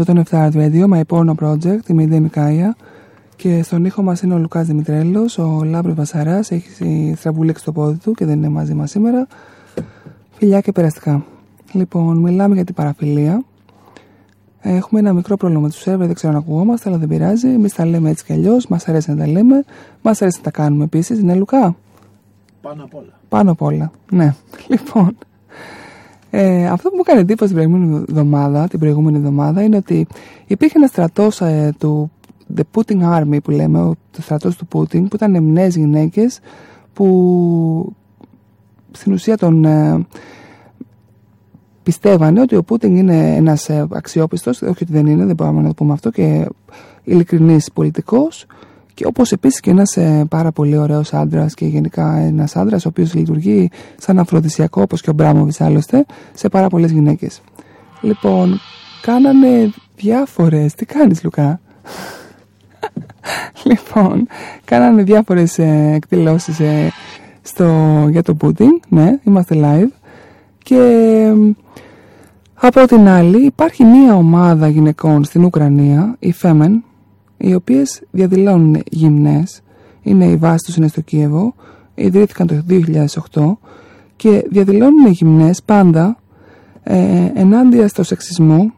107 0.05 0.49
Radio, 0.53 0.87
My 0.87 1.01
Porno 1.07 1.33
Project, 1.39 1.87
η 1.87 1.93
Μίδια 1.93 2.21
Μικάια. 2.21 2.75
Και 3.35 3.63
στον 3.63 3.85
ήχο 3.85 4.01
μας 4.01 4.21
είναι 4.21 4.33
ο 4.33 4.37
Λουκάς 4.37 4.67
Δημητρέλος. 4.67 5.37
Ο 5.37 5.61
Λάμπρος 5.63 5.95
Βασαράς 5.95 6.51
έχει 6.51 7.13
στραβουλήξει 7.17 7.63
το 7.63 7.71
πόδι 7.71 7.97
του 7.97 8.11
και 8.11 8.25
δεν 8.25 8.37
είναι 8.37 8.49
μαζί 8.49 8.73
μας 8.73 8.89
σήμερα. 8.89 9.27
Φιλιά 10.31 10.61
και 10.61 10.71
περαστικά. 10.71 11.25
Λοιπόν, 11.71 12.17
μιλάμε 12.17 12.55
για 12.55 12.63
την 12.63 12.75
παραφιλία. 12.75 13.43
Έχουμε 14.61 14.99
ένα 14.99 15.13
μικρό 15.13 15.37
πρόβλημα 15.37 15.61
με 15.63 15.69
του 15.69 15.77
σερβερ, 15.77 16.05
δεν 16.05 16.15
ξέρω 16.15 16.33
αν 16.33 16.39
ακουγόμαστε, 16.39 16.89
αλλά 16.89 16.97
δεν 16.97 17.07
πειράζει. 17.07 17.47
Εμείς 17.47 17.73
τα 17.73 17.85
λέμε 17.85 18.09
έτσι 18.09 18.25
κι 18.25 18.33
αλλιώς. 18.33 18.67
Μας 18.67 18.87
αρέσει 18.87 19.09
να 19.09 19.17
τα 19.17 19.27
λέμε. 19.27 19.63
Μας 20.01 20.21
αρέσει 20.21 20.37
να 20.37 20.43
τα 20.43 20.51
κάνουμε 20.51 20.83
επίσης, 20.83 21.19
είναι 21.19 21.35
Λουκά; 21.35 21.75
Πάνω 22.61 22.83
απ' 22.83 22.95
όλα. 22.95 23.19
Πάνω 23.29 23.51
απ' 23.51 23.61
όλα, 23.61 23.91
ναι. 24.11 24.33
Λοιπόν, 24.67 25.17
ε, 26.29 26.67
αυτό 26.67 26.89
που 26.89 26.95
μου 26.95 27.01
έκανε 27.05 27.19
εντύπωση 27.19 27.53
την 27.53 27.61
προηγούμενη 27.61 28.05
εβδομάδα, 28.09 28.67
την 28.67 28.79
προηγούμενη 28.79 29.17
εβδομάδα 29.17 29.61
είναι 29.61 29.75
ότι 29.75 30.07
υπήρχε 30.47 30.77
ένα 30.77 30.87
στρατός 30.87 31.41
ε, 31.41 31.73
του 31.79 32.11
The 32.55 32.61
Putin 32.75 33.01
Army 33.01 33.37
που 33.43 33.51
λέμε, 33.51 33.79
ο 33.79 33.95
το 34.11 34.21
στρατός 34.21 34.55
του 34.55 34.67
Πούτιν, 34.67 35.07
που 35.07 35.15
ήταν 35.15 35.43
νέες 35.43 35.75
γυναίκες 35.75 36.39
που 36.93 37.95
στην 38.91 39.13
ουσία 39.13 39.37
τον 39.37 39.65
ε, 39.65 40.05
πιστεύανε 41.83 42.41
ότι 42.41 42.55
ο 42.55 42.63
Πούτιν 42.63 42.95
είναι 42.95 43.35
ένας 43.35 43.69
ε, 43.69 43.87
αξιόπιστος, 43.91 44.61
όχι 44.61 44.83
ότι 44.83 44.91
δεν 44.91 45.05
είναι, 45.05 45.25
δεν 45.25 45.35
μπορούμε 45.35 45.61
να 45.61 45.67
το 45.67 45.73
πούμε 45.73 45.93
αυτό, 45.93 46.11
και 46.11 46.47
ειλικρινής 47.03 47.71
πολιτικός 47.73 48.45
και 48.97 49.05
όπως 49.05 49.31
επίσης 49.31 49.59
και 49.59 49.69
ένας 49.69 49.97
ε, 49.97 50.25
πάρα 50.29 50.51
πολύ 50.51 50.77
ωραίος 50.77 51.13
άντρας 51.13 51.53
και 51.53 51.65
γενικά 51.65 52.17
ένας 52.17 52.55
άντρας 52.55 52.85
ο 52.85 52.87
οποίος 52.87 53.13
λειτουργεί 53.13 53.69
σαν 53.97 54.19
αφροδισιακό 54.19 54.81
όπως 54.81 55.01
και 55.01 55.09
ο 55.09 55.13
Μπράμοβιτς 55.13 55.61
άλλωστε 55.61 56.05
σε 56.33 56.49
πάρα 56.49 56.67
πολλές 56.67 56.91
γυναίκες. 56.91 57.41
Λοιπόν, 58.01 58.59
κάνανε 59.01 59.73
διάφορες... 59.95 60.73
Τι 60.73 60.85
κάνεις 60.85 61.23
Λουκά; 61.23 61.59
λοιπόν, 63.69 64.27
κάνανε 64.65 65.03
διάφορες 65.03 65.59
ε, 65.59 65.91
εκδηλώσεις 65.93 66.59
ε, 66.59 66.91
στο, 67.41 67.67
για 68.09 68.21
το 68.21 68.37
Putin, 68.41 68.79
ναι, 68.89 69.19
είμαστε 69.23 69.55
live 69.61 69.91
και 70.57 70.75
ε, 70.75 71.55
από 72.53 72.87
την 72.87 73.07
άλλη 73.07 73.45
υπάρχει 73.45 73.83
μία 73.83 74.15
ομάδα 74.15 74.67
γυναικών 74.67 75.23
στην 75.23 75.43
Ουκρανία, 75.43 76.15
οι 76.19 76.33
Femen, 76.41 76.71
οι 77.37 77.53
οποίες 77.53 78.01
διαδηλώνουν 78.11 78.81
γυμνές, 78.89 79.61
είναι 80.01 80.25
η 80.25 80.35
βάση 80.35 80.65
τους 80.65 80.75
είναι 80.75 80.87
στο 80.87 81.01
Κίεβο, 81.01 81.53
ιδρύθηκαν 81.95 82.47
το 82.47 82.63
2008 83.33 83.57
και 84.15 84.45
διαδηλώνουν 84.49 85.07
γυμνές 85.07 85.63
πάντα 85.63 86.17
ε, 86.83 87.31
ενάντια 87.33 87.87
στο 87.87 88.03
σεξισμό, 88.03 88.71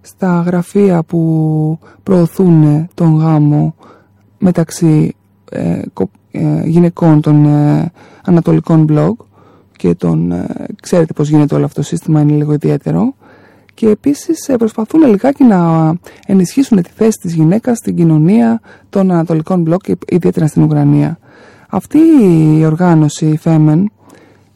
στα 0.00 0.42
γραφεία 0.46 1.02
που 1.02 1.78
προωθούν 2.02 2.88
τον 2.94 3.16
γάμο 3.16 3.74
μεταξύ 4.38 5.14
ε, 5.50 5.82
κο- 5.92 6.10
ε, 6.30 6.62
γυναικών 6.64 7.20
των 7.20 7.44
ε, 7.44 7.92
ανατολικών 8.24 8.86
blog 8.88 9.12
και 9.76 9.94
των, 9.94 10.32
ε, 10.32 10.46
ξέρετε 10.82 11.12
πως 11.12 11.28
γίνεται 11.28 11.54
όλο 11.54 11.64
αυτό 11.64 11.80
το 11.80 11.86
σύστημα, 11.86 12.20
είναι 12.20 12.32
λίγο 12.32 12.52
ιδιαίτερο 12.52 13.14
και 13.78 13.88
επίσης 13.88 14.48
ε, 14.48 14.56
προσπαθούν 14.56 15.02
λιγάκι 15.02 15.44
να 15.44 15.92
ενισχύσουν 16.26 16.82
τη 16.82 16.90
θέση 16.96 17.18
της 17.20 17.34
γυναίκας 17.34 17.78
στην 17.78 17.96
κοινωνία 17.96 18.60
των 18.90 19.10
ανατολικών 19.10 19.60
μπλοκ 19.60 19.82
και 19.82 19.96
ιδιαίτερα 20.08 20.46
στην 20.46 20.62
Ουκρανία. 20.62 21.18
Αυτή 21.68 21.98
η 22.58 22.64
οργάνωση, 22.64 23.26
η 23.26 23.40
Femen, 23.44 23.84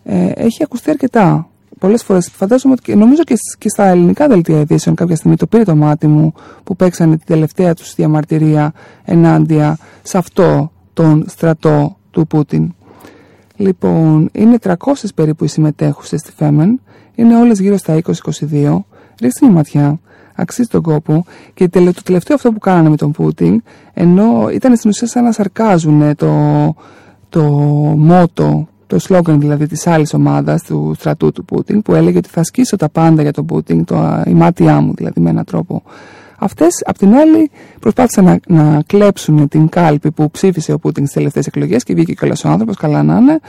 ε, 0.05 0.31
έχει 0.35 0.63
ακουστεί 0.63 0.91
αρκετά. 0.91 1.49
Πολλές 1.79 2.03
φορές 2.03 2.31
φαντάζομαι 2.33 2.75
ότι 2.75 2.83
και 2.83 2.95
νομίζω 2.95 3.23
και, 3.23 3.35
σ- 3.35 3.59
και 3.59 3.69
στα 3.69 3.85
ελληνικά 3.87 4.27
δελτία 4.27 4.61
ειδήσεων 4.61 4.95
κάποια 4.95 5.17
στιγμή 5.17 5.37
το 5.37 5.47
πήρε 5.47 5.63
το 5.65 5.77
μάτι 5.77 6.07
μου 6.07 6.33
που 6.65 6.77
παίξανε 6.77 7.17
την 7.17 7.27
τελευταία 7.27 7.75
τους 7.75 7.95
διαμαρτυρία 7.95 8.73
ενάντια 9.05 9.79
σε 10.03 10.19
αυτό 10.19 10.73
τον 10.93 11.25
στρατό 11.29 11.97
του 12.11 12.27
Πούτιν. 12.27 12.75
Λοιπόν, 13.57 14.29
είναι 14.33 14.59
300 14.63 14.75
περίπου 15.15 15.45
οι 15.45 15.49
συμμετέχουσες 15.49 16.21
στη 16.21 16.33
Femen. 16.39 16.69
Είναι 17.15 17.37
όλες 17.37 17.61
γύρω 17.61 17.77
στα 17.77 18.01
20-22. 18.51 18.85
Ρίξτε 19.23 19.47
μια 19.47 19.55
ματιά. 19.55 19.99
Αξίζει 20.35 20.69
τον 20.69 20.83
κόπο. 20.83 21.25
Και 21.55 21.69
τελε- 21.69 21.95
το 21.95 22.03
τελευταίο 22.03 22.37
αυτό 22.37 22.53
που 22.53 22.59
κάνανε 22.59 22.89
με 22.89 22.97
τον 22.97 23.11
Πούτιν, 23.13 23.63
ενώ 23.95 24.49
ήταν 24.53 24.77
στην 24.77 24.91
ουσία 24.91 25.07
σαν 25.07 25.25
να 25.25 25.33
σαρκάζουν 25.33 26.17
το, 26.17 26.35
το 27.29 27.43
μότο, 27.97 28.69
το 28.87 28.99
σλόγκαν 28.99 29.41
δηλαδή 29.41 29.67
της 29.67 29.87
άλλης 29.87 30.15
ομάδας 30.15 30.63
του 30.63 30.95
στρατού 30.99 31.33
του 31.33 31.45
Πούτιν, 31.45 31.83
που 31.83 31.95
έλεγε 31.95 32.19
ότι 32.19 32.29
θα 32.29 32.43
σκίσω 32.45 32.77
τα 32.77 32.89
πάντα 32.89 33.23
για 33.23 33.33
τον 33.33 33.47
Πούτιν, 33.47 33.85
το, 33.85 34.23
η 34.27 34.33
μάτια 34.33 34.81
μου 34.81 34.95
δηλαδή 34.95 35.21
με 35.21 35.31
έναν 35.31 35.45
τρόπο. 35.45 35.83
Αυτές, 36.39 36.83
απ' 36.87 36.99
την 36.99 37.15
άλλη, 37.15 37.51
προσπάθησαν 37.81 38.25
να, 38.25 38.39
να 38.47 38.83
κλέψουν 38.87 39.49
την 39.49 39.69
κάλπη 39.69 40.11
που 40.11 40.31
ψήφισε 40.31 40.73
ο 40.73 40.79
Πούτιν 40.79 41.03
στις 41.03 41.17
τελευταίες 41.17 41.47
εκλογές 41.47 41.83
και 41.83 41.95
βγήκε 41.95 42.13
κιόλας 42.13 42.45
ο 42.45 42.49
άνθρωπος, 42.49 42.77
καλά 42.77 43.03
να 43.03 43.17
είναι, 43.17 43.41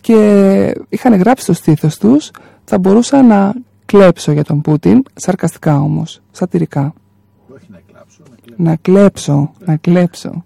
και 0.00 0.74
είχαν 0.88 1.14
γράψει 1.14 1.44
στο 1.44 1.52
στήθος 1.52 1.98
τους, 1.98 2.30
θα 2.64 2.78
μπορούσα 2.78 3.22
να 3.22 3.52
κλέψω 3.88 4.32
για 4.32 4.44
τον 4.44 4.60
Πούτιν, 4.60 5.02
σαρκαστικά 5.14 5.80
όμως, 5.80 6.20
σατυρικά. 6.30 6.94
Όχι 7.54 7.66
να 7.70 7.80
κλάψω, 7.86 8.22
να 8.30 8.36
κλέψω. 8.36 8.62
Να 8.62 8.76
κλέψω, 8.76 9.52
να 9.64 9.76
κλέψω. 9.76 10.44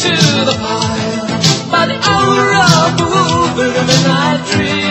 To 0.00 0.44
the 0.46 0.52
fire 0.52 1.26
By 1.70 1.86
the 1.86 1.98
hour 2.08 2.54
of 2.84 2.96
the 2.96 3.04
woven 3.04 3.76
in 3.80 3.86
the 3.86 3.98
night 4.08 4.40
dream. 4.50 4.89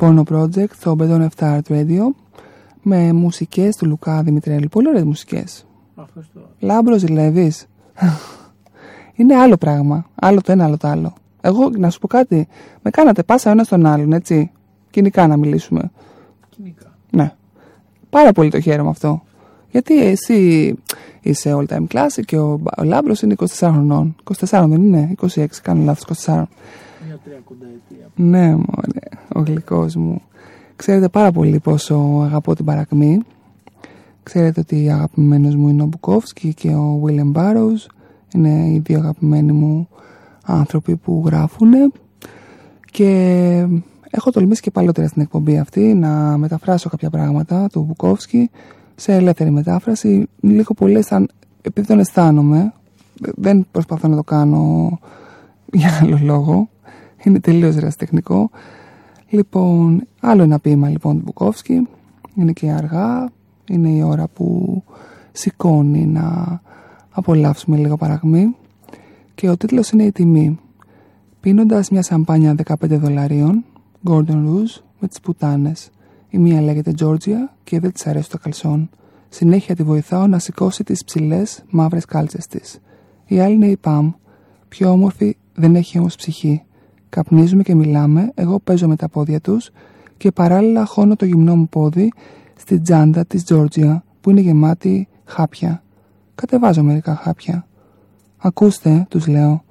Porno 0.00 0.22
Project 0.32 0.70
στο 0.78 0.96
Beton7 0.98 1.58
Art 1.58 1.68
Radio 1.68 2.02
με 2.82 3.12
μουσικές 3.12 3.76
του 3.76 3.86
Λουκά 3.86 4.22
Δημητρέλη. 4.22 4.68
Πολύ 4.68 4.88
ωραίες 4.88 5.04
μουσικές. 5.04 5.66
Ευχαριστώ. 6.02 6.40
Λάμπρο 6.58 6.98
ζηλεύεις. 6.98 7.66
Είναι 9.14 9.34
άλλο 9.36 9.56
πράγμα. 9.56 10.06
Άλλο 10.14 10.40
το 10.40 10.52
ένα, 10.52 10.64
άλλο 10.64 10.76
το 10.76 10.88
άλλο. 10.88 11.12
Εγώ, 11.40 11.68
να 11.68 11.90
σου 11.90 11.98
πω 11.98 12.06
κάτι, 12.06 12.48
με 12.82 12.90
κάνατε 12.90 13.22
πάσα 13.22 13.50
ένας 13.50 13.66
στον 13.66 13.86
άλλον, 13.86 14.12
έτσι. 14.12 14.50
Κυνικά 14.90 15.26
να 15.26 15.36
μιλήσουμε. 15.36 15.90
Κυνικά. 16.48 16.96
Ναι. 17.10 17.32
Πάρα 18.10 18.32
πολύ 18.32 18.50
το 18.50 18.60
χαίρομαι 18.60 18.90
αυτό. 18.90 19.22
Γιατί 19.70 20.04
εσύ 20.04 20.74
είσαι 21.20 21.56
all 21.56 21.66
time 21.66 21.86
classic 21.94 22.24
και 22.24 22.38
ο, 22.38 22.60
ο 22.78 22.82
Λάμπρος 22.82 23.22
είναι 23.22 23.34
24 23.38 23.46
χρονών. 23.58 24.16
24 24.48 24.64
δεν 24.68 24.82
είναι, 24.82 25.14
26, 25.34 25.46
κάνω 25.62 25.84
λάθος, 25.84 26.24
24. 26.26 26.42
Μια 27.24 27.32
τρία 27.32 27.40
κονταετία. 27.44 28.10
Ναι, 28.14 28.54
μωρέ, 28.54 29.08
ο 29.34 29.40
γλυκός 29.40 29.96
μου. 29.96 30.22
Ξέρετε 30.76 31.08
πάρα 31.08 31.32
πολύ 31.32 31.58
πόσο 31.58 32.20
αγαπώ 32.24 32.54
την 32.54 32.64
παρακμή. 32.64 33.20
Ξέρετε 34.22 34.60
ότι 34.60 34.90
αγαπημένος 34.90 35.54
μου 35.54 35.68
είναι 35.68 35.82
ο 35.82 35.86
Μπουκόφσκι 35.86 36.54
και 36.54 36.68
ο 36.68 37.02
William 37.04 37.32
Barrows. 37.32 37.86
Είναι 38.34 38.48
οι 38.48 38.82
δύο 38.84 38.98
αγαπημένοι 38.98 39.52
μου 39.52 39.88
άνθρωποι 40.44 40.96
που 40.96 41.22
γράφουν. 41.26 41.72
Και 42.90 43.08
έχω 44.10 44.30
τολμήσει 44.30 44.60
και 44.60 44.70
παλιότερα 44.70 45.08
στην 45.08 45.22
εκπομπή 45.22 45.58
αυτή 45.58 45.94
να 45.94 46.36
μεταφράσω 46.36 46.88
κάποια 46.88 47.10
πράγματα 47.10 47.68
του 47.72 47.82
Μπουκόφσκι 47.82 48.50
σε 48.94 49.14
ελεύθερη 49.14 49.50
μετάφραση. 49.50 50.28
Λίγο 50.40 50.74
πολύ 50.74 50.96
αισθαν... 50.96 51.30
επειδή 51.62 51.86
τον 51.86 51.98
αισθάνομαι, 51.98 52.72
δεν 53.20 53.66
προσπαθώ 53.70 54.08
να 54.08 54.16
το 54.16 54.22
κάνω 54.22 54.98
για 55.72 55.98
άλλο 56.02 56.18
λόγο. 56.22 56.68
Είναι 57.24 57.40
τελείως 57.40 57.76
ερασιτεχνικό. 57.76 58.50
Λοιπόν, 59.30 60.06
άλλο 60.20 60.42
ένα 60.42 60.58
ποίημα 60.58 60.88
λοιπόν 60.88 61.16
του 61.16 61.22
Μπουκόφσκι. 61.24 61.88
Είναι 62.34 62.52
και 62.52 62.70
αργά. 62.70 63.28
Είναι 63.68 63.88
η 63.88 64.02
ώρα 64.02 64.28
που 64.28 64.82
σηκώνει 65.32 66.06
να 66.06 66.60
απολαύσουμε 67.10 67.76
λίγο 67.76 67.96
παραγμή. 67.96 68.56
Και 69.34 69.50
ο 69.50 69.56
τίτλος 69.56 69.90
είναι 69.90 70.02
«Η 70.02 70.12
τιμή». 70.12 70.58
Πίνοντας 71.40 71.90
μια 71.90 72.02
σαμπάνια 72.02 72.54
15 72.66 72.74
δολαρίων, 72.88 73.64
Gordon 74.08 74.46
Rouge, 74.46 74.82
με 74.98 75.08
τις 75.08 75.20
πουτάνες. 75.20 75.90
Η 76.28 76.38
μία 76.38 76.60
λέγεται 76.60 76.94
Georgia 77.00 77.48
και 77.64 77.80
δεν 77.80 77.92
της 77.92 78.06
αρέσει 78.06 78.30
το 78.30 78.38
καλσόν. 78.38 78.90
Συνέχεια 79.28 79.74
τη 79.74 79.82
βοηθάω 79.82 80.26
να 80.26 80.38
σηκώσει 80.38 80.84
τις 80.84 81.04
ψηλές 81.04 81.64
μαύρες 81.70 82.04
κάλτσες 82.04 82.46
της. 82.46 82.78
Η 83.26 83.40
άλλη 83.40 83.54
είναι 83.54 83.66
η 83.66 83.76
Παμ. 83.76 84.12
Πιο 84.68 84.90
όμορφη 84.90 85.36
δεν 85.54 85.74
έχει 85.74 85.98
όμως 85.98 86.16
ψυχή. 86.16 86.62
Καπνίζουμε 87.10 87.62
και 87.62 87.74
μιλάμε, 87.74 88.32
εγώ 88.34 88.58
παίζω 88.58 88.88
με 88.88 88.96
τα 88.96 89.08
πόδια 89.08 89.40
τους 89.40 89.70
και 90.16 90.30
παράλληλα 90.30 90.84
χώνω 90.84 91.16
το 91.16 91.24
γυμνό 91.24 91.56
μου 91.56 91.68
πόδι 91.68 92.12
στη 92.56 92.80
τζάντα 92.80 93.24
της 93.24 93.44
Τζόρτζια 93.44 94.04
που 94.20 94.30
είναι 94.30 94.40
γεμάτη 94.40 95.08
χάπια. 95.24 95.82
Κατεβάζω 96.34 96.82
μερικά 96.82 97.14
χάπια. 97.14 97.66
Ακούστε, 98.36 99.06
τους 99.08 99.26
λέω. 99.26 99.64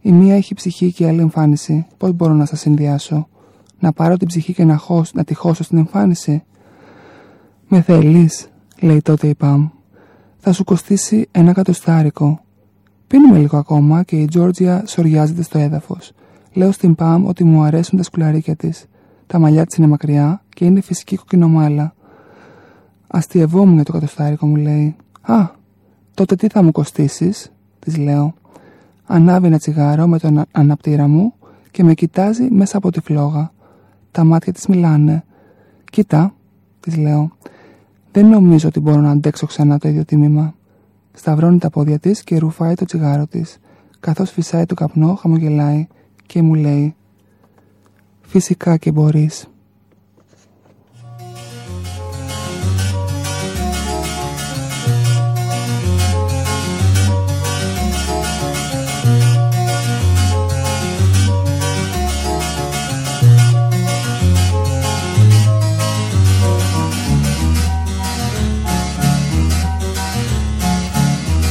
Η 0.00 0.12
μία 0.12 0.34
έχει 0.34 0.54
ψυχή 0.54 0.92
και 0.92 1.04
η 1.04 1.06
άλλη 1.06 1.20
εμφάνιση. 1.20 1.86
Πώς 1.96 2.12
μπορώ 2.12 2.32
να 2.32 2.44
σας 2.44 2.60
συνδυάσω; 2.60 3.28
Να 3.78 3.92
πάρω 3.92 4.16
την 4.16 4.26
ψυχή 4.26 4.54
και 4.54 4.64
να, 4.64 4.76
χώσ, 4.76 5.12
να 5.12 5.24
τη 5.24 5.34
χώσω 5.34 5.62
στην 5.62 5.78
εμφάνιση; 5.78 6.42
Με 7.68 7.80
θέλεις, 7.80 8.48
λέει 8.80 9.00
τότε 9.02 9.26
η 9.28 9.34
Παμ. 9.34 9.68
Θα 10.38 10.52
σου 10.52 10.64
κοστίσει 10.64 11.28
ένα 11.30 11.52
κατοστάρικο. 11.52 12.40
Πίνουμε 13.06 13.38
λίγο 13.38 13.56
ακόμα 13.56 14.02
και 14.02 14.16
η 14.16 14.24
Τζόρτζια 14.24 14.82
σοριάζεται 14.86 15.42
στο 15.42 15.58
έδαφος. 15.58 16.12
Λέω 16.56 16.72
στην 16.72 16.94
Παμ 16.94 17.26
ότι 17.26 17.44
μου 17.44 17.62
αρέσουν 17.62 17.98
τα 17.98 18.04
σκουλαρίκια 18.04 18.56
της. 18.56 18.86
Τα 19.26 19.38
μαλλιά 19.38 19.66
της 19.66 19.76
είναι 19.76 19.86
μακριά 19.86 20.42
και 20.48 20.64
είναι 20.64 20.80
φυσική 20.80 21.16
κοκκινομάλα. 21.16 21.94
Αστειευόμουν 23.06 23.74
για 23.74 23.84
το 23.84 23.92
κατοστάρικο 23.92 24.46
μου 24.46 24.56
λέει. 24.56 24.96
Α, 25.20 25.48
τότε 26.14 26.36
τι 26.36 26.48
θα 26.48 26.62
μου 26.62 26.72
κοστίσεις, 26.72 27.52
της 27.78 27.96
λέω. 27.96 28.34
Ανάβει 29.06 29.46
ένα 29.46 29.58
τσιγάρο 29.58 30.06
με 30.06 30.18
τον 30.18 30.42
αναπτήρα 30.52 31.08
μου 31.08 31.34
και 31.70 31.84
με 31.84 31.94
κοιτάζει 31.94 32.48
μέσα 32.50 32.76
από 32.76 32.90
τη 32.90 33.00
φλόγα. 33.00 33.52
Τα 34.10 34.24
μάτια 34.24 34.52
της 34.52 34.66
μιλάνε. 34.66 35.24
Κοίτα, 35.90 36.34
της 36.80 36.96
λέω. 36.96 37.30
Δεν 38.12 38.28
νομίζω 38.28 38.68
ότι 38.68 38.80
μπορώ 38.80 39.00
να 39.00 39.10
αντέξω 39.10 39.46
ξανά 39.46 39.78
το 39.78 39.88
ίδιο 39.88 40.04
τίμημα. 40.04 40.54
Σταυρώνει 41.12 41.58
τα 41.58 41.70
πόδια 41.70 41.98
της 41.98 42.22
και 42.24 42.38
ρουφάει 42.38 42.74
το 42.74 42.84
τσιγάρο 42.84 43.26
της. 43.26 43.58
Καθώς 44.00 44.30
φυσάει 44.30 44.66
το 44.66 44.74
καπνό, 44.74 45.14
χαμογελάει 45.14 45.86
και 46.26 46.42
μου 46.42 46.54
λέει 46.54 46.94
«Φυσικά 48.22 48.76
και 48.76 48.92
μπορείς». 48.92 49.48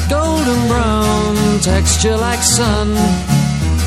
golden 0.10 0.68
brown 0.68 1.60
texture 1.62 2.18
like 2.18 2.44
sun 2.44 3.33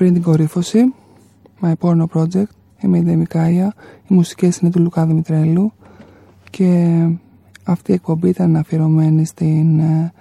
πριν 0.00 0.12
την 0.12 0.22
κορύφωση, 0.22 0.94
My 1.60 1.72
Porno 1.80 2.04
Project, 2.14 2.52
είμαι 2.80 2.98
η 2.98 3.02
Δεμικάια, 3.02 3.74
οι 4.08 4.14
μουσικές 4.14 4.56
είναι 4.56 4.70
του 4.70 4.80
Λουκά 4.80 5.06
Δημητρέλου 5.06 5.72
και 6.50 6.88
αυτή 7.64 7.90
η 7.90 7.94
εκπομπή 7.94 8.28
ήταν 8.28 8.56
αφιερωμένη 8.56 9.24
στην, 9.24 9.78
ε, 9.78 10.12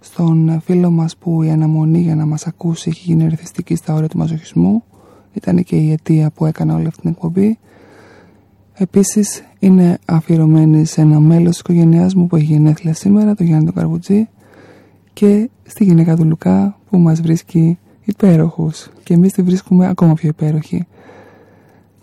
στον 0.00 0.60
φίλο 0.60 0.90
μας 0.90 1.16
που 1.16 1.42
η 1.42 1.50
αναμονή 1.50 1.98
για 1.98 2.14
να 2.14 2.26
μας 2.26 2.46
ακούσει 2.46 2.88
έχει 2.88 3.02
γίνει 3.04 3.28
ρυθιστική 3.28 3.74
στα 3.74 3.94
όρια 3.94 4.08
του 4.08 4.18
μαζοχισμού. 4.18 4.84
Ήταν 5.32 5.62
και 5.62 5.76
η 5.76 5.92
αιτία 5.92 6.30
που 6.30 6.46
έκανα 6.46 6.74
όλη 6.74 6.86
αυτή 6.86 7.00
την 7.00 7.10
εκπομπή. 7.10 7.58
Επίσης 8.74 9.42
είναι 9.58 9.98
αφιερωμένη 10.04 10.84
σε 10.84 11.00
ένα 11.00 11.20
μέλος 11.20 11.50
της 11.50 11.60
οικογένειάς 11.60 12.14
μου 12.14 12.26
που 12.26 12.36
έχει 12.36 12.44
γενέθλια 12.44 12.94
σήμερα, 12.94 13.34
τον 13.34 13.46
Γιάννη 13.46 13.64
τον 13.64 13.74
Καρβουτζή 13.74 14.28
και 15.12 15.50
στη 15.62 15.84
γυναίκα 15.84 16.16
του 16.16 16.24
Λουκά 16.24 16.78
που 16.90 16.98
μας 16.98 17.20
βρίσκει 17.20 17.78
υπέροχους 18.04 18.88
και 19.02 19.14
εμείς 19.14 19.32
τη 19.32 19.42
βρίσκουμε 19.42 19.88
ακόμα 19.88 20.14
πιο 20.14 20.28
υπέροχη. 20.28 20.86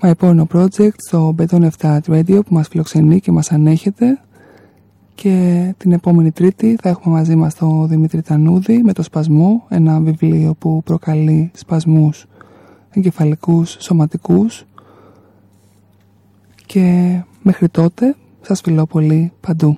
My 0.01 0.11
Porno 0.19 0.43
Project 0.53 0.95
στο 0.97 1.35
Beton 1.37 1.67
7 1.79 1.99
Radio 2.07 2.39
που 2.45 2.53
μας 2.53 2.67
φιλοξενεί 2.67 3.19
και 3.19 3.31
μας 3.31 3.51
ανέχεται 3.51 4.19
και 5.15 5.73
την 5.77 5.91
επόμενη 5.91 6.31
τρίτη 6.31 6.75
θα 6.81 6.89
έχουμε 6.89 7.15
μαζί 7.15 7.35
μας 7.35 7.55
τον 7.55 7.87
Δημήτρη 7.87 8.21
Τανούδη 8.21 8.81
με 8.83 8.93
το 8.93 9.01
Σπασμό, 9.01 9.65
ένα 9.69 9.99
βιβλίο 9.99 10.53
που 10.59 10.81
προκαλεί 10.83 11.51
σπασμούς 11.53 12.25
εγκεφαλικούς, 12.89 13.77
σωματικούς 13.79 14.65
και 16.65 17.19
μέχρι 17.41 17.69
τότε 17.69 18.15
σας 18.41 18.61
φιλώ 18.61 18.85
πολύ 18.85 19.31
παντού. 19.41 19.77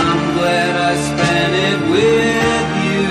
I'm 0.00 0.20
glad 0.36 0.72
I 0.76 0.94
spent 1.10 1.54
it 1.68 1.78
with 1.94 2.68
you. 2.88 3.08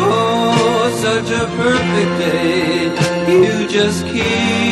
Oh, 0.00 0.84
such 1.06 1.30
a 1.30 1.44
perfect 1.62 2.12
day. 2.24 2.64
You 3.28 3.68
just 3.68 4.00
keep 4.06 4.63